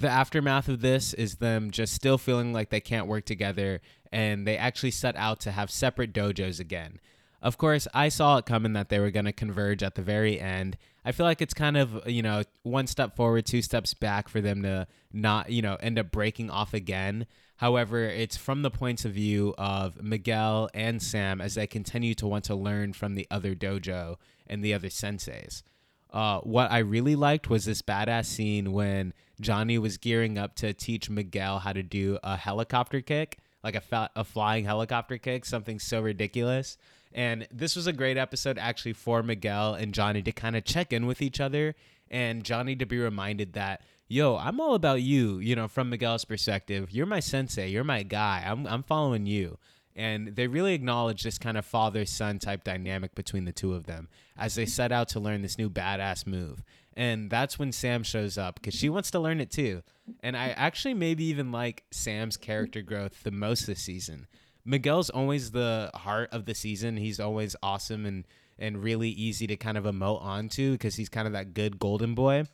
the 0.00 0.08
aftermath 0.08 0.68
of 0.68 0.80
this 0.80 1.14
is 1.14 1.36
them 1.36 1.70
just 1.70 1.94
still 1.94 2.18
feeling 2.18 2.52
like 2.52 2.70
they 2.70 2.80
can't 2.80 3.06
work 3.06 3.24
together 3.24 3.80
and 4.10 4.46
they 4.46 4.56
actually 4.56 4.90
set 4.90 5.16
out 5.16 5.40
to 5.40 5.52
have 5.52 5.70
separate 5.70 6.12
dojos 6.12 6.60
again. 6.60 7.00
Of 7.40 7.58
course, 7.58 7.86
I 7.92 8.08
saw 8.08 8.38
it 8.38 8.46
coming 8.46 8.72
that 8.72 8.88
they 8.88 8.98
were 8.98 9.10
going 9.10 9.26
to 9.26 9.32
converge 9.32 9.82
at 9.82 9.94
the 9.94 10.02
very 10.02 10.40
end. 10.40 10.76
I 11.04 11.12
feel 11.12 11.26
like 11.26 11.42
it's 11.42 11.54
kind 11.54 11.76
of, 11.76 12.08
you 12.08 12.22
know, 12.22 12.42
one 12.62 12.86
step 12.86 13.14
forward, 13.14 13.44
two 13.44 13.62
steps 13.62 13.92
back 13.92 14.28
for 14.28 14.40
them 14.40 14.62
to 14.62 14.86
not, 15.12 15.50
you 15.50 15.60
know, 15.62 15.76
end 15.76 15.98
up 15.98 16.10
breaking 16.10 16.50
off 16.50 16.72
again. 16.72 17.26
However, 17.56 18.04
it's 18.04 18.36
from 18.36 18.62
the 18.62 18.70
points 18.70 19.04
of 19.04 19.12
view 19.12 19.54
of 19.58 20.02
Miguel 20.02 20.68
and 20.74 21.02
Sam 21.02 21.40
as 21.40 21.54
they 21.54 21.66
continue 21.66 22.14
to 22.14 22.26
want 22.26 22.44
to 22.44 22.54
learn 22.54 22.92
from 22.94 23.14
the 23.14 23.26
other 23.30 23.54
dojo 23.54 24.16
and 24.46 24.64
the 24.64 24.74
other 24.74 24.88
senseis. 24.88 25.62
Uh, 26.10 26.40
what 26.40 26.70
I 26.70 26.78
really 26.78 27.16
liked 27.16 27.50
was 27.50 27.64
this 27.64 27.82
badass 27.82 28.26
scene 28.26 28.72
when 28.72 29.12
Johnny 29.40 29.78
was 29.78 29.98
gearing 29.98 30.38
up 30.38 30.54
to 30.56 30.72
teach 30.72 31.10
Miguel 31.10 31.58
how 31.58 31.72
to 31.72 31.82
do 31.82 32.18
a 32.22 32.36
helicopter 32.36 33.00
kick, 33.00 33.38
like 33.62 33.74
a, 33.74 33.80
fa- 33.80 34.10
a 34.14 34.24
flying 34.24 34.64
helicopter 34.64 35.18
kick, 35.18 35.44
something 35.44 35.78
so 35.78 36.00
ridiculous. 36.00 36.78
And 37.14 37.46
this 37.50 37.76
was 37.76 37.86
a 37.86 37.92
great 37.92 38.16
episode 38.16 38.58
actually 38.58 38.92
for 38.92 39.22
Miguel 39.22 39.74
and 39.74 39.94
Johnny 39.94 40.22
to 40.22 40.32
kind 40.32 40.56
of 40.56 40.64
check 40.64 40.92
in 40.92 41.06
with 41.06 41.22
each 41.22 41.40
other 41.40 41.74
and 42.10 42.44
Johnny 42.44 42.76
to 42.76 42.84
be 42.84 42.98
reminded 42.98 43.52
that, 43.54 43.82
yo, 44.08 44.36
I'm 44.36 44.60
all 44.60 44.74
about 44.74 45.00
you, 45.02 45.38
you 45.38 45.54
know, 45.54 45.68
from 45.68 45.90
Miguel's 45.90 46.24
perspective. 46.24 46.90
You're 46.90 47.06
my 47.06 47.20
sensei, 47.20 47.68
you're 47.68 47.84
my 47.84 48.02
guy. 48.02 48.44
I'm 48.44 48.66
I'm 48.66 48.82
following 48.82 49.26
you 49.26 49.58
and 49.96 50.34
they 50.34 50.46
really 50.46 50.74
acknowledge 50.74 51.22
this 51.22 51.38
kind 51.38 51.56
of 51.56 51.64
father 51.64 52.04
son 52.04 52.38
type 52.38 52.64
dynamic 52.64 53.14
between 53.14 53.44
the 53.44 53.52
two 53.52 53.74
of 53.74 53.86
them 53.86 54.08
as 54.36 54.54
they 54.54 54.66
set 54.66 54.90
out 54.90 55.08
to 55.08 55.20
learn 55.20 55.42
this 55.42 55.58
new 55.58 55.70
badass 55.70 56.26
move. 56.26 56.64
And 56.96 57.30
that's 57.30 57.58
when 57.58 57.72
Sam 57.72 58.02
shows 58.02 58.36
up 58.38 58.56
because 58.56 58.74
she 58.74 58.88
wants 58.88 59.10
to 59.12 59.20
learn 59.20 59.40
it 59.40 59.50
too. 59.50 59.82
And 60.22 60.36
I 60.36 60.48
actually 60.50 60.94
maybe 60.94 61.24
even 61.24 61.52
like 61.52 61.84
Sam's 61.90 62.36
character 62.36 62.82
growth 62.82 63.22
the 63.22 63.30
most 63.30 63.66
this 63.66 63.82
season. 63.82 64.26
Miguel's 64.64 65.10
always 65.10 65.50
the 65.50 65.90
heart 65.94 66.30
of 66.32 66.46
the 66.46 66.54
season. 66.54 66.96
He's 66.96 67.20
always 67.20 67.54
awesome 67.62 68.06
and 68.06 68.24
and 68.58 68.82
really 68.82 69.10
easy 69.10 69.46
to 69.48 69.56
kind 69.56 69.76
of 69.76 69.84
emote 69.84 70.22
onto 70.22 70.72
because 70.72 70.94
he's 70.94 71.08
kind 71.08 71.26
of 71.26 71.32
that 71.32 71.54
good 71.54 71.78
golden 71.78 72.14
boy. 72.14 72.44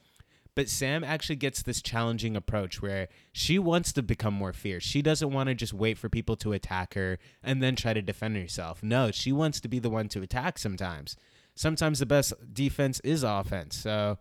But 0.54 0.68
Sam 0.68 1.04
actually 1.04 1.36
gets 1.36 1.62
this 1.62 1.80
challenging 1.80 2.36
approach 2.36 2.82
where 2.82 3.08
she 3.32 3.58
wants 3.58 3.92
to 3.92 4.02
become 4.02 4.34
more 4.34 4.52
fierce. 4.52 4.82
She 4.82 5.02
doesn't 5.02 5.32
want 5.32 5.48
to 5.48 5.54
just 5.54 5.72
wait 5.72 5.96
for 5.96 6.08
people 6.08 6.36
to 6.36 6.52
attack 6.52 6.94
her 6.94 7.18
and 7.42 7.62
then 7.62 7.76
try 7.76 7.94
to 7.94 8.02
defend 8.02 8.36
herself. 8.36 8.82
No, 8.82 9.10
she 9.10 9.30
wants 9.30 9.60
to 9.60 9.68
be 9.68 9.78
the 9.78 9.90
one 9.90 10.08
to 10.08 10.22
attack 10.22 10.58
sometimes. 10.58 11.16
Sometimes 11.54 12.00
the 12.00 12.06
best 12.06 12.32
defense 12.52 13.00
is 13.00 13.22
offense. 13.22 13.76
So 13.76 14.18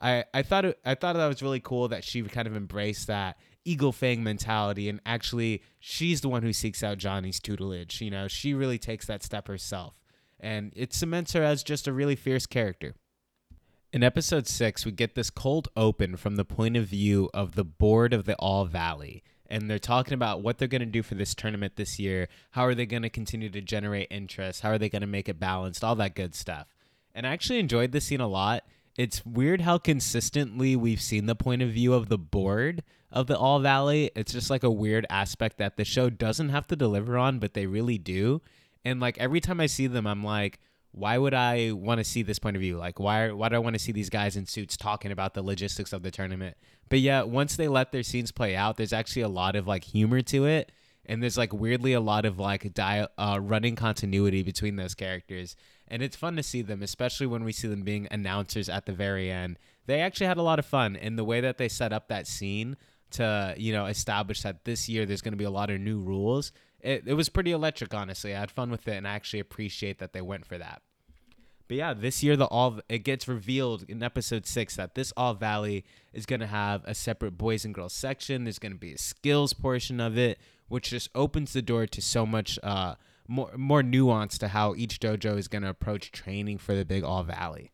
I, 0.00 0.24
I 0.32 0.42
thought 0.42 0.64
it, 0.66 0.78
I 0.84 0.94
thought 0.94 1.14
that 1.14 1.26
was 1.26 1.42
really 1.42 1.60
cool 1.60 1.88
that 1.88 2.04
she 2.04 2.22
kind 2.22 2.46
of 2.46 2.56
embraced 2.56 3.08
that 3.08 3.36
eagle 3.64 3.92
fang 3.92 4.22
mentality 4.22 4.88
and 4.88 5.00
actually 5.06 5.62
she's 5.78 6.20
the 6.20 6.28
one 6.28 6.42
who 6.42 6.52
seeks 6.52 6.82
out 6.82 6.98
Johnny's 6.98 7.40
tutelage. 7.40 8.00
You 8.00 8.10
know, 8.10 8.28
she 8.28 8.54
really 8.54 8.78
takes 8.78 9.06
that 9.06 9.22
step 9.22 9.48
herself. 9.48 9.94
And 10.40 10.72
it 10.74 10.92
cements 10.92 11.32
her 11.34 11.42
as 11.42 11.62
just 11.62 11.86
a 11.86 11.92
really 11.92 12.16
fierce 12.16 12.46
character. 12.46 12.94
In 13.92 14.02
episode 14.02 14.48
six, 14.48 14.84
we 14.84 14.92
get 14.92 15.14
this 15.14 15.30
cold 15.30 15.68
open 15.76 16.16
from 16.16 16.36
the 16.36 16.44
point 16.44 16.76
of 16.76 16.86
view 16.86 17.28
of 17.34 17.54
the 17.54 17.64
board 17.64 18.12
of 18.12 18.24
the 18.24 18.34
All 18.36 18.64
Valley. 18.64 19.22
And 19.46 19.70
they're 19.70 19.78
talking 19.78 20.14
about 20.14 20.42
what 20.42 20.56
they're 20.56 20.66
going 20.66 20.80
to 20.80 20.86
do 20.86 21.02
for 21.02 21.14
this 21.14 21.34
tournament 21.34 21.76
this 21.76 21.98
year. 21.98 22.28
How 22.52 22.64
are 22.64 22.74
they 22.74 22.86
going 22.86 23.02
to 23.02 23.10
continue 23.10 23.50
to 23.50 23.60
generate 23.60 24.08
interest? 24.10 24.62
How 24.62 24.70
are 24.70 24.78
they 24.78 24.88
going 24.88 25.02
to 25.02 25.06
make 25.06 25.28
it 25.28 25.38
balanced? 25.38 25.84
All 25.84 25.94
that 25.96 26.14
good 26.14 26.34
stuff. 26.34 26.68
And 27.14 27.26
I 27.26 27.32
actually 27.32 27.58
enjoyed 27.58 27.92
this 27.92 28.06
scene 28.06 28.22
a 28.22 28.26
lot. 28.26 28.64
It's 28.96 29.26
weird 29.26 29.60
how 29.60 29.76
consistently 29.76 30.74
we've 30.74 31.00
seen 31.00 31.26
the 31.26 31.34
point 31.34 31.60
of 31.60 31.68
view 31.68 31.92
of 31.92 32.08
the 32.08 32.18
board 32.18 32.82
of 33.12 33.26
the 33.26 33.38
All 33.38 33.60
Valley. 33.60 34.10
It's 34.16 34.32
just 34.32 34.50
like 34.50 34.62
a 34.62 34.70
weird 34.70 35.06
aspect 35.10 35.58
that 35.58 35.76
the 35.76 35.84
show 35.84 36.10
doesn't 36.10 36.48
have 36.48 36.66
to 36.68 36.76
deliver 36.76 37.18
on, 37.18 37.38
but 37.38 37.54
they 37.54 37.66
really 37.66 37.98
do. 37.98 38.40
And 38.84 38.98
like 38.98 39.18
every 39.18 39.40
time 39.40 39.60
I 39.60 39.66
see 39.66 39.86
them, 39.86 40.06
I'm 40.06 40.24
like, 40.24 40.58
why 40.92 41.16
would 41.16 41.34
I 41.34 41.72
want 41.72 41.98
to 41.98 42.04
see 42.04 42.22
this 42.22 42.38
point 42.38 42.56
of 42.56 42.60
view? 42.60 42.76
Like, 42.76 42.98
why 42.98 43.30
why 43.30 43.48
do 43.48 43.56
I 43.56 43.60
want 43.60 43.74
to 43.74 43.78
see 43.78 43.92
these 43.92 44.10
guys 44.10 44.36
in 44.36 44.46
suits 44.46 44.76
talking 44.76 45.10
about 45.10 45.34
the 45.34 45.42
logistics 45.42 45.92
of 45.92 46.02
the 46.02 46.10
tournament? 46.10 46.56
But 46.88 47.00
yeah, 47.00 47.22
once 47.22 47.56
they 47.56 47.68
let 47.68 47.92
their 47.92 48.02
scenes 48.02 48.32
play 48.32 48.54
out, 48.54 48.76
there's 48.76 48.92
actually 48.92 49.22
a 49.22 49.28
lot 49.28 49.56
of 49.56 49.66
like 49.66 49.84
humor 49.84 50.20
to 50.22 50.44
it, 50.44 50.70
and 51.06 51.22
there's 51.22 51.38
like 51.38 51.52
weirdly 51.52 51.94
a 51.94 52.00
lot 52.00 52.26
of 52.26 52.38
like 52.38 52.78
uh, 52.78 53.38
running 53.40 53.74
continuity 53.74 54.42
between 54.42 54.76
those 54.76 54.94
characters, 54.94 55.56
and 55.88 56.02
it's 56.02 56.16
fun 56.16 56.36
to 56.36 56.42
see 56.42 56.60
them, 56.60 56.82
especially 56.82 57.26
when 57.26 57.44
we 57.44 57.52
see 57.52 57.68
them 57.68 57.82
being 57.82 58.06
announcers 58.10 58.68
at 58.68 58.84
the 58.84 58.92
very 58.92 59.30
end. 59.30 59.58
They 59.86 60.00
actually 60.00 60.26
had 60.26 60.36
a 60.36 60.42
lot 60.42 60.58
of 60.58 60.66
fun 60.66 60.94
in 60.94 61.16
the 61.16 61.24
way 61.24 61.40
that 61.40 61.56
they 61.56 61.68
set 61.68 61.92
up 61.92 62.08
that 62.08 62.26
scene 62.26 62.76
to 63.12 63.54
you 63.56 63.72
know 63.72 63.86
establish 63.86 64.42
that 64.42 64.64
this 64.64 64.88
year 64.88 65.06
there's 65.06 65.22
going 65.22 65.32
to 65.32 65.38
be 65.38 65.44
a 65.44 65.50
lot 65.50 65.70
of 65.70 65.80
new 65.80 66.00
rules. 66.00 66.52
It, 66.80 67.04
it 67.06 67.14
was 67.14 67.28
pretty 67.28 67.52
electric 67.52 67.94
honestly. 67.94 68.34
I 68.34 68.40
had 68.40 68.50
fun 68.50 68.70
with 68.70 68.86
it 68.88 68.96
and 68.96 69.06
i 69.06 69.12
actually 69.12 69.40
appreciate 69.40 69.98
that 69.98 70.12
they 70.12 70.22
went 70.22 70.46
for 70.46 70.58
that. 70.58 70.82
But 71.68 71.76
yeah 71.76 71.94
this 71.94 72.22
year 72.22 72.36
the 72.36 72.46
all 72.46 72.80
it 72.88 73.00
gets 73.00 73.26
revealed 73.28 73.84
in 73.88 74.02
episode 74.02 74.46
six 74.46 74.76
that 74.76 74.94
this 74.94 75.12
all 75.16 75.34
valley 75.34 75.84
is 76.12 76.26
going 76.26 76.40
to 76.40 76.46
have 76.46 76.82
a 76.84 76.94
separate 76.94 77.38
boys 77.38 77.64
and 77.64 77.74
girls 77.74 77.92
section. 77.92 78.44
There's 78.44 78.58
going 78.58 78.72
to 78.72 78.78
be 78.78 78.94
a 78.94 78.98
skills 78.98 79.52
portion 79.52 80.00
of 80.00 80.18
it 80.18 80.38
which 80.68 80.90
just 80.90 81.10
opens 81.14 81.52
the 81.52 81.62
door 81.62 81.86
to 81.86 82.00
so 82.00 82.24
much 82.24 82.58
uh, 82.62 82.94
more 83.28 83.50
more 83.56 83.82
nuance 83.82 84.38
to 84.38 84.48
how 84.48 84.74
each 84.76 85.00
dojo 85.00 85.36
is 85.36 85.48
going 85.48 85.62
to 85.62 85.68
approach 85.68 86.12
training 86.12 86.58
for 86.58 86.74
the 86.74 86.84
big 86.84 87.02
all 87.02 87.22
valley 87.22 87.71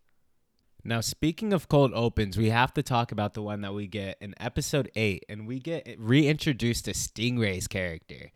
now, 0.84 1.00
speaking 1.00 1.52
of 1.52 1.68
cold 1.68 1.92
opens, 1.94 2.36
we 2.36 2.50
have 2.50 2.72
to 2.74 2.82
talk 2.82 3.12
about 3.12 3.34
the 3.34 3.42
one 3.42 3.60
that 3.62 3.74
we 3.74 3.86
get 3.86 4.16
in 4.20 4.34
episode 4.38 4.90
8, 4.94 5.24
and 5.28 5.46
we 5.46 5.58
get 5.58 5.96
reintroduced 5.98 6.84
to 6.84 6.92
Stingray's 6.92 7.66
character. 7.66 8.30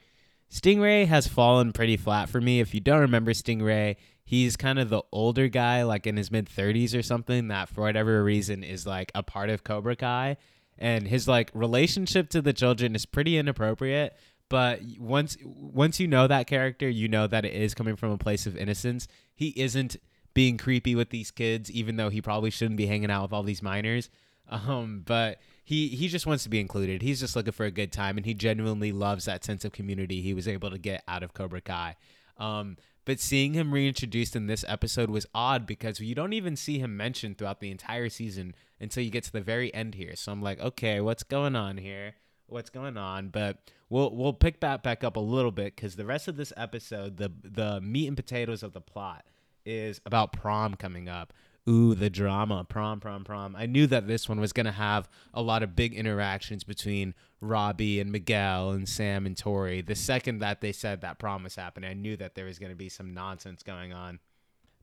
Stingray 0.50 1.06
has 1.06 1.26
fallen 1.26 1.72
pretty 1.72 1.96
flat 1.96 2.28
for 2.28 2.40
me. 2.40 2.60
If 2.60 2.74
you 2.74 2.80
don't 2.80 3.00
remember 3.00 3.32
Stingray, 3.32 3.96
he's 4.24 4.56
kind 4.56 4.78
of 4.78 4.90
the 4.90 5.02
older 5.10 5.48
guy, 5.48 5.82
like 5.84 6.06
in 6.06 6.16
his 6.16 6.30
mid 6.30 6.46
30s 6.46 6.98
or 6.98 7.02
something, 7.02 7.48
that 7.48 7.68
for 7.68 7.82
whatever 7.82 8.22
reason 8.22 8.62
is 8.62 8.86
like 8.86 9.10
a 9.14 9.22
part 9.22 9.48
of 9.48 9.64
Cobra 9.64 9.96
Kai. 9.96 10.36
And 10.78 11.06
his 11.06 11.26
like 11.26 11.50
relationship 11.54 12.28
to 12.30 12.42
the 12.42 12.52
children 12.52 12.94
is 12.94 13.06
pretty 13.06 13.38
inappropriate. 13.38 14.14
But 14.50 14.80
once 14.98 15.38
once 15.44 15.98
you 16.00 16.06
know 16.06 16.26
that 16.26 16.46
character, 16.46 16.86
you 16.86 17.08
know 17.08 17.26
that 17.26 17.46
it 17.46 17.54
is 17.54 17.72
coming 17.72 17.96
from 17.96 18.10
a 18.10 18.18
place 18.18 18.44
of 18.44 18.56
innocence. 18.56 19.08
He 19.34 19.54
isn't 19.56 19.96
being 20.34 20.58
creepy 20.58 20.94
with 20.94 21.10
these 21.10 21.30
kids, 21.30 21.70
even 21.70 21.96
though 21.96 22.08
he 22.08 22.22
probably 22.22 22.50
shouldn't 22.50 22.76
be 22.76 22.86
hanging 22.86 23.10
out 23.10 23.22
with 23.22 23.32
all 23.32 23.42
these 23.42 23.62
minors. 23.62 24.10
Um, 24.48 25.02
but 25.06 25.38
he 25.64 25.88
he 25.88 26.08
just 26.08 26.26
wants 26.26 26.42
to 26.44 26.50
be 26.50 26.60
included. 26.60 27.02
He's 27.02 27.20
just 27.20 27.36
looking 27.36 27.52
for 27.52 27.64
a 27.64 27.70
good 27.70 27.92
time, 27.92 28.16
and 28.16 28.26
he 28.26 28.34
genuinely 28.34 28.92
loves 28.92 29.24
that 29.24 29.44
sense 29.44 29.64
of 29.64 29.72
community 29.72 30.20
he 30.20 30.34
was 30.34 30.48
able 30.48 30.70
to 30.70 30.78
get 30.78 31.02
out 31.08 31.22
of 31.22 31.32
Cobra 31.32 31.60
Kai. 31.60 31.96
Um, 32.38 32.76
but 33.04 33.18
seeing 33.18 33.54
him 33.54 33.72
reintroduced 33.72 34.36
in 34.36 34.46
this 34.46 34.64
episode 34.68 35.10
was 35.10 35.26
odd 35.34 35.66
because 35.66 36.00
you 36.00 36.14
don't 36.14 36.32
even 36.32 36.54
see 36.56 36.78
him 36.78 36.96
mentioned 36.96 37.38
throughout 37.38 37.60
the 37.60 37.70
entire 37.70 38.08
season 38.08 38.54
until 38.80 39.02
you 39.02 39.10
get 39.10 39.24
to 39.24 39.32
the 39.32 39.40
very 39.40 39.72
end 39.74 39.94
here. 39.94 40.14
So 40.14 40.30
I'm 40.30 40.42
like, 40.42 40.60
okay, 40.60 41.00
what's 41.00 41.24
going 41.24 41.56
on 41.56 41.78
here? 41.78 42.14
What's 42.46 42.70
going 42.70 42.96
on? 42.96 43.30
But 43.30 43.58
we'll 43.88 44.14
we'll 44.14 44.32
pick 44.32 44.60
that 44.60 44.82
back 44.82 45.02
up 45.02 45.16
a 45.16 45.20
little 45.20 45.50
bit 45.50 45.74
because 45.74 45.96
the 45.96 46.04
rest 46.04 46.28
of 46.28 46.36
this 46.36 46.52
episode, 46.56 47.16
the 47.16 47.32
the 47.42 47.80
meat 47.80 48.08
and 48.08 48.16
potatoes 48.16 48.62
of 48.62 48.72
the 48.72 48.80
plot, 48.80 49.24
is 49.64 50.00
about 50.04 50.32
prom 50.32 50.74
coming 50.74 51.08
up. 51.08 51.32
Ooh, 51.68 51.94
the 51.94 52.10
drama, 52.10 52.64
prom, 52.64 52.98
prom, 52.98 53.22
prom. 53.22 53.54
I 53.54 53.66
knew 53.66 53.86
that 53.86 54.08
this 54.08 54.28
one 54.28 54.40
was 54.40 54.52
going 54.52 54.66
to 54.66 54.72
have 54.72 55.08
a 55.32 55.42
lot 55.42 55.62
of 55.62 55.76
big 55.76 55.94
interactions 55.94 56.64
between 56.64 57.14
Robbie 57.40 58.00
and 58.00 58.10
Miguel 58.10 58.70
and 58.70 58.88
Sam 58.88 59.26
and 59.26 59.36
Tori. 59.36 59.80
The 59.80 59.94
second 59.94 60.40
that 60.40 60.60
they 60.60 60.72
said 60.72 61.00
that 61.00 61.20
prom 61.20 61.44
was 61.44 61.54
happening, 61.54 61.88
I 61.88 61.94
knew 61.94 62.16
that 62.16 62.34
there 62.34 62.46
was 62.46 62.58
going 62.58 62.72
to 62.72 62.76
be 62.76 62.88
some 62.88 63.14
nonsense 63.14 63.62
going 63.62 63.92
on. 63.92 64.18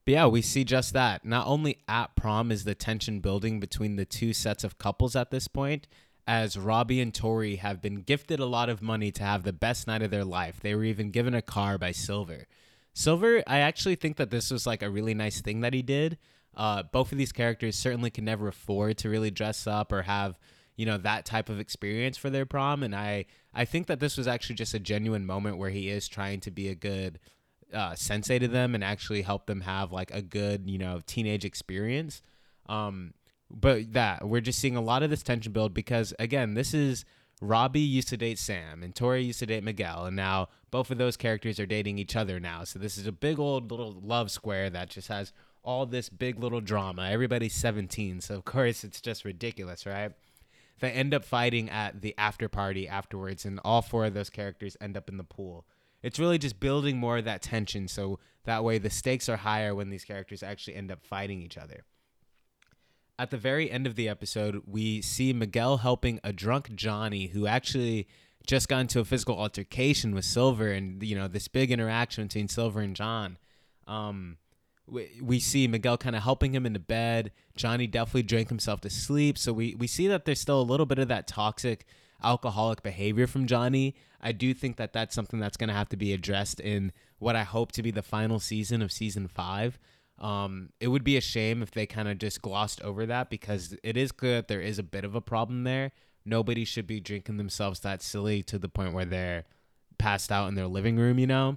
But 0.06 0.12
yeah, 0.12 0.26
we 0.26 0.40
see 0.40 0.64
just 0.64 0.94
that. 0.94 1.22
Not 1.22 1.46
only 1.46 1.78
at 1.86 2.16
prom 2.16 2.50
is 2.50 2.64
the 2.64 2.74
tension 2.74 3.20
building 3.20 3.60
between 3.60 3.96
the 3.96 4.06
two 4.06 4.32
sets 4.32 4.64
of 4.64 4.78
couples 4.78 5.14
at 5.14 5.30
this 5.30 5.48
point, 5.48 5.86
as 6.26 6.56
Robbie 6.56 7.00
and 7.00 7.12
Tori 7.12 7.56
have 7.56 7.82
been 7.82 8.02
gifted 8.02 8.40
a 8.40 8.46
lot 8.46 8.70
of 8.70 8.80
money 8.80 9.10
to 9.12 9.22
have 9.22 9.42
the 9.42 9.52
best 9.52 9.86
night 9.86 10.00
of 10.00 10.10
their 10.10 10.24
life. 10.24 10.60
They 10.60 10.74
were 10.74 10.84
even 10.84 11.10
given 11.10 11.34
a 11.34 11.42
car 11.42 11.76
by 11.76 11.92
Silver. 11.92 12.46
Silver, 13.00 13.42
I 13.46 13.60
actually 13.60 13.94
think 13.94 14.16
that 14.18 14.30
this 14.30 14.50
was 14.50 14.66
like 14.66 14.82
a 14.82 14.90
really 14.90 15.14
nice 15.14 15.40
thing 15.40 15.60
that 15.60 15.72
he 15.72 15.80
did. 15.80 16.18
Uh, 16.54 16.82
both 16.82 17.12
of 17.12 17.18
these 17.18 17.32
characters 17.32 17.76
certainly 17.76 18.10
can 18.10 18.26
never 18.26 18.48
afford 18.48 18.98
to 18.98 19.08
really 19.08 19.30
dress 19.30 19.66
up 19.66 19.90
or 19.90 20.02
have 20.02 20.38
you 20.76 20.84
know 20.86 20.98
that 20.98 21.24
type 21.24 21.48
of 21.48 21.60
experience 21.60 22.16
for 22.16 22.30
their 22.30 22.46
prom, 22.46 22.82
and 22.82 22.94
I 22.94 23.26
I 23.54 23.64
think 23.64 23.86
that 23.86 24.00
this 24.00 24.16
was 24.16 24.28
actually 24.28 24.56
just 24.56 24.74
a 24.74 24.78
genuine 24.78 25.26
moment 25.26 25.58
where 25.58 25.70
he 25.70 25.88
is 25.88 26.08
trying 26.08 26.40
to 26.40 26.50
be 26.50 26.68
a 26.68 26.74
good 26.74 27.18
uh, 27.72 27.94
sensei 27.94 28.38
to 28.38 28.48
them 28.48 28.74
and 28.74 28.82
actually 28.82 29.22
help 29.22 29.46
them 29.46 29.62
have 29.62 29.92
like 29.92 30.10
a 30.10 30.22
good 30.22 30.68
you 30.68 30.78
know 30.78 31.00
teenage 31.06 31.44
experience. 31.44 32.22
Um, 32.66 33.14
but 33.50 33.94
that 33.94 34.28
we're 34.28 34.40
just 34.40 34.58
seeing 34.58 34.76
a 34.76 34.80
lot 34.80 35.02
of 35.02 35.10
this 35.10 35.22
tension 35.22 35.52
build 35.52 35.74
because 35.74 36.12
again, 36.18 36.54
this 36.54 36.74
is 36.74 37.04
Robbie 37.40 37.80
used 37.80 38.08
to 38.08 38.16
date 38.16 38.38
Sam 38.38 38.82
and 38.82 38.94
Tori 38.94 39.24
used 39.24 39.38
to 39.38 39.46
date 39.46 39.64
Miguel, 39.64 40.04
and 40.04 40.14
now 40.14 40.48
both 40.70 40.90
of 40.90 40.98
those 40.98 41.16
characters 41.16 41.58
are 41.58 41.66
dating 41.66 41.98
each 41.98 42.14
other 42.14 42.38
now. 42.38 42.64
So 42.64 42.78
this 42.78 42.98
is 42.98 43.06
a 43.06 43.12
big 43.12 43.38
old 43.38 43.70
little 43.70 43.98
love 44.04 44.30
square 44.30 44.68
that 44.70 44.90
just 44.90 45.08
has 45.08 45.32
all 45.62 45.86
this 45.86 46.08
big 46.08 46.38
little 46.38 46.60
drama. 46.60 47.08
Everybody's 47.10 47.54
17, 47.54 48.20
so 48.20 48.34
of 48.34 48.44
course 48.44 48.84
it's 48.84 49.00
just 49.00 49.24
ridiculous, 49.24 49.86
right? 49.86 50.12
They 50.80 50.90
end 50.90 51.14
up 51.14 51.24
fighting 51.24 51.68
at 51.70 52.00
the 52.02 52.14
after 52.18 52.48
party 52.48 52.86
afterwards, 52.86 53.44
and 53.44 53.60
all 53.64 53.82
four 53.82 54.06
of 54.06 54.14
those 54.14 54.30
characters 54.30 54.76
end 54.80 54.96
up 54.96 55.08
in 55.08 55.16
the 55.16 55.24
pool. 55.24 55.66
It's 56.02 56.18
really 56.18 56.38
just 56.38 56.60
building 56.60 56.96
more 56.96 57.18
of 57.18 57.24
that 57.26 57.42
tension 57.42 57.88
so 57.88 58.18
that 58.44 58.64
way 58.64 58.78
the 58.78 58.88
stakes 58.90 59.28
are 59.28 59.36
higher 59.36 59.74
when 59.74 59.90
these 59.90 60.04
characters 60.04 60.42
actually 60.42 60.76
end 60.76 60.90
up 60.90 61.04
fighting 61.04 61.42
each 61.42 61.58
other 61.58 61.84
at 63.20 63.30
the 63.30 63.36
very 63.36 63.70
end 63.70 63.86
of 63.86 63.96
the 63.96 64.08
episode, 64.08 64.62
we 64.66 65.02
see 65.02 65.34
Miguel 65.34 65.76
helping 65.76 66.20
a 66.24 66.32
drunk 66.32 66.74
Johnny 66.74 67.26
who 67.26 67.46
actually 67.46 68.08
just 68.46 68.66
got 68.66 68.78
into 68.78 68.98
a 68.98 69.04
physical 69.04 69.38
altercation 69.38 70.14
with 70.14 70.24
Silver, 70.24 70.70
and 70.72 71.02
you 71.02 71.14
know 71.14 71.28
this 71.28 71.46
big 71.46 71.70
interaction 71.70 72.24
between 72.24 72.48
Silver 72.48 72.80
and 72.80 72.96
John. 72.96 73.36
Um, 73.86 74.38
we, 74.86 75.20
we 75.22 75.38
see 75.38 75.68
Miguel 75.68 75.98
kind 75.98 76.16
of 76.16 76.22
helping 76.22 76.54
him 76.54 76.64
into 76.64 76.80
bed. 76.80 77.30
Johnny 77.56 77.86
definitely 77.86 78.22
drank 78.22 78.48
himself 78.48 78.80
to 78.80 78.90
sleep, 78.90 79.36
so 79.36 79.52
we 79.52 79.74
we 79.74 79.86
see 79.86 80.08
that 80.08 80.24
there's 80.24 80.40
still 80.40 80.60
a 80.60 80.62
little 80.62 80.86
bit 80.86 80.98
of 80.98 81.08
that 81.08 81.26
toxic 81.26 81.84
alcoholic 82.24 82.82
behavior 82.82 83.26
from 83.26 83.46
Johnny. 83.46 83.94
I 84.22 84.32
do 84.32 84.54
think 84.54 84.78
that 84.78 84.94
that's 84.94 85.14
something 85.14 85.40
that's 85.40 85.58
going 85.58 85.68
to 85.68 85.74
have 85.74 85.90
to 85.90 85.96
be 85.98 86.14
addressed 86.14 86.58
in 86.58 86.92
what 87.18 87.36
I 87.36 87.42
hope 87.42 87.72
to 87.72 87.82
be 87.82 87.90
the 87.90 88.02
final 88.02 88.40
season 88.40 88.80
of 88.80 88.90
season 88.90 89.28
five. 89.28 89.78
Um, 90.20 90.70
it 90.80 90.88
would 90.88 91.04
be 91.04 91.16
a 91.16 91.22
shame 91.22 91.62
if 91.62 91.70
they 91.70 91.86
kind 91.86 92.08
of 92.08 92.18
just 92.18 92.42
glossed 92.42 92.82
over 92.82 93.06
that 93.06 93.30
because 93.30 93.74
it 93.82 93.96
is 93.96 94.12
clear 94.12 94.36
that 94.36 94.48
there 94.48 94.60
is 94.60 94.78
a 94.78 94.82
bit 94.82 95.04
of 95.04 95.14
a 95.14 95.20
problem 95.20 95.64
there. 95.64 95.92
Nobody 96.24 96.64
should 96.64 96.86
be 96.86 97.00
drinking 97.00 97.38
themselves 97.38 97.80
that 97.80 98.02
silly 98.02 98.42
to 98.44 98.58
the 98.58 98.68
point 98.68 98.92
where 98.92 99.06
they're 99.06 99.44
passed 99.98 100.30
out 100.30 100.48
in 100.48 100.54
their 100.54 100.66
living 100.66 100.98
room, 100.98 101.18
you 101.18 101.26
know? 101.26 101.56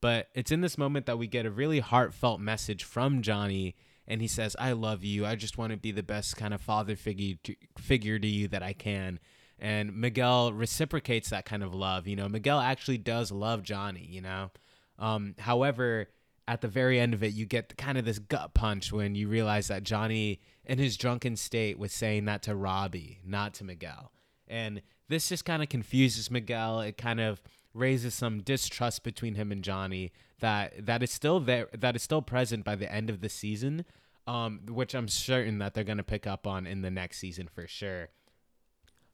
But 0.00 0.28
it's 0.34 0.52
in 0.52 0.60
this 0.60 0.78
moment 0.78 1.06
that 1.06 1.18
we 1.18 1.26
get 1.26 1.46
a 1.46 1.50
really 1.50 1.80
heartfelt 1.80 2.40
message 2.40 2.84
from 2.84 3.22
Johnny 3.22 3.74
and 4.06 4.20
he 4.20 4.28
says, 4.28 4.54
"I 4.58 4.72
love 4.72 5.02
you. 5.02 5.24
I 5.24 5.34
just 5.34 5.56
want 5.56 5.72
to 5.72 5.78
be 5.78 5.90
the 5.90 6.02
best 6.02 6.36
kind 6.36 6.52
of 6.52 6.60
father 6.60 6.94
figure 6.94 7.36
to, 7.44 7.56
figure 7.78 8.18
to 8.18 8.26
you 8.26 8.48
that 8.48 8.62
I 8.62 8.74
can." 8.74 9.18
And 9.58 9.96
Miguel 9.96 10.52
reciprocates 10.52 11.30
that 11.30 11.46
kind 11.46 11.62
of 11.62 11.74
love. 11.74 12.06
You 12.06 12.16
know, 12.16 12.28
Miguel 12.28 12.60
actually 12.60 12.98
does 12.98 13.32
love 13.32 13.62
Johnny. 13.62 14.06
You 14.10 14.20
know, 14.20 14.50
um, 14.98 15.34
however, 15.38 16.08
at 16.46 16.60
the 16.60 16.68
very 16.68 17.00
end 17.00 17.14
of 17.14 17.22
it, 17.22 17.32
you 17.32 17.46
get 17.46 17.76
kind 17.76 17.96
of 17.96 18.04
this 18.04 18.18
gut 18.18 18.54
punch 18.54 18.92
when 18.92 19.14
you 19.14 19.28
realize 19.28 19.68
that 19.68 19.82
Johnny, 19.82 20.40
in 20.64 20.78
his 20.78 20.96
drunken 20.96 21.36
state, 21.36 21.78
was 21.78 21.92
saying 21.92 22.26
that 22.26 22.42
to 22.42 22.54
Robbie, 22.54 23.20
not 23.24 23.54
to 23.54 23.64
Miguel. 23.64 24.12
And 24.46 24.82
this 25.08 25.28
just 25.28 25.44
kind 25.44 25.62
of 25.62 25.68
confuses 25.68 26.30
Miguel. 26.30 26.80
It 26.80 26.98
kind 26.98 27.20
of 27.20 27.42
raises 27.72 28.14
some 28.14 28.40
distrust 28.42 29.02
between 29.02 29.34
him 29.34 29.50
and 29.50 29.64
Johnny 29.64 30.12
that 30.40 30.86
that 30.86 31.02
is 31.02 31.10
still 31.10 31.40
there, 31.40 31.68
that 31.76 31.96
is 31.96 32.02
still 32.02 32.22
present 32.22 32.64
by 32.64 32.76
the 32.76 32.92
end 32.92 33.08
of 33.08 33.20
the 33.20 33.28
season, 33.28 33.84
um, 34.26 34.60
which 34.68 34.94
I'm 34.94 35.08
certain 35.08 35.58
that 35.58 35.74
they're 35.74 35.82
going 35.82 35.98
to 35.98 36.04
pick 36.04 36.26
up 36.26 36.46
on 36.46 36.66
in 36.66 36.82
the 36.82 36.90
next 36.90 37.18
season 37.18 37.48
for 37.48 37.66
sure. 37.66 38.10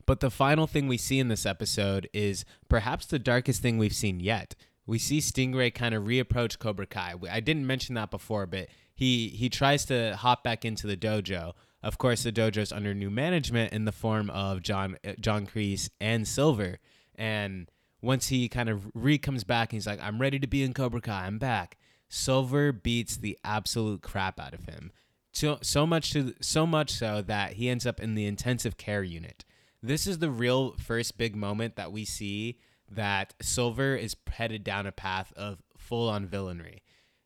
But 0.07 0.21
the 0.21 0.31
final 0.31 0.67
thing 0.67 0.89
we 0.89 0.97
see 0.97 1.21
in 1.21 1.29
this 1.29 1.47
episode 1.47 2.09
is 2.13 2.45
perhaps 2.69 3.07
the 3.07 3.19
darkest 3.19 3.63
thing 3.63 3.79
we've 3.79 3.95
seen 3.95 4.19
yet 4.19 4.57
we 4.87 4.99
see 4.99 5.19
Stingray 5.19 5.75
kind 5.75 5.95
of 5.95 6.05
reapproach 6.05 6.59
Cobra 6.59 6.87
Kai. 6.87 7.15
I 7.31 7.41
didn't 7.41 7.67
mention 7.67 7.95
that 7.95 8.11
before, 8.11 8.47
but 8.47 8.69
he 8.95 9.29
he 9.29 9.49
tries 9.49 9.85
to 9.87 10.17
hop 10.17 10.45
back 10.45 10.65
into 10.65 10.87
the 10.87 10.97
dojo, 10.97 11.53
of 11.83 11.99
course, 11.99 12.23
the 12.23 12.33
dojo's 12.33 12.73
under 12.73 12.93
new 12.93 13.11
management 13.11 13.73
in 13.73 13.85
the 13.85 13.93
form 13.93 14.29
of 14.31 14.63
John 14.63 14.99
uh, 15.05 15.13
John 15.19 15.47
Kreese 15.47 15.89
and 16.01 16.29
Silver. 16.29 16.79
And 17.15 17.71
once 18.03 18.29
he 18.29 18.49
kind 18.49 18.69
of 18.69 18.91
re 18.95 19.19
comes 19.19 19.45
back, 19.45 19.73
he's 19.73 19.87
like, 19.87 20.01
"I'm 20.03 20.21
ready 20.21 20.39
to 20.39 20.47
be 20.47 20.63
in 20.63 20.75
Cobra 20.75 21.01
Kai. 21.01 21.27
I'm 21.27 21.39
back." 21.39 21.79
Silver 22.09 22.73
beats 22.73 23.17
the 23.17 23.39
absolute 23.45 24.03
crap 24.03 24.41
out 24.41 24.53
of 24.53 24.65
him. 24.65 24.91
So, 25.33 25.59
so 25.63 25.87
much 25.87 26.13
to 26.13 26.35
so 26.41 26.67
much 26.67 26.91
so 26.91 27.23
that 27.23 27.55
he 27.55 27.69
ends 27.69 27.87
up 27.87 28.01
in 28.01 28.15
the 28.15 28.27
intensive 28.27 28.77
care 28.77 29.03
unit. 29.03 29.45
This 29.83 30.07
is 30.07 30.19
the 30.19 30.31
real 30.31 30.73
first 30.73 31.17
big 31.17 31.35
moment 31.35 31.77
that 31.77 31.93
we 31.93 32.05
see 32.05 32.59
that 32.91 33.35
Silver 33.41 33.95
is 33.95 34.17
headed 34.31 34.65
down 34.65 34.87
a 34.87 34.93
path 34.93 35.33
of 35.37 35.63
full 35.77 36.09
on 36.09 36.27
villainy. 36.27 36.83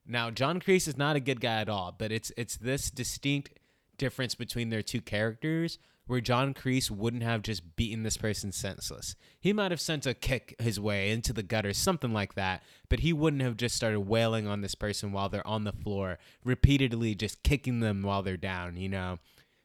Now, 0.07 0.31
John 0.31 0.61
Kreese 0.61 0.87
is 0.87 0.99
not 0.99 1.17
a 1.17 1.21
good 1.21 1.41
guy 1.41 1.61
at 1.61 1.69
all, 1.69 1.95
but 1.97 2.13
it's 2.13 2.31
it's 2.37 2.57
this 2.57 2.91
distinct 2.91 3.59
difference 3.97 4.35
between 4.35 4.71
their 4.71 4.83
two 4.83 5.01
characters 5.01 5.79
where 6.07 6.21
John 6.21 6.53
Kreese 6.53 6.91
wouldn't 6.91 7.23
have 7.23 7.43
just 7.43 7.77
beaten 7.77 8.03
this 8.03 8.19
person 8.19 8.53
senseless. 8.53 9.17
He 9.41 9.53
might 9.53 9.71
have 9.71 9.81
sent 9.81 10.05
a 10.07 10.13
kick 10.13 10.55
his 10.59 10.79
way 10.79 11.11
into 11.11 11.33
the 11.33 11.43
gutter, 11.43 11.73
something 11.73 12.13
like 12.13 12.35
that, 12.35 12.63
but 12.91 13.01
he 13.01 13.13
wouldn't 13.13 13.43
have 13.43 13.57
just 13.57 13.75
started 13.75 14.01
wailing 14.01 14.47
on 14.47 14.61
this 14.61 14.75
person 14.75 15.13
while 15.13 15.31
they're 15.31 15.47
on 15.47 15.65
the 15.65 15.73
floor, 15.73 16.19
repeatedly 16.45 17.15
just 17.15 17.43
kicking 17.43 17.81
them 17.81 18.03
while 18.03 18.23
they're 18.23 18.37
down, 18.37 18.77
you 18.77 18.89
know, 18.89 19.19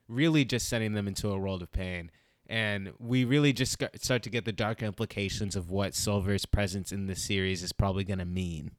really 0.08 0.46
just 0.46 0.70
sending 0.70 0.94
them 0.94 1.08
into 1.08 1.30
a 1.30 1.38
world 1.38 1.62
of 1.62 1.74
pain. 1.74 2.10
And 2.50 2.94
we 2.98 3.26
really 3.26 3.54
just 3.54 3.82
start 4.02 4.24
to 4.24 4.30
get 4.30 4.44
the 4.44 4.52
dark 4.52 4.82
implications 4.82 5.56
of 5.56 5.70
what 5.70 5.94
Silver's 5.94 6.48
presence 6.48 6.92
in 6.92 7.06
this 7.06 7.24
series 7.24 7.62
is 7.62 7.72
probably 7.72 8.04
going 8.04 8.20
to 8.20 8.26
mean. 8.26 8.72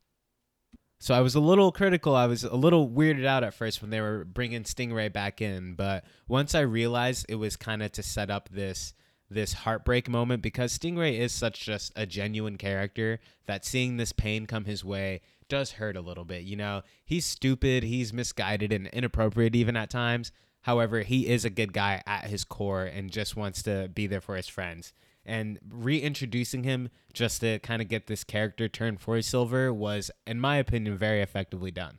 So 0.99 1.15
I 1.15 1.21
was 1.21 1.37
a 1.37 1.41
little 1.41 1.73
critical. 1.73 2.15
I 2.15 2.27
was 2.27 2.43
a 2.45 2.57
little 2.57 2.91
weirded 2.91 3.25
out 3.25 3.45
at 3.45 3.55
first 3.55 3.81
when 3.81 3.91
they 3.91 4.01
were 4.01 4.25
bringing 4.25 4.65
Stingray 4.65 5.11
back 5.11 5.41
in, 5.41 5.75
but 5.75 6.05
once 6.29 6.55
I 6.55 6.61
realized 6.61 7.27
it 7.29 7.37
was 7.37 7.57
kind 7.57 7.83
of 7.83 7.93
to 7.93 8.03
set 8.03 8.29
up 8.29 8.49
this 8.51 8.93
this 9.31 9.53
heartbreak 9.53 10.09
moment 10.09 10.43
because 10.43 10.77
Stingray 10.77 11.19
is 11.19 11.33
such 11.33 11.65
just 11.65 11.93
a 11.95 12.05
genuine 12.05 12.59
character 12.59 13.21
that 13.47 13.65
seeing 13.65 13.97
this 13.97 14.13
pain 14.13 14.45
come 14.45 14.65
his 14.65 14.85
way 14.85 15.21
does 15.49 15.73
hurt 15.73 15.97
a 15.97 16.01
little 16.01 16.25
bit. 16.25 16.43
You 16.43 16.57
know, 16.57 16.83
he's 17.05 17.25
stupid, 17.25 17.85
he's 17.85 18.13
misguided 18.13 18.73
and 18.73 18.89
inappropriate 18.89 19.55
even 19.55 19.77
at 19.77 19.89
times. 19.89 20.33
However, 20.63 21.01
he 21.01 21.27
is 21.27 21.45
a 21.45 21.51
good 21.51 21.73
guy 21.73 22.03
at 22.07 22.25
his 22.25 22.45
core 22.45 22.85
and 22.85 23.11
just 23.11 23.37
wants 23.37 23.63
to 23.63 23.89
be 23.89 24.07
there 24.07 24.21
for 24.21 24.37
his 24.37 24.49
friends 24.49 24.93
and 25.25 25.59
reintroducing 25.69 26.65
him 26.65 26.91
just 27.13 27.41
to 27.41 27.59
kind 27.61 27.83
of 27.83 27.89
get 27.89 28.07
this 28.07 28.25
character 28.25 28.69
turned 28.69 29.01
for 29.01 29.21
Silver 29.23 29.73
was, 29.73 30.11
in 30.27 30.41
my 30.41 30.57
opinion, 30.57 30.97
very 30.97 31.21
effectively 31.21 31.71
done. 31.71 31.99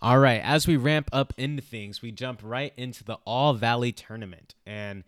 All 0.00 0.18
right, 0.18 0.40
as 0.42 0.66
we 0.66 0.76
ramp 0.76 1.08
up 1.12 1.32
into 1.36 1.62
things, 1.62 2.02
we 2.02 2.12
jump 2.12 2.40
right 2.42 2.72
into 2.76 3.02
the 3.02 3.18
All 3.24 3.54
Valley 3.54 3.92
tournament, 3.92 4.54
and 4.66 5.04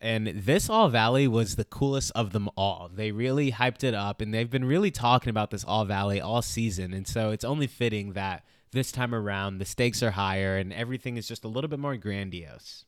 and 0.00 0.26
this 0.26 0.68
All 0.68 0.88
Valley 0.88 1.28
was 1.28 1.54
the 1.54 1.64
coolest 1.64 2.10
of 2.16 2.32
them 2.32 2.48
all. 2.56 2.90
They 2.92 3.12
really 3.12 3.52
hyped 3.52 3.84
it 3.84 3.94
up, 3.94 4.20
and 4.20 4.34
they've 4.34 4.50
been 4.50 4.64
really 4.64 4.90
talking 4.90 5.30
about 5.30 5.52
this 5.52 5.64
All 5.64 5.84
Valley 5.84 6.20
all 6.20 6.42
season, 6.42 6.92
and 6.92 7.06
so 7.06 7.30
it's 7.30 7.44
only 7.44 7.68
fitting 7.68 8.14
that 8.14 8.44
this 8.72 8.90
time 8.90 9.14
around 9.14 9.58
the 9.58 9.64
stakes 9.64 10.02
are 10.02 10.12
higher 10.12 10.56
and 10.56 10.72
everything 10.72 11.16
is 11.16 11.28
just 11.28 11.44
a 11.44 11.48
little 11.48 11.68
bit 11.68 11.78
more 11.78 11.96
grandiose. 11.96 12.84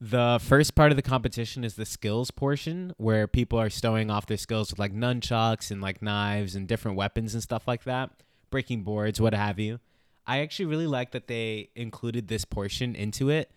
The 0.00 0.40
first 0.42 0.74
part 0.74 0.92
of 0.92 0.96
the 0.96 1.02
competition 1.02 1.62
is 1.62 1.74
the 1.74 1.84
skills 1.84 2.30
portion 2.30 2.94
where 2.96 3.26
people 3.26 3.58
are 3.58 3.68
stowing 3.68 4.10
off 4.10 4.26
their 4.26 4.38
skills 4.38 4.70
with 4.70 4.78
like 4.78 4.94
nunchucks 4.94 5.70
and 5.70 5.82
like 5.82 6.00
knives 6.00 6.54
and 6.54 6.66
different 6.66 6.96
weapons 6.96 7.34
and 7.34 7.42
stuff 7.42 7.68
like 7.68 7.84
that, 7.84 8.10
breaking 8.50 8.82
boards, 8.82 9.20
what 9.20 9.34
have 9.34 9.58
you. 9.58 9.78
I 10.26 10.38
actually 10.38 10.66
really 10.66 10.86
like 10.86 11.10
that 11.10 11.26
they 11.26 11.70
included 11.74 12.28
this 12.28 12.46
portion 12.46 12.94
into 12.94 13.28
it 13.28 13.50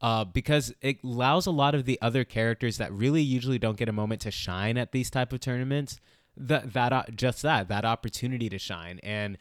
uh, 0.00 0.24
because 0.24 0.72
it 0.80 1.02
allows 1.02 1.46
a 1.46 1.50
lot 1.50 1.74
of 1.74 1.86
the 1.86 1.98
other 2.00 2.24
characters 2.24 2.78
that 2.78 2.92
really 2.92 3.22
usually 3.22 3.58
don't 3.58 3.76
get 3.76 3.88
a 3.88 3.92
moment 3.92 4.20
to 4.22 4.30
shine 4.30 4.76
at 4.76 4.92
these 4.92 5.10
type 5.10 5.32
of 5.32 5.40
tournaments 5.40 5.98
that 6.36 6.72
that 6.72 6.92
uh, 6.92 7.02
just 7.14 7.42
that 7.42 7.68
that 7.68 7.84
opportunity 7.84 8.48
to 8.48 8.58
shine 8.58 9.00
and 9.02 9.36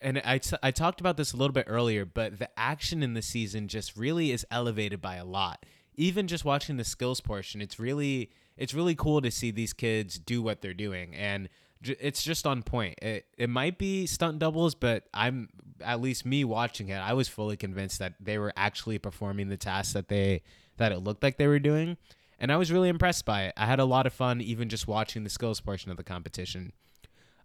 and 0.00 0.20
I, 0.24 0.38
t- 0.38 0.56
I 0.62 0.70
talked 0.70 1.00
about 1.00 1.16
this 1.16 1.32
a 1.32 1.36
little 1.36 1.52
bit 1.52 1.66
earlier, 1.68 2.04
but 2.04 2.38
the 2.38 2.48
action 2.58 3.02
in 3.02 3.14
the 3.14 3.22
season 3.22 3.68
just 3.68 3.96
really 3.96 4.30
is 4.30 4.46
elevated 4.50 5.00
by 5.00 5.16
a 5.16 5.24
lot. 5.24 5.66
Even 5.94 6.26
just 6.26 6.44
watching 6.44 6.76
the 6.76 6.84
skills 6.84 7.20
portion, 7.20 7.60
it's 7.60 7.78
really 7.78 8.30
it's 8.56 8.74
really 8.74 8.94
cool 8.94 9.20
to 9.20 9.30
see 9.30 9.50
these 9.50 9.72
kids 9.72 10.18
do 10.18 10.42
what 10.42 10.62
they're 10.62 10.74
doing, 10.74 11.14
and 11.14 11.48
j- 11.82 11.96
it's 12.00 12.22
just 12.22 12.46
on 12.46 12.62
point. 12.62 12.98
It 13.02 13.26
it 13.36 13.50
might 13.50 13.76
be 13.76 14.06
stunt 14.06 14.38
doubles, 14.38 14.74
but 14.74 15.04
I'm 15.12 15.48
at 15.82 16.00
least 16.00 16.24
me 16.24 16.44
watching 16.44 16.88
it, 16.88 16.96
I 16.96 17.12
was 17.12 17.28
fully 17.28 17.56
convinced 17.56 17.98
that 17.98 18.14
they 18.20 18.38
were 18.38 18.52
actually 18.56 18.98
performing 18.98 19.48
the 19.48 19.56
tasks 19.56 19.92
that 19.94 20.08
they 20.08 20.42
that 20.76 20.92
it 20.92 21.00
looked 21.00 21.22
like 21.22 21.36
they 21.36 21.46
were 21.46 21.58
doing, 21.58 21.96
and 22.38 22.50
I 22.50 22.56
was 22.56 22.72
really 22.72 22.88
impressed 22.88 23.24
by 23.24 23.44
it. 23.44 23.54
I 23.56 23.66
had 23.66 23.80
a 23.80 23.84
lot 23.84 24.06
of 24.06 24.12
fun 24.12 24.40
even 24.40 24.68
just 24.68 24.86
watching 24.86 25.24
the 25.24 25.30
skills 25.30 25.60
portion 25.60 25.90
of 25.90 25.96
the 25.96 26.04
competition 26.04 26.72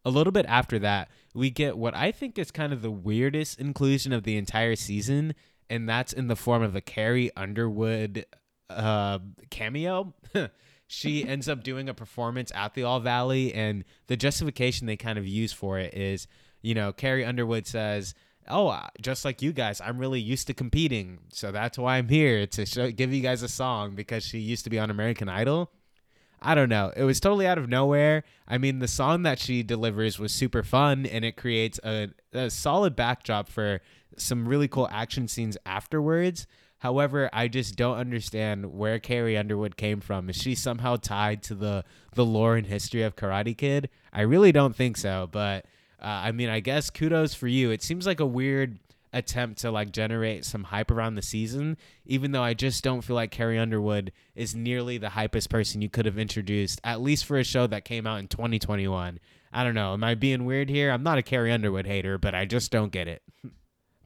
a 0.05 0.11
little 0.11 0.31
bit 0.31 0.45
after 0.47 0.77
that, 0.79 1.09
we 1.33 1.49
get 1.49 1.77
what 1.77 1.95
I 1.95 2.11
think 2.11 2.37
is 2.37 2.51
kind 2.51 2.71
of 2.71 2.81
the 2.81 2.91
weirdest 2.91 3.59
inclusion 3.59 4.13
of 4.13 4.23
the 4.23 4.37
entire 4.37 4.75
season, 4.75 5.33
and 5.69 5.89
that's 5.89 6.13
in 6.13 6.27
the 6.27 6.35
form 6.35 6.61
of 6.61 6.75
a 6.75 6.81
Carrie 6.81 7.31
Underwood 7.35 8.25
uh, 8.69 9.19
cameo. 9.49 10.13
she 10.87 11.25
ends 11.27 11.49
up 11.49 11.63
doing 11.63 11.89
a 11.89 11.93
performance 11.93 12.51
at 12.53 12.75
the 12.75 12.83
All 12.83 12.99
Valley, 12.99 13.53
and 13.53 13.83
the 14.07 14.15
justification 14.15 14.85
they 14.85 14.95
kind 14.95 15.17
of 15.17 15.27
use 15.27 15.51
for 15.51 15.79
it 15.79 15.93
is, 15.95 16.27
you 16.61 16.75
know, 16.75 16.93
Carrie 16.93 17.25
Underwood 17.25 17.65
says, 17.65 18.13
"Oh, 18.47 18.79
just 19.01 19.25
like 19.25 19.41
you 19.41 19.53
guys, 19.53 19.81
I'm 19.81 19.97
really 19.97 20.21
used 20.21 20.45
to 20.47 20.53
competing, 20.53 21.19
so 21.33 21.51
that's 21.51 21.79
why 21.79 21.97
I'm 21.97 22.09
here 22.09 22.45
to 22.45 22.65
show, 22.65 22.91
give 22.91 23.11
you 23.11 23.21
guys 23.21 23.41
a 23.41 23.49
song 23.49 23.95
because 23.95 24.23
she 24.23 24.37
used 24.37 24.65
to 24.65 24.69
be 24.69 24.77
on 24.77 24.91
American 24.91 25.29
Idol." 25.29 25.71
I 26.45 26.53
don't 26.53 26.69
know. 26.69 26.93
It 26.95 27.03
was 27.03 27.19
totally 27.19 27.47
out 27.47 27.57
of 27.57 27.67
nowhere. 27.67 28.23
I 28.47 28.59
mean, 28.59 28.77
the 28.77 28.87
song 28.87 29.23
that 29.23 29.39
she 29.39 29.63
delivers 29.63 30.19
was 30.19 30.31
super 30.31 30.61
fun 30.61 31.07
and 31.07 31.25
it 31.25 31.37
creates 31.37 31.79
a, 31.83 32.09
a 32.33 32.51
solid 32.51 32.95
backdrop 32.95 33.49
for 33.49 33.81
some 34.15 34.47
really 34.47 34.67
cool 34.67 34.87
action 34.91 35.27
scenes 35.27 35.57
afterwards. 35.65 36.45
However, 36.77 37.31
I 37.33 37.47
just 37.47 37.75
don't 37.75 37.97
understand 37.97 38.77
where 38.77 38.99
Carrie 38.99 39.35
Underwood 39.35 39.75
came 39.75 40.01
from. 40.01 40.29
Is 40.29 40.35
she 40.35 40.53
somehow 40.53 40.97
tied 40.97 41.41
to 41.43 41.55
the 41.55 41.83
the 42.13 42.25
lore 42.25 42.55
and 42.55 42.67
history 42.67 43.01
of 43.01 43.15
Karate 43.15 43.57
Kid? 43.57 43.89
I 44.13 44.21
really 44.21 44.51
don't 44.51 44.75
think 44.75 44.97
so. 44.97 45.27
But 45.31 45.65
uh, 45.99 46.05
I 46.25 46.31
mean, 46.31 46.49
I 46.49 46.59
guess 46.59 46.91
kudos 46.91 47.33
for 47.33 47.47
you. 47.47 47.71
It 47.71 47.81
seems 47.81 48.05
like 48.05 48.19
a 48.19 48.25
weird 48.25 48.77
attempt 49.15 49.61
to 49.61 49.71
like 49.71 49.91
generate 49.91 50.43
some 50.45 50.65
hype 50.65 50.91
around 50.91 51.15
the 51.15 51.21
season, 51.21 51.77
even 52.05 52.33
though 52.33 52.43
I 52.43 52.53
just 52.53 52.83
don't 52.83 53.01
feel 53.01 53.15
like 53.15 53.31
Carrie 53.31 53.57
Underwood 53.57 54.11
is 54.35 54.53
nearly 54.53 54.97
the 54.97 55.07
hypest 55.07 55.49
person 55.49 55.81
you 55.81 55.89
could 55.89 56.05
have 56.05 56.19
introduced, 56.19 56.81
at 56.83 57.01
least 57.01 57.25
for 57.25 57.37
a 57.37 57.43
show 57.43 57.65
that 57.67 57.85
came 57.85 58.05
out 58.05 58.19
in 58.19 58.27
2021. 58.27 59.19
I 59.53 59.63
don't 59.63 59.73
know. 59.73 59.93
Am 59.93 60.03
I 60.03 60.15
being 60.15 60.43
weird 60.43 60.69
here? 60.69 60.91
I'm 60.91 61.03
not 61.03 61.17
a 61.17 61.23
Carrie 61.23 61.53
Underwood 61.53 61.87
hater, 61.87 62.17
but 62.17 62.35
I 62.35 62.45
just 62.45 62.71
don't 62.71 62.91
get 62.91 63.07
it. 63.07 63.23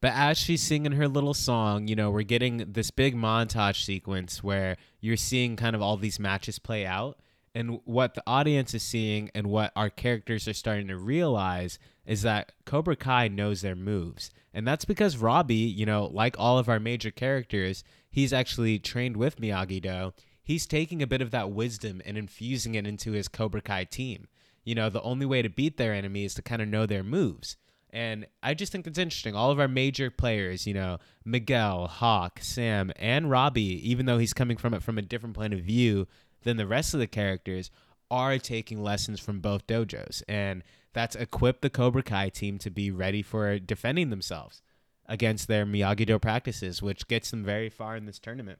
But 0.02 0.14
as 0.16 0.38
she's 0.38 0.62
singing 0.62 0.94
her 0.94 1.10
little 1.10 1.34
song, 1.34 1.90
you 1.90 1.96
know, 1.98 2.10
we're 2.10 2.22
getting 2.22 2.72
this 2.72 2.90
big 2.90 3.18
montage 3.18 3.84
sequence 3.84 4.42
where 4.42 4.78
you're 5.02 5.18
seeing 5.18 5.58
kind 5.58 5.76
of 5.76 5.82
all 5.82 5.98
these 5.98 6.22
matches 6.22 6.58
play 6.58 6.86
out. 6.86 7.20
And 7.54 7.82
what 7.84 8.14
the 8.14 8.24
audience 8.26 8.74
is 8.74 8.82
seeing 8.82 9.30
and 9.36 9.48
what 9.48 9.74
our 9.76 9.90
characters 9.90 10.48
are 10.48 10.54
starting 10.54 10.88
to 10.88 10.98
realize 10.98 11.80
is 12.06 12.22
that 12.22 12.54
Cobra 12.66 12.96
Kai 12.96 13.28
knows 13.28 13.62
their 13.62 13.76
moves. 13.76 14.32
And 14.54 14.68
that's 14.68 14.86
because 14.86 15.18
Robbie, 15.18 15.56
you 15.56 15.86
know, 15.86 16.06
like 16.06 16.36
all 16.40 16.58
of 16.58 16.70
our 16.70 16.80
major 16.80 17.12
characters, 17.12 17.84
he's 18.10 18.34
actually 18.34 18.80
trained 18.80 19.18
with 19.18 19.40
Miyagi 19.40 19.82
Do. 19.82 20.14
He's 20.42 20.66
taking 20.66 21.02
a 21.02 21.08
bit 21.08 21.22
of 21.22 21.32
that 21.32 21.52
wisdom 21.52 22.02
and 22.06 22.18
infusing 22.18 22.76
it 22.76 22.88
into 22.88 23.12
his 23.12 23.28
Cobra 23.28 23.62
Kai 23.62 23.84
team. 23.84 24.28
You 24.64 24.76
know, 24.76 24.90
the 24.90 25.02
only 25.02 25.26
way 25.26 25.42
to 25.42 25.50
beat 25.50 25.78
their 25.78 25.94
enemy 25.94 26.26
is 26.26 26.34
to 26.36 26.42
kind 26.42 26.62
of 26.62 26.68
know 26.68 26.86
their 26.86 27.04
moves. 27.04 27.58
And 27.92 28.28
I 28.44 28.54
just 28.54 28.72
think 28.72 28.86
it's 28.86 29.00
interesting. 29.00 29.36
All 29.36 29.52
of 29.52 29.60
our 29.60 29.68
major 29.68 30.12
players, 30.12 30.68
you 30.68 30.74
know, 30.74 31.00
Miguel, 31.26 31.88
Hawk, 31.88 32.40
Sam, 32.42 32.92
and 32.98 33.30
Robbie, 33.30 33.90
even 33.90 34.06
though 34.06 34.20
he's 34.20 34.34
coming 34.34 34.58
from 34.58 34.74
it 34.74 34.84
from 34.84 34.98
a 34.98 35.04
different 35.04 35.36
point 35.36 35.54
of 35.54 35.62
view 35.62 36.08
than 36.44 36.58
the 36.58 36.68
rest 36.68 36.94
of 36.94 37.00
the 37.00 37.08
characters, 37.08 37.72
are 38.12 38.38
taking 38.38 38.84
lessons 38.84 39.20
from 39.20 39.40
both 39.40 39.68
dojos. 39.68 40.22
And 40.28 40.64
that's 41.00 41.16
equipped 41.16 41.62
the 41.62 41.70
Cobra 41.70 42.04
Kai 42.04 42.28
team 42.28 42.58
to 42.58 42.70
be 42.70 42.92
ready 42.92 43.22
for 43.22 43.58
defending 43.58 44.10
themselves 44.10 44.62
against 45.06 45.48
their 45.48 45.66
Miyagi 45.66 46.06
Do 46.06 46.20
practices, 46.20 46.82
which 46.82 47.08
gets 47.08 47.32
them 47.32 47.42
very 47.42 47.70
far 47.70 47.96
in 47.96 48.06
this 48.06 48.20
tournament. 48.20 48.60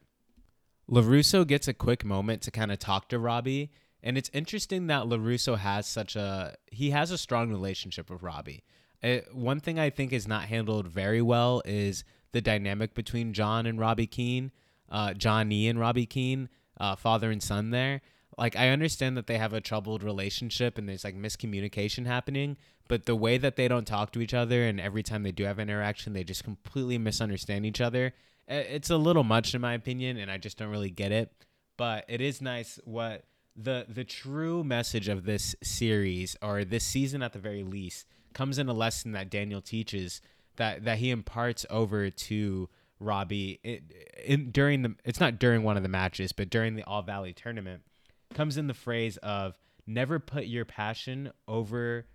LaRusso 0.90 1.46
gets 1.46 1.68
a 1.68 1.74
quick 1.74 2.06
moment 2.06 2.42
to 2.44 2.50
kind 2.50 2.72
of 2.72 2.80
talk 2.80 3.10
to 3.10 3.20
Robbie, 3.20 3.72
and 4.02 4.18
it's 4.18 4.30
interesting 4.32 4.88
that 4.88 5.04
LaRusso 5.04 5.58
has 5.58 5.86
such 5.86 6.16
a 6.16 6.56
he 6.72 6.92
has 6.92 7.12
a 7.12 7.18
strong 7.18 7.50
relationship 7.50 8.10
with 8.10 8.24
Robbie. 8.24 8.64
It, 9.02 9.28
uh, 9.28 9.36
one 9.36 9.60
thing 9.60 9.78
I 9.78 9.90
think 9.90 10.14
is 10.14 10.26
not 10.26 10.44
handled 10.44 10.88
very 10.88 11.22
well 11.22 11.62
is 11.66 12.06
the 12.32 12.40
dynamic 12.40 12.94
between 12.94 13.34
John 13.34 13.66
and 13.66 13.78
Robbie 13.78 14.08
Keene, 14.08 14.54
uh, 14.90 15.14
Johnny 15.14 15.68
and 15.68 15.78
Robbie 15.78 16.06
Keene, 16.06 16.48
uh, 16.80 16.96
father 16.96 17.32
and 17.32 17.44
son 17.44 17.72
there 17.72 18.00
like 18.40 18.56
I 18.56 18.70
understand 18.70 19.18
that 19.18 19.28
they 19.28 19.38
have 19.38 19.54
a 19.54 19.60
troubled 19.60 20.02
relationship 20.02 20.78
and 20.78 20.88
there's 20.88 21.04
like 21.04 21.16
miscommunication 21.16 22.06
happening, 22.06 22.56
but 22.88 23.06
the 23.06 23.16
way 23.16 23.38
that 23.38 23.58
they 23.58 23.68
don't 23.68 23.86
talk 23.86 24.14
to 24.14 24.22
each 24.22 24.34
other 24.34 24.64
and 24.64 24.80
every 24.80 25.04
time 25.04 25.24
they 25.24 25.34
do 25.34 25.44
have 25.44 25.60
interaction, 25.60 26.14
they 26.14 26.24
just 26.24 26.46
completely 26.46 26.98
misunderstand 26.98 27.66
each 27.66 27.82
other. 27.82 28.14
it's 28.48 28.90
a 28.90 28.98
little 28.98 29.26
much 29.26 29.54
in 29.54 29.62
my 29.62 29.74
opinion, 29.74 30.18
and 30.18 30.32
I 30.32 30.38
just 30.38 30.58
don't 30.58 30.70
really 30.70 30.90
get 30.90 31.12
it. 31.12 31.32
But 31.78 32.06
it 32.08 32.22
is 32.22 32.42
nice 32.42 32.80
what 32.86 33.26
the 33.56 33.86
the 33.90 34.06
true 34.06 34.64
message 34.64 35.10
of 35.10 35.26
this 35.26 35.54
series 35.62 36.38
or 36.42 36.64
this 36.64 36.86
season 36.86 37.22
at 37.22 37.34
the 37.34 37.40
very 37.40 37.64
least 37.64 38.06
comes 38.34 38.58
in 38.58 38.70
a 38.70 38.74
lesson 38.74 39.12
that 39.12 39.30
Daniel 39.30 39.62
teaches 39.62 40.22
that 40.56 40.86
that 40.86 41.00
he 41.00 41.10
imparts 41.10 41.66
over 41.70 42.10
to 42.10 42.70
Robbie 43.02 43.60
it, 43.64 43.84
in 44.26 44.52
during 44.52 44.82
the 44.84 44.96
it's 45.04 45.20
not 45.20 45.40
during 45.40 45.64
one 45.64 45.76
of 45.76 45.84
the 45.84 45.90
matches, 45.90 46.32
but 46.32 46.50
during 46.50 46.76
the 46.76 46.84
All 46.84 47.02
Valley 47.02 47.34
tournament 47.34 47.82
comes 48.34 48.58
in 48.58 48.68
the 48.68 48.74
phrase 48.74 49.18
of 49.18 49.58
never 49.86 50.20
put 50.20 50.46
your 50.46 50.66
passion 50.66 51.32
over 51.48 52.06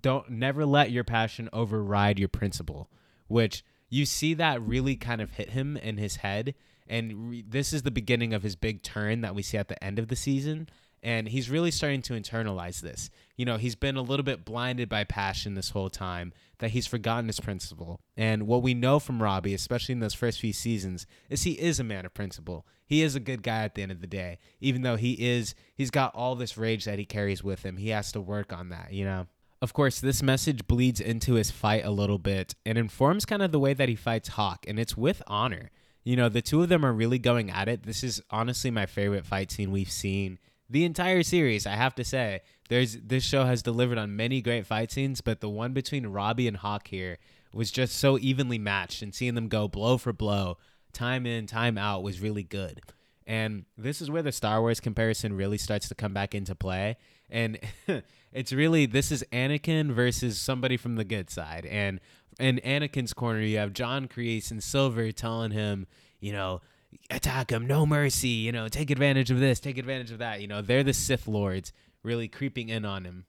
don't 0.00 0.28
never 0.28 0.66
let 0.66 0.90
your 0.90 1.04
passion 1.04 1.48
override 1.52 2.18
your 2.18 2.28
principle, 2.28 2.90
which 3.26 3.64
you 3.88 4.04
see 4.04 4.34
that 4.34 4.60
really 4.60 4.96
kind 4.96 5.22
of 5.22 5.30
hit 5.30 5.50
him 5.50 5.76
in 5.78 5.96
his 5.96 6.16
head 6.16 6.54
and 6.86 7.30
re- 7.30 7.44
this 7.46 7.72
is 7.72 7.82
the 7.82 7.90
beginning 7.90 8.32
of 8.32 8.42
his 8.42 8.56
big 8.56 8.82
turn 8.82 9.20
that 9.20 9.34
we 9.34 9.42
see 9.42 9.58
at 9.58 9.68
the 9.68 9.82
end 9.82 9.98
of 9.98 10.08
the 10.08 10.16
season 10.16 10.68
and 11.02 11.28
he's 11.28 11.50
really 11.50 11.70
starting 11.70 12.02
to 12.02 12.14
internalize 12.14 12.80
this. 12.80 13.10
You 13.36 13.44
know, 13.44 13.56
he's 13.56 13.76
been 13.76 13.96
a 13.96 14.02
little 14.02 14.24
bit 14.24 14.44
blinded 14.44 14.88
by 14.88 15.04
passion 15.04 15.54
this 15.54 15.70
whole 15.70 15.90
time 15.90 16.32
that 16.58 16.72
he's 16.72 16.86
forgotten 16.86 17.28
his 17.28 17.40
principle. 17.40 18.00
And 18.16 18.46
what 18.46 18.62
we 18.62 18.74
know 18.74 18.98
from 18.98 19.22
Robbie, 19.22 19.54
especially 19.54 19.92
in 19.92 20.00
those 20.00 20.14
first 20.14 20.40
few 20.40 20.52
seasons, 20.52 21.06
is 21.30 21.44
he 21.44 21.52
is 21.52 21.78
a 21.78 21.84
man 21.84 22.04
of 22.04 22.14
principle. 22.14 22.66
He 22.88 23.02
is 23.02 23.14
a 23.14 23.20
good 23.20 23.42
guy 23.42 23.64
at 23.64 23.74
the 23.74 23.82
end 23.82 23.92
of 23.92 24.00
the 24.00 24.06
day, 24.06 24.38
even 24.60 24.80
though 24.80 24.96
he 24.96 25.12
is 25.12 25.54
he's 25.74 25.90
got 25.90 26.14
all 26.14 26.34
this 26.34 26.56
rage 26.56 26.86
that 26.86 26.98
he 26.98 27.04
carries 27.04 27.44
with 27.44 27.62
him. 27.62 27.76
He 27.76 27.90
has 27.90 28.10
to 28.12 28.20
work 28.20 28.50
on 28.52 28.70
that, 28.70 28.92
you 28.92 29.04
know. 29.04 29.26
Of 29.60 29.74
course, 29.74 30.00
this 30.00 30.22
message 30.22 30.66
bleeds 30.66 31.00
into 31.00 31.34
his 31.34 31.50
fight 31.50 31.84
a 31.84 31.90
little 31.90 32.18
bit 32.18 32.54
and 32.64 32.78
informs 32.78 33.26
kind 33.26 33.42
of 33.42 33.52
the 33.52 33.58
way 33.58 33.74
that 33.74 33.88
he 33.88 33.94
fights 33.94 34.30
Hawk, 34.30 34.64
and 34.66 34.78
it's 34.78 34.96
with 34.96 35.22
honor. 35.26 35.70
You 36.02 36.16
know, 36.16 36.30
the 36.30 36.40
two 36.40 36.62
of 36.62 36.70
them 36.70 36.84
are 36.84 36.92
really 36.92 37.18
going 37.18 37.50
at 37.50 37.68
it. 37.68 37.82
This 37.82 38.02
is 38.02 38.22
honestly 38.30 38.70
my 38.70 38.86
favorite 38.86 39.26
fight 39.26 39.50
scene 39.50 39.70
we've 39.70 39.90
seen 39.90 40.38
the 40.70 40.84
entire 40.84 41.22
series. 41.22 41.66
I 41.66 41.72
have 41.72 41.94
to 41.96 42.04
say, 42.04 42.40
there's 42.68 42.96
this 42.96 43.24
show 43.24 43.44
has 43.44 43.62
delivered 43.62 43.98
on 43.98 44.16
many 44.16 44.40
great 44.40 44.66
fight 44.66 44.92
scenes, 44.92 45.20
but 45.20 45.40
the 45.40 45.48
one 45.48 45.72
between 45.72 46.06
Robbie 46.06 46.48
and 46.48 46.56
Hawk 46.56 46.88
here 46.88 47.18
was 47.52 47.70
just 47.70 47.96
so 47.96 48.18
evenly 48.18 48.58
matched, 48.58 49.02
and 49.02 49.14
seeing 49.14 49.34
them 49.34 49.48
go 49.48 49.68
blow 49.68 49.98
for 49.98 50.12
blow, 50.12 50.58
time 50.92 51.26
in, 51.26 51.46
time 51.46 51.78
out, 51.78 52.02
was 52.02 52.20
really 52.20 52.42
good. 52.42 52.80
And 53.26 53.66
this 53.76 54.00
is 54.00 54.10
where 54.10 54.22
the 54.22 54.32
Star 54.32 54.60
Wars 54.60 54.80
comparison 54.80 55.34
really 55.34 55.58
starts 55.58 55.88
to 55.88 55.94
come 55.94 56.14
back 56.14 56.34
into 56.34 56.54
play. 56.54 56.96
And 57.28 57.58
it's 58.32 58.52
really 58.52 58.86
this 58.86 59.12
is 59.12 59.24
Anakin 59.32 59.92
versus 59.92 60.40
somebody 60.40 60.76
from 60.76 60.96
the 60.96 61.04
good 61.04 61.28
side. 61.28 61.66
And 61.66 62.00
in 62.38 62.58
Anakin's 62.64 63.12
corner, 63.12 63.40
you 63.40 63.58
have 63.58 63.72
John 63.72 64.08
and 64.16 64.62
Silver 64.62 65.12
telling 65.12 65.50
him, 65.50 65.86
you 66.20 66.32
know, 66.32 66.62
attack 67.10 67.50
him, 67.50 67.66
no 67.66 67.84
mercy, 67.84 68.28
you 68.28 68.52
know, 68.52 68.68
take 68.68 68.90
advantage 68.90 69.30
of 69.30 69.38
this, 69.38 69.60
take 69.60 69.78
advantage 69.78 70.10
of 70.10 70.18
that. 70.18 70.40
You 70.40 70.46
know, 70.46 70.62
they're 70.62 70.82
the 70.82 70.94
Sith 70.94 71.28
Lords 71.28 71.72
really 72.02 72.28
creeping 72.28 72.68
in 72.68 72.84
on 72.84 73.04
him. 73.04 73.26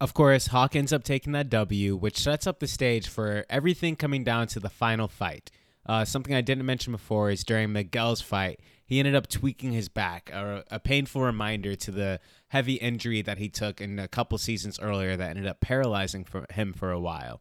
Of 0.00 0.14
course, 0.14 0.46
Hawk 0.46 0.74
ends 0.74 0.94
up 0.94 1.04
taking 1.04 1.34
that 1.34 1.50
W, 1.50 1.94
which 1.94 2.18
sets 2.18 2.46
up 2.46 2.58
the 2.58 2.66
stage 2.66 3.06
for 3.06 3.44
everything 3.50 3.96
coming 3.96 4.24
down 4.24 4.46
to 4.48 4.60
the 4.60 4.70
final 4.70 5.08
fight. 5.08 5.50
Uh, 5.86 6.04
something 6.04 6.34
I 6.34 6.40
didn't 6.40 6.66
mention 6.66 6.92
before 6.92 7.30
is 7.30 7.42
during 7.42 7.72
Miguel's 7.72 8.20
fight, 8.20 8.60
he 8.84 8.98
ended 8.98 9.14
up 9.14 9.28
tweaking 9.28 9.72
his 9.72 9.88
back, 9.88 10.30
a, 10.32 10.64
a, 10.70 10.78
painful 10.78 11.22
reminder 11.22 11.74
to 11.76 11.90
the 11.90 12.20
heavy 12.48 12.74
injury 12.74 13.22
that 13.22 13.38
he 13.38 13.48
took 13.48 13.80
in 13.80 13.98
a 13.98 14.08
couple 14.08 14.36
seasons 14.36 14.78
earlier 14.80 15.16
that 15.16 15.30
ended 15.30 15.46
up 15.46 15.60
paralyzing 15.60 16.24
for 16.24 16.44
him 16.50 16.72
for 16.72 16.90
a 16.90 17.00
while. 17.00 17.40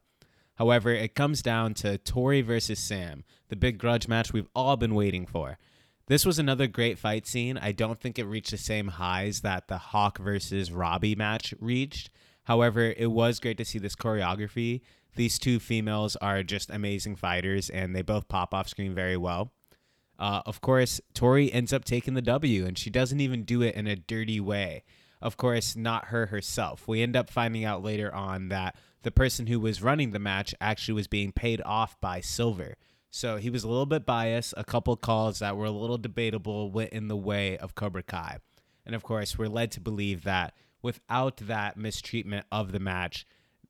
However, 0.55 0.91
it 0.91 1.15
comes 1.15 1.41
down 1.41 1.73
to 1.75 1.97
Tori 1.97 2.41
versus 2.41 2.79
Sam, 2.79 3.23
the 3.49 3.55
big 3.55 3.77
grudge 3.77 4.07
match 4.07 4.31
we've 4.31 4.49
all 4.53 4.77
been 4.77 4.95
waiting 4.95 5.25
for. 5.25 5.57
This 6.07 6.25
was 6.25 6.39
another 6.39 6.67
great 6.67 6.97
fight 6.97 7.27
scene. 7.27 7.57
I 7.57 7.71
don't 7.71 7.99
think 7.99 8.17
it 8.17 8.25
reached 8.25 8.51
the 8.51 8.57
same 8.57 8.87
highs 8.87 9.41
that 9.41 9.67
the 9.67 9.77
Hawk 9.77 10.17
versus 10.17 10.71
Robbie 10.71 11.15
match 11.15 11.53
reached. 11.59 12.09
However, 12.43 12.93
it 12.97 13.11
was 13.11 13.39
great 13.39 13.57
to 13.59 13.65
see 13.65 13.79
this 13.79 13.95
choreography 13.95 14.81
these 15.20 15.38
two 15.38 15.59
females 15.59 16.15
are 16.15 16.43
just 16.43 16.70
amazing 16.70 17.17
fighters, 17.17 17.70
and 17.70 17.93
they 17.93 18.01
both 18.01 18.30
pop 18.30 18.53
off 18.53 18.70
screen 18.70 18.95
very 18.95 19.17
well. 19.17 19.51
Uh, 20.17 20.41
of 20.45 20.61
course, 20.61 21.01
Tori 21.13 21.51
ends 21.51 21.74
up 21.74 21.84
taking 21.84 22.13
the 22.13 22.22
W, 22.22 22.65
and 22.65 22.78
she 22.78 22.89
doesn't 22.89 23.20
even 23.20 23.43
do 23.43 23.61
it 23.61 23.76
in 23.76 23.86
a 23.86 23.97
dirty 23.97 24.39
way. 24.39 24.86
Of 25.22 25.36
course, 25.36 25.76
not 25.76 26.05
her 26.05 26.28
herself. 26.28 26.88
We 26.88 27.01
end 27.01 27.17
up 27.17 27.30
finding 27.30 27.65
out 27.65 27.84
later 27.84 28.15
on 28.15 28.47
that 28.47 28.78
the 29.03 29.11
person 29.11 29.47
who 29.47 29.59
was 29.59 29.84
running 29.84 30.11
the 30.11 30.20
match 30.20 30.55
actually 30.61 30.93
was 30.93 31.07
being 31.09 31.34
paid 31.34 31.61
off 31.65 31.99
by 31.99 32.22
Silver. 32.22 32.78
So 33.11 33.36
he 33.36 33.49
was 33.49 33.65
a 33.65 33.67
little 33.67 33.86
bit 33.86 34.05
biased. 34.05 34.53
A 34.55 34.63
couple 34.63 34.95
calls 34.95 35.39
that 35.39 35.57
were 35.57 35.65
a 35.65 35.72
little 35.72 35.97
debatable 35.97 36.72
went 36.72 36.93
in 36.93 37.09
the 37.09 37.17
way 37.17 37.57
of 37.57 37.76
Cobra 37.76 38.03
Kai. 38.03 38.38
And 38.86 38.95
of 38.95 39.03
course, 39.03 39.38
we're 39.38 39.49
led 39.49 39.72
to 39.72 39.82
believe 39.82 40.24
that 40.24 40.53
without 40.82 41.36
that 41.38 41.76
mistreatment 41.76 42.45
of 42.53 42.72
the 42.72 42.80
match, 42.80 43.26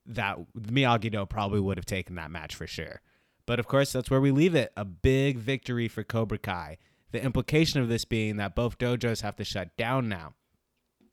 that 0.09 0.37
Miyagi 0.57 1.11
Do 1.11 1.25
probably 1.25 1.59
would 1.59 1.77
have 1.77 1.85
taken 1.85 2.15
that 2.15 2.31
match 2.31 2.55
for 2.55 2.67
sure. 2.67 3.01
But 3.45 3.59
of 3.59 3.67
course, 3.67 3.91
that's 3.91 4.11
where 4.11 4.21
we 4.21 4.31
leave 4.31 4.55
it. 4.55 4.71
A 4.75 4.85
big 4.85 5.37
victory 5.37 5.87
for 5.87 6.03
Cobra 6.03 6.37
Kai. 6.37 6.77
The 7.11 7.23
implication 7.23 7.81
of 7.81 7.89
this 7.89 8.05
being 8.05 8.37
that 8.37 8.55
both 8.55 8.77
dojos 8.77 9.21
have 9.21 9.35
to 9.37 9.43
shut 9.43 9.75
down 9.77 10.09
now. 10.09 10.33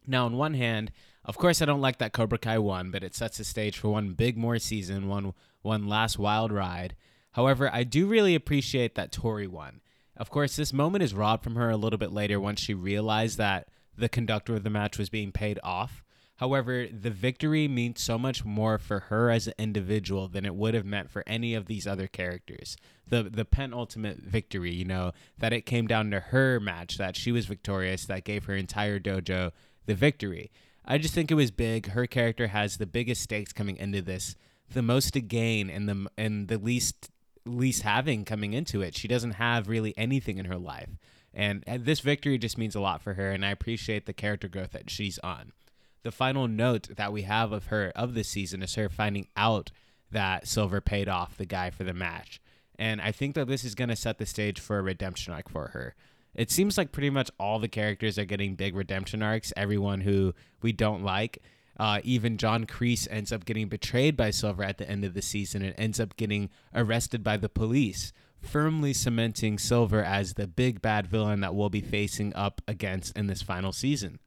Now, 0.07 0.27
on 0.27 0.37
one 0.37 0.55
hand, 0.55 0.93
of 1.25 1.37
course, 1.37 1.61
I 1.61 1.65
don't 1.65 1.81
like 1.81 1.99
that 1.99 2.13
Cobra 2.13 2.39
Kai 2.39 2.59
won, 2.59 2.91
but 2.91 3.03
it 3.03 3.15
sets 3.15 3.39
the 3.39 3.45
stage 3.45 3.79
for 3.79 3.89
one 3.89 4.13
big 4.13 4.37
more 4.37 4.59
season, 4.59 5.09
one 5.09 5.35
one 5.63 5.89
last 5.89 6.19
wild 6.19 6.53
ride. 6.53 6.95
However, 7.33 7.69
I 7.73 7.83
do 7.83 8.07
really 8.07 8.35
appreciate 8.35 8.95
that 8.95 9.13
Tori 9.13 9.47
won. 9.47 9.81
Of 10.17 10.31
course, 10.31 10.57
this 10.57 10.73
moment 10.73 11.03
is 11.03 11.13
robbed 11.13 11.43
from 11.43 11.57
her 11.57 11.69
a 11.71 11.77
little 11.77 11.99
bit 11.99 12.13
later 12.13 12.41
once 12.41 12.61
she 12.61 12.73
realized 12.73 13.37
that 13.39 13.69
the 13.97 14.09
conductor 14.09 14.55
of 14.55 14.63
the 14.63 14.71
match 14.71 14.97
was 14.97 15.11
being 15.11 15.33
paid 15.33 15.59
off. 15.63 16.05
However, 16.37 16.87
the 16.87 17.11
victory 17.11 17.67
means 17.67 18.03
so 18.03 18.19
much 18.19 18.45
more 18.45 18.79
for 18.79 19.01
her 19.01 19.31
as 19.31 19.47
an 19.47 19.55
individual 19.59 20.29
than 20.29 20.45
it 20.45 20.55
would 20.55 20.75
have 20.75 20.85
meant 20.85 21.11
for 21.11 21.25
any 21.27 21.55
of 21.55 21.67
these 21.67 21.87
other 21.87 22.07
characters. 22.07 22.77
The 23.09 23.23
the 23.23 23.47
penultimate 23.47 24.19
victory, 24.19 24.73
you 24.73 24.85
know, 24.85 25.13
that 25.39 25.55
it 25.55 25.63
came 25.63 25.87
down 25.87 26.11
to 26.11 26.21
her 26.21 26.61
match, 26.61 26.99
that 26.99 27.17
she 27.17 27.33
was 27.33 27.47
victorious, 27.47 28.05
that 28.07 28.25
gave 28.25 28.45
her 28.45 28.55
entire 28.55 29.01
dojo 29.01 29.53
the 29.87 29.95
victory. 29.95 30.51
I 30.85 30.99
just 30.99 31.15
think 31.15 31.31
it 31.31 31.35
was 31.35 31.51
big. 31.51 31.89
Her 31.89 32.07
character 32.07 32.49
has 32.49 32.77
the 32.77 32.87
biggest 32.87 33.23
stakes 33.23 33.53
coming 33.53 33.77
into 33.77 34.03
this, 34.03 34.37
the 34.71 34.83
most 34.83 35.15
to 35.15 35.23
gain, 35.23 35.71
and 35.71 35.89
the 35.89 36.07
and 36.19 36.49
the 36.49 36.59
least 36.59 37.11
least 37.47 37.83
having 37.83 38.27
coming 38.27 38.53
into 38.53 38.83
it. 38.83 38.95
She 38.95 39.09
doesn't 39.09 39.33
have 39.33 39.69
really 39.69 39.97
anything 39.97 40.37
in 40.37 40.45
her 40.45 40.59
life, 40.59 40.91
and 41.33 41.65
this 41.67 42.01
victory 42.01 42.37
just 42.37 42.59
means 42.59 42.75
a 42.75 42.81
lot 42.81 43.01
for 43.01 43.15
her. 43.15 43.31
And 43.31 43.43
I 43.43 43.51
appreciate 43.51 44.05
the 44.05 44.13
character 44.13 44.49
growth 44.49 44.73
that 44.73 44.91
she's 44.91 45.19
on 45.21 45.53
the 46.07 46.13
final 46.13 46.47
note 46.47 46.89
that 46.95 47.13
we 47.13 47.23
have 47.23 47.51
of 47.51 47.67
her 47.67 47.91
of 47.97 48.15
this 48.15 48.29
season 48.29 48.63
is 48.63 48.77
her 48.77 48.89
finding 48.89 49.27
out 49.37 49.73
that 50.13 50.47
Silver 50.47 50.81
paid 50.81 51.09
off 51.09 51.37
the 51.37 51.45
guy 51.45 51.69
for 51.69 51.83
the 51.83 51.93
match. 51.93 52.41
And 52.79 53.01
I 53.01 53.11
think 53.11 53.35
that 53.35 53.49
this 53.49 53.65
is 53.65 53.75
going 53.75 53.89
to 53.89 53.97
set 53.97 54.19
the 54.19 54.25
stage 54.25 54.61
for 54.61 54.79
a 54.79 54.83
redemption 54.83 55.33
arc 55.33 55.49
for 55.49 55.71
her. 55.71 55.97
It 56.33 56.53
seems 56.53 56.79
like 56.79 56.93
pretty 56.93 57.11
much 57.11 57.29
all 57.41 57.59
the 57.59 57.67
characters 57.67 58.21
are 58.21 58.25
getting 58.25 58.55
big 58.55 58.77
redemption 58.77 59.21
arcs. 59.21 59.53
Everyone 59.57 60.03
who 60.03 60.33
we 60.63 60.71
don't 60.71 61.03
like, 61.03 61.43
uh, 61.77 61.99
even 62.05 62.39
John 62.39 62.67
Kreese 62.67 63.09
ends 63.11 63.33
up 63.33 63.45
getting 63.45 63.69
betrayed 63.69 64.17
by 64.17 64.31
Silver 64.31 64.63
at 64.63 64.79
the 64.79 64.89
end 64.89 65.05
of 65.05 65.13
the 65.13 65.23
season 65.23 65.63
and 65.63 65.75
ends 65.77 65.99
up 65.99 66.15
getting 66.15 66.51
arrested 66.73 67.25
by 67.25 67.37
the 67.37 67.49
police, 67.49 68.13
firmly 68.41 68.93
cementing 68.93 69.59
Silver 69.59 70.05
as 70.05 70.35
the 70.35 70.47
big 70.47 70.81
bad 70.81 71.09
villain 71.09 71.41
that 71.41 71.57
we'll 71.57 71.69
be 71.69 71.81
facing 71.81 72.33
up 72.37 72.61
against 72.69 73.19
in 73.19 73.27
this 73.27 73.43
final 73.43 73.73
season. 73.73 74.21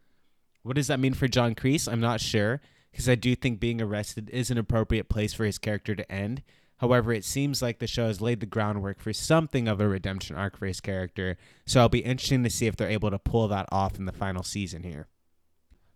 What 0.69 0.75
does 0.75 0.85
that 0.85 0.99
mean 0.99 1.15
for 1.15 1.27
John 1.27 1.55
Kreese? 1.55 1.91
I'm 1.91 1.99
not 1.99 2.21
sure 2.21 2.61
because 2.91 3.09
I 3.09 3.15
do 3.15 3.35
think 3.35 3.59
being 3.59 3.81
arrested 3.81 4.29
is 4.29 4.51
an 4.51 4.59
appropriate 4.59 5.09
place 5.09 5.33
for 5.33 5.43
his 5.43 5.57
character 5.57 5.95
to 5.95 6.11
end. 6.11 6.43
However, 6.77 7.11
it 7.11 7.25
seems 7.25 7.59
like 7.59 7.79
the 7.79 7.87
show 7.87 8.05
has 8.05 8.21
laid 8.21 8.39
the 8.39 8.45
groundwork 8.45 8.99
for 8.99 9.11
something 9.11 9.67
of 9.67 9.81
a 9.81 9.87
redemption 9.87 10.35
arc 10.35 10.57
for 10.57 10.67
his 10.67 10.79
character, 10.79 11.37
so 11.65 11.79
it'll 11.79 11.89
be 11.89 12.01
interesting 12.01 12.43
to 12.43 12.51
see 12.51 12.67
if 12.67 12.75
they're 12.75 12.87
able 12.87 13.09
to 13.09 13.17
pull 13.17 13.47
that 13.47 13.65
off 13.71 13.97
in 13.97 14.05
the 14.05 14.11
final 14.11 14.43
season 14.43 14.83
here. 14.83 15.07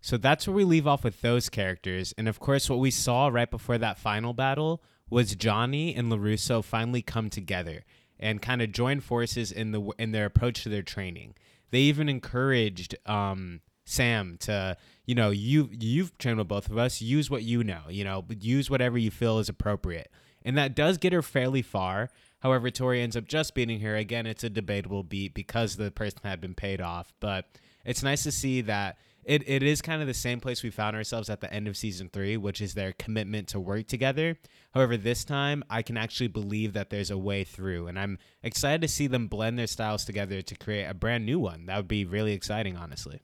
So 0.02 0.18
that's 0.18 0.48
where 0.48 0.56
we 0.56 0.64
leave 0.64 0.88
off 0.88 1.04
with 1.04 1.22
those 1.22 1.50
characters, 1.50 2.12
and 2.18 2.28
of 2.28 2.40
course, 2.40 2.68
what 2.68 2.80
we 2.80 2.90
saw 2.90 3.28
right 3.28 3.52
before 3.52 3.78
that 3.78 4.00
final 4.00 4.34
battle 4.34 4.82
was 5.08 5.36
Johnny 5.36 5.94
and 5.94 6.12
LaRusso 6.12 6.64
finally 6.64 7.04
come 7.04 7.30
together 7.30 7.84
and 8.20 8.42
kind 8.42 8.60
of 8.60 8.72
join 8.72 9.02
forces 9.02 9.52
in 9.52 9.72
the 9.72 9.84
in 10.00 10.14
their 10.14 10.26
approach 10.26 10.64
to 10.64 10.70
their 10.70 10.82
training. 10.82 11.36
They 11.70 11.82
even 11.82 12.10
encouraged 12.10 12.96
um, 13.06 13.62
Sam 13.86 14.38
to 14.42 14.78
you 15.06 15.16
know 15.16 15.30
you 15.30 15.70
you've 15.72 16.18
trained 16.18 16.38
with 16.38 16.48
both 16.48 16.70
of 16.70 16.78
us. 16.78 17.02
Use 17.02 17.30
what 17.30 17.44
you 17.44 17.64
know. 17.64 17.82
You 17.90 18.04
know, 18.04 18.26
use 18.40 18.70
whatever 18.70 18.98
you 18.98 19.12
feel 19.12 19.40
is 19.40 19.50
appropriate, 19.50 20.10
and 20.44 20.58
that 20.58 20.76
does 20.76 20.98
get 20.98 21.14
her 21.14 21.22
fairly 21.22 21.62
far. 21.62 22.10
However, 22.40 22.70
Tori 22.70 23.02
ends 23.02 23.16
up 23.16 23.26
just 23.26 23.56
beating 23.56 23.80
her. 23.82 23.96
Again, 23.96 24.26
it's 24.26 24.44
a 24.44 24.50
debatable 24.50 25.04
beat 25.04 25.34
because 25.34 25.78
the 25.78 25.92
person 25.92 26.20
had 26.24 26.42
been 26.42 26.56
paid 26.56 26.82
off, 26.82 27.14
but 27.20 27.46
it's 27.86 28.04
nice 28.04 28.24
to 28.24 28.32
see 28.32 28.62
that 28.62 28.98
it, 29.26 29.48
it 29.48 29.64
is 29.64 29.82
kind 29.82 30.02
of 30.02 30.08
the 30.08 30.14
same 30.14 30.40
place 30.40 30.64
we 30.64 30.70
found 30.70 30.96
ourselves 30.96 31.30
at 31.30 31.40
the 31.40 31.54
end 31.54 31.68
of 31.68 31.78
season 31.78 32.10
three, 32.12 32.36
which 32.36 32.62
is 32.62 32.74
their 32.74 32.94
commitment 32.94 33.48
to 33.50 33.60
work 33.60 33.88
together. 33.88 34.38
However, 34.74 34.98
this 34.98 35.24
time 35.24 35.64
I 35.70 35.82
can 35.82 35.98
actually 35.98 36.28
believe 36.28 36.74
that 36.74 36.90
there's 36.90 37.12
a 37.12 37.18
way 37.18 37.44
through, 37.44 37.88
and 37.88 37.98
I'm 37.98 38.20
excited 38.42 38.82
to 38.82 38.88
see 38.88 39.08
them 39.08 39.28
blend 39.28 39.58
their 39.58 39.68
styles 39.68 40.04
together 40.04 40.42
to 40.42 40.56
create 40.56 40.86
a 40.86 40.94
brand 40.94 41.26
new 41.26 41.40
one. 41.40 41.68
That 41.68 41.78
would 41.78 41.88
be 41.88 42.06
really 42.06 42.34
exciting, 42.34 42.76
honestly. 42.76 43.22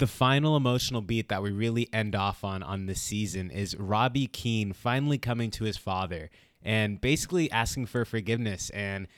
The 0.00 0.06
final 0.06 0.56
emotional 0.56 1.02
beat 1.02 1.28
that 1.28 1.42
we 1.42 1.50
really 1.50 1.86
end 1.92 2.14
off 2.14 2.42
on 2.42 2.62
on 2.62 2.86
this 2.86 3.02
season 3.02 3.50
is 3.50 3.76
Robbie 3.76 4.28
Keene 4.28 4.72
finally 4.72 5.18
coming 5.18 5.50
to 5.50 5.64
his 5.64 5.76
father 5.76 6.30
and 6.62 6.98
basically 6.98 7.50
asking 7.50 7.84
for 7.84 8.06
forgiveness 8.06 8.70
and 8.70 9.08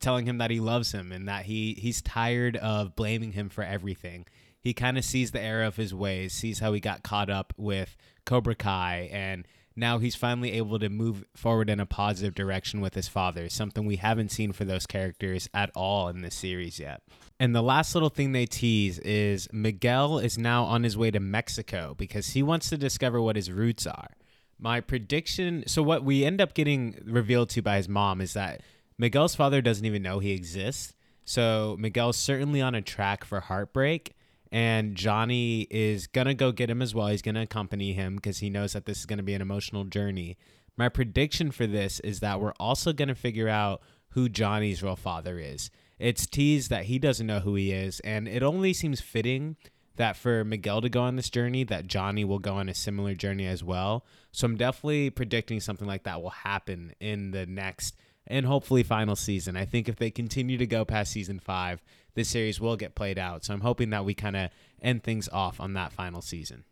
telling 0.00 0.26
him 0.26 0.38
that 0.38 0.50
he 0.50 0.58
loves 0.58 0.90
him 0.90 1.12
and 1.12 1.28
that 1.28 1.44
he 1.44 1.74
he's 1.74 2.02
tired 2.02 2.56
of 2.56 2.96
blaming 2.96 3.30
him 3.30 3.50
for 3.50 3.62
everything. 3.62 4.26
He 4.58 4.74
kind 4.74 4.98
of 4.98 5.04
sees 5.04 5.30
the 5.30 5.40
error 5.40 5.62
of 5.62 5.76
his 5.76 5.94
ways, 5.94 6.32
sees 6.32 6.58
how 6.58 6.72
he 6.72 6.80
got 6.80 7.04
caught 7.04 7.30
up 7.30 7.52
with 7.56 7.96
Cobra 8.24 8.56
Kai 8.56 9.10
and 9.12 9.46
now 9.76 9.98
he's 9.98 10.14
finally 10.14 10.52
able 10.52 10.78
to 10.78 10.88
move 10.88 11.24
forward 11.34 11.70
in 11.70 11.80
a 11.80 11.86
positive 11.86 12.34
direction 12.34 12.80
with 12.80 12.94
his 12.94 13.08
father, 13.08 13.48
something 13.48 13.86
we 13.86 13.96
haven't 13.96 14.30
seen 14.30 14.52
for 14.52 14.64
those 14.64 14.86
characters 14.86 15.48
at 15.54 15.70
all 15.74 16.08
in 16.08 16.22
this 16.22 16.34
series 16.34 16.78
yet. 16.78 17.02
And 17.40 17.54
the 17.54 17.62
last 17.62 17.94
little 17.94 18.08
thing 18.08 18.32
they 18.32 18.46
tease 18.46 18.98
is 19.00 19.48
Miguel 19.52 20.18
is 20.18 20.38
now 20.38 20.64
on 20.64 20.82
his 20.82 20.96
way 20.96 21.10
to 21.10 21.20
Mexico 21.20 21.94
because 21.96 22.30
he 22.30 22.42
wants 22.42 22.68
to 22.70 22.76
discover 22.76 23.20
what 23.20 23.36
his 23.36 23.50
roots 23.50 23.86
are. 23.86 24.10
My 24.58 24.80
prediction 24.80 25.64
so, 25.66 25.82
what 25.82 26.04
we 26.04 26.24
end 26.24 26.40
up 26.40 26.54
getting 26.54 27.02
revealed 27.04 27.50
to 27.50 27.62
by 27.62 27.78
his 27.78 27.88
mom 27.88 28.20
is 28.20 28.34
that 28.34 28.60
Miguel's 28.96 29.34
father 29.34 29.60
doesn't 29.60 29.84
even 29.84 30.02
know 30.02 30.20
he 30.20 30.32
exists. 30.32 30.94
So, 31.24 31.76
Miguel's 31.80 32.16
certainly 32.16 32.60
on 32.60 32.74
a 32.76 32.82
track 32.82 33.24
for 33.24 33.40
heartbreak 33.40 34.14
and 34.52 34.94
Johnny 34.94 35.66
is 35.70 36.06
gonna 36.06 36.34
go 36.34 36.52
get 36.52 36.70
him 36.70 36.82
as 36.82 36.94
well. 36.94 37.08
He's 37.08 37.22
gonna 37.22 37.42
accompany 37.42 37.94
him 37.94 38.16
because 38.16 38.38
he 38.38 38.50
knows 38.50 38.74
that 38.74 38.84
this 38.84 38.98
is 38.98 39.06
gonna 39.06 39.22
be 39.22 39.34
an 39.34 39.40
emotional 39.42 39.84
journey. 39.84 40.36
My 40.76 40.90
prediction 40.90 41.50
for 41.50 41.66
this 41.66 41.98
is 42.00 42.20
that 42.20 42.40
we're 42.40 42.52
also 42.60 42.92
gonna 42.92 43.14
figure 43.14 43.48
out 43.48 43.80
who 44.10 44.28
Johnny's 44.28 44.82
real 44.82 44.94
father 44.94 45.38
is. 45.38 45.70
It's 45.98 46.26
teased 46.26 46.68
that 46.68 46.84
he 46.84 46.98
doesn't 46.98 47.26
know 47.26 47.40
who 47.40 47.54
he 47.54 47.72
is, 47.72 48.00
and 48.00 48.28
it 48.28 48.42
only 48.42 48.74
seems 48.74 49.00
fitting 49.00 49.56
that 49.96 50.16
for 50.16 50.44
Miguel 50.44 50.80
to 50.82 50.88
go 50.88 51.02
on 51.02 51.16
this 51.16 51.30
journey, 51.30 51.64
that 51.64 51.86
Johnny 51.86 52.24
will 52.24 52.38
go 52.38 52.54
on 52.54 52.68
a 52.68 52.74
similar 52.74 53.14
journey 53.14 53.46
as 53.46 53.64
well. 53.64 54.04
So 54.32 54.46
I'm 54.46 54.56
definitely 54.56 55.10
predicting 55.10 55.60
something 55.60 55.86
like 55.86 56.04
that 56.04 56.22
will 56.22 56.30
happen 56.30 56.92
in 57.00 57.30
the 57.30 57.46
next 57.46 57.96
and 58.26 58.46
hopefully 58.46 58.82
final 58.82 59.16
season. 59.16 59.56
I 59.56 59.64
think 59.64 59.88
if 59.88 59.96
they 59.96 60.10
continue 60.10 60.56
to 60.58 60.66
go 60.66 60.84
past 60.84 61.12
season 61.12 61.38
five, 61.38 61.82
this 62.14 62.28
series 62.28 62.60
will 62.60 62.76
get 62.76 62.94
played 62.94 63.18
out. 63.18 63.44
So 63.44 63.54
I'm 63.54 63.60
hoping 63.60 63.90
that 63.90 64.04
we 64.04 64.14
kind 64.14 64.36
of 64.36 64.50
end 64.80 65.02
things 65.02 65.28
off 65.28 65.60
on 65.60 65.74
that 65.74 65.92
final 65.92 66.20
season. 66.20 66.64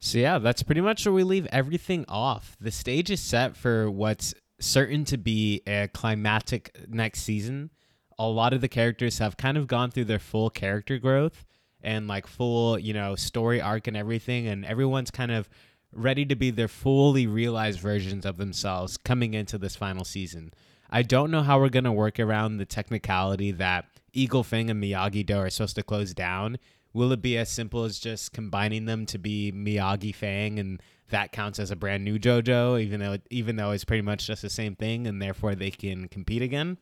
So 0.00 0.18
yeah, 0.18 0.38
that's 0.38 0.62
pretty 0.62 0.80
much 0.80 1.04
where 1.04 1.12
we 1.12 1.24
leave 1.24 1.46
everything 1.46 2.04
off. 2.08 2.56
The 2.60 2.70
stage 2.70 3.10
is 3.10 3.20
set 3.20 3.56
for 3.56 3.90
what's 3.90 4.34
certain 4.60 5.04
to 5.06 5.16
be 5.16 5.62
a 5.66 5.88
climatic 5.92 6.76
next 6.88 7.22
season. 7.22 7.70
A 8.18 8.26
lot 8.26 8.52
of 8.52 8.60
the 8.60 8.68
characters 8.68 9.18
have 9.18 9.36
kind 9.36 9.56
of 9.56 9.66
gone 9.66 9.90
through 9.90 10.06
their 10.06 10.18
full 10.18 10.50
character 10.50 10.98
growth 10.98 11.44
and 11.80 12.08
like 12.08 12.26
full, 12.26 12.78
you 12.78 12.92
know, 12.92 13.14
story 13.14 13.60
arc 13.60 13.86
and 13.86 13.96
everything 13.96 14.46
and 14.46 14.64
everyone's 14.64 15.10
kind 15.10 15.30
of 15.30 15.48
ready 15.92 16.24
to 16.26 16.36
be 16.36 16.50
their 16.50 16.68
fully 16.68 17.26
realized 17.26 17.80
versions 17.80 18.26
of 18.26 18.36
themselves 18.36 18.96
coming 18.96 19.34
into 19.34 19.58
this 19.58 19.76
final 19.76 20.04
season. 20.04 20.52
I 20.90 21.02
don't 21.02 21.30
know 21.30 21.42
how 21.42 21.58
we're 21.58 21.68
going 21.68 21.84
to 21.84 21.92
work 21.92 22.18
around 22.18 22.56
the 22.56 22.64
technicality 22.64 23.52
that 23.52 23.86
Eagle 24.12 24.44
Fang 24.44 24.70
and 24.70 24.82
Miyagi 24.82 25.24
Do 25.24 25.38
are 25.38 25.50
supposed 25.50 25.76
to 25.76 25.82
close 25.82 26.14
down. 26.14 26.58
Will 26.92 27.12
it 27.12 27.22
be 27.22 27.36
as 27.36 27.50
simple 27.50 27.84
as 27.84 27.98
just 27.98 28.32
combining 28.32 28.86
them 28.86 29.06
to 29.06 29.18
be 29.18 29.52
Miyagi 29.52 30.14
Fang 30.14 30.58
and 30.58 30.82
that 31.10 31.32
counts 31.32 31.58
as 31.58 31.70
a 31.70 31.76
brand 31.76 32.04
new 32.04 32.18
dojo, 32.18 32.80
even 32.80 33.00
though 33.00 33.18
even 33.30 33.56
though 33.56 33.70
it's 33.70 33.84
pretty 33.84 34.02
much 34.02 34.26
just 34.26 34.42
the 34.42 34.50
same 34.50 34.74
thing, 34.74 35.06
and 35.06 35.20
therefore 35.20 35.54
they 35.54 35.70
can 35.70 36.08
compete 36.08 36.42
again? 36.42 36.78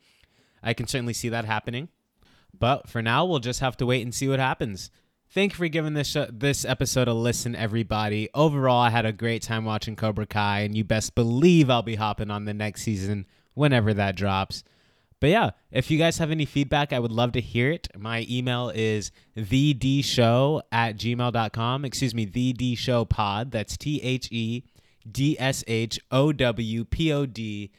I 0.62 0.74
can 0.74 0.86
certainly 0.86 1.12
see 1.12 1.28
that 1.28 1.44
happening. 1.44 1.88
But 2.58 2.88
for 2.88 3.02
now, 3.02 3.24
we'll 3.24 3.38
just 3.38 3.60
have 3.60 3.76
to 3.78 3.86
wait 3.86 4.02
and 4.02 4.14
see 4.14 4.28
what 4.28 4.38
happens. 4.38 4.90
Thank 5.30 5.52
you 5.52 5.56
for 5.56 5.68
giving 5.68 5.94
this 5.94 6.08
sh- 6.08 6.30
this 6.32 6.64
episode 6.64 7.08
a 7.08 7.14
listen, 7.14 7.54
everybody. 7.54 8.28
Overall, 8.34 8.80
I 8.80 8.90
had 8.90 9.06
a 9.06 9.12
great 9.12 9.42
time 9.42 9.64
watching 9.64 9.96
Cobra 9.96 10.26
Kai, 10.26 10.60
and 10.60 10.76
you 10.76 10.84
best 10.84 11.14
believe 11.14 11.68
I'll 11.68 11.82
be 11.82 11.96
hopping 11.96 12.30
on 12.30 12.44
the 12.44 12.54
next 12.54 12.82
season 12.82 13.26
whenever 13.54 13.92
that 13.94 14.16
drops. 14.16 14.62
But 15.20 15.30
yeah, 15.30 15.50
if 15.70 15.90
you 15.90 15.98
guys 15.98 16.18
have 16.18 16.30
any 16.30 16.44
feedback, 16.44 16.92
I 16.92 16.98
would 16.98 17.12
love 17.12 17.32
to 17.32 17.40
hear 17.40 17.70
it. 17.70 17.88
My 17.96 18.26
email 18.28 18.70
is 18.74 19.10
thedshow 19.36 20.60
at 20.70 20.96
gmail.com. 20.96 21.84
Excuse 21.84 22.14
me, 22.14 22.26
the 22.26 22.52
D 22.52 22.74
Show 22.74 23.04
Pod. 23.04 23.50
That's 23.50 23.76
T 23.76 24.00
H 24.02 24.30
E 24.30 24.64
D 25.10 25.36
S 25.38 25.64
H 25.66 25.98
O 26.10 26.32
W 26.32 26.84
P 26.84 27.12
O 27.12 27.24
D 27.24 27.72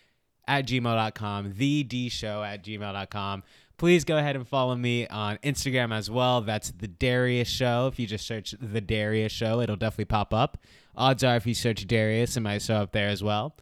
at 0.47 0.65
gmail.com. 0.65 1.53
The 1.57 1.83
D 1.83 2.09
Show 2.09 2.41
at 2.41 2.63
gmail.com. 2.63 3.43
Please 3.77 4.03
go 4.03 4.17
ahead 4.17 4.35
and 4.35 4.47
follow 4.47 4.75
me 4.75 5.05
on 5.07 5.37
Instagram 5.43 5.93
as 5.93 6.09
well. 6.09 6.41
That's 6.41 6.71
The 6.71 6.87
Darius 6.87 7.47
Show. 7.47 7.85
If 7.85 7.99
you 7.99 8.07
just 8.07 8.25
search 8.25 8.55
The 8.59 8.81
Darius 8.81 9.31
Show, 9.31 9.61
it'll 9.61 9.75
definitely 9.75 10.05
pop 10.05 10.33
up. 10.33 10.57
Odds 10.95 11.23
are, 11.23 11.35
if 11.35 11.45
you 11.45 11.53
search 11.53 11.85
Darius, 11.85 12.35
it 12.35 12.39
might 12.39 12.63
show 12.63 12.77
up 12.77 12.91
there 12.91 13.09
as 13.09 13.23
well. 13.23 13.55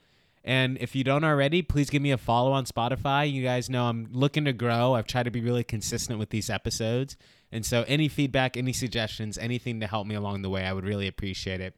And 0.48 0.78
if 0.80 0.96
you 0.96 1.04
don't 1.04 1.24
already, 1.24 1.64
please 1.64 1.90
give 1.90 2.04
me 2.04 2.12
a 2.12 2.20
follow 2.20 2.52
on 2.52 2.66
Spotify. 2.66 3.30
You 3.30 3.42
guys 3.42 3.68
know 3.68 3.86
I'm 3.86 4.08
looking 4.12 4.46
to 4.46 4.54
grow. 4.54 4.94
I've 4.94 5.08
tried 5.08 5.24
to 5.24 5.32
be 5.32 5.42
really 5.42 5.64
consistent 5.64 6.20
with 6.20 6.30
these 6.30 6.52
episodes. 6.52 7.18
And 7.52 7.66
so, 7.66 7.84
any 7.88 8.08
feedback, 8.08 8.56
any 8.56 8.72
suggestions, 8.72 9.40
anything 9.40 9.80
to 9.80 9.88
help 9.88 10.06
me 10.06 10.14
along 10.14 10.44
the 10.44 10.50
way, 10.52 10.64
I 10.64 10.74
would 10.74 10.86
really 10.86 11.08
appreciate 11.08 11.62
it. 11.62 11.76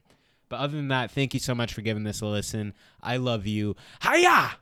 But 0.50 0.60
other 0.60 0.76
than 0.76 0.88
that, 0.88 1.10
thank 1.10 1.32
you 1.32 1.40
so 1.40 1.54
much 1.54 1.72
for 1.72 1.80
giving 1.80 2.04
this 2.04 2.20
a 2.20 2.26
listen. 2.26 2.74
I 3.02 3.16
love 3.16 3.46
you. 3.46 3.74
Hiya! 4.02 4.56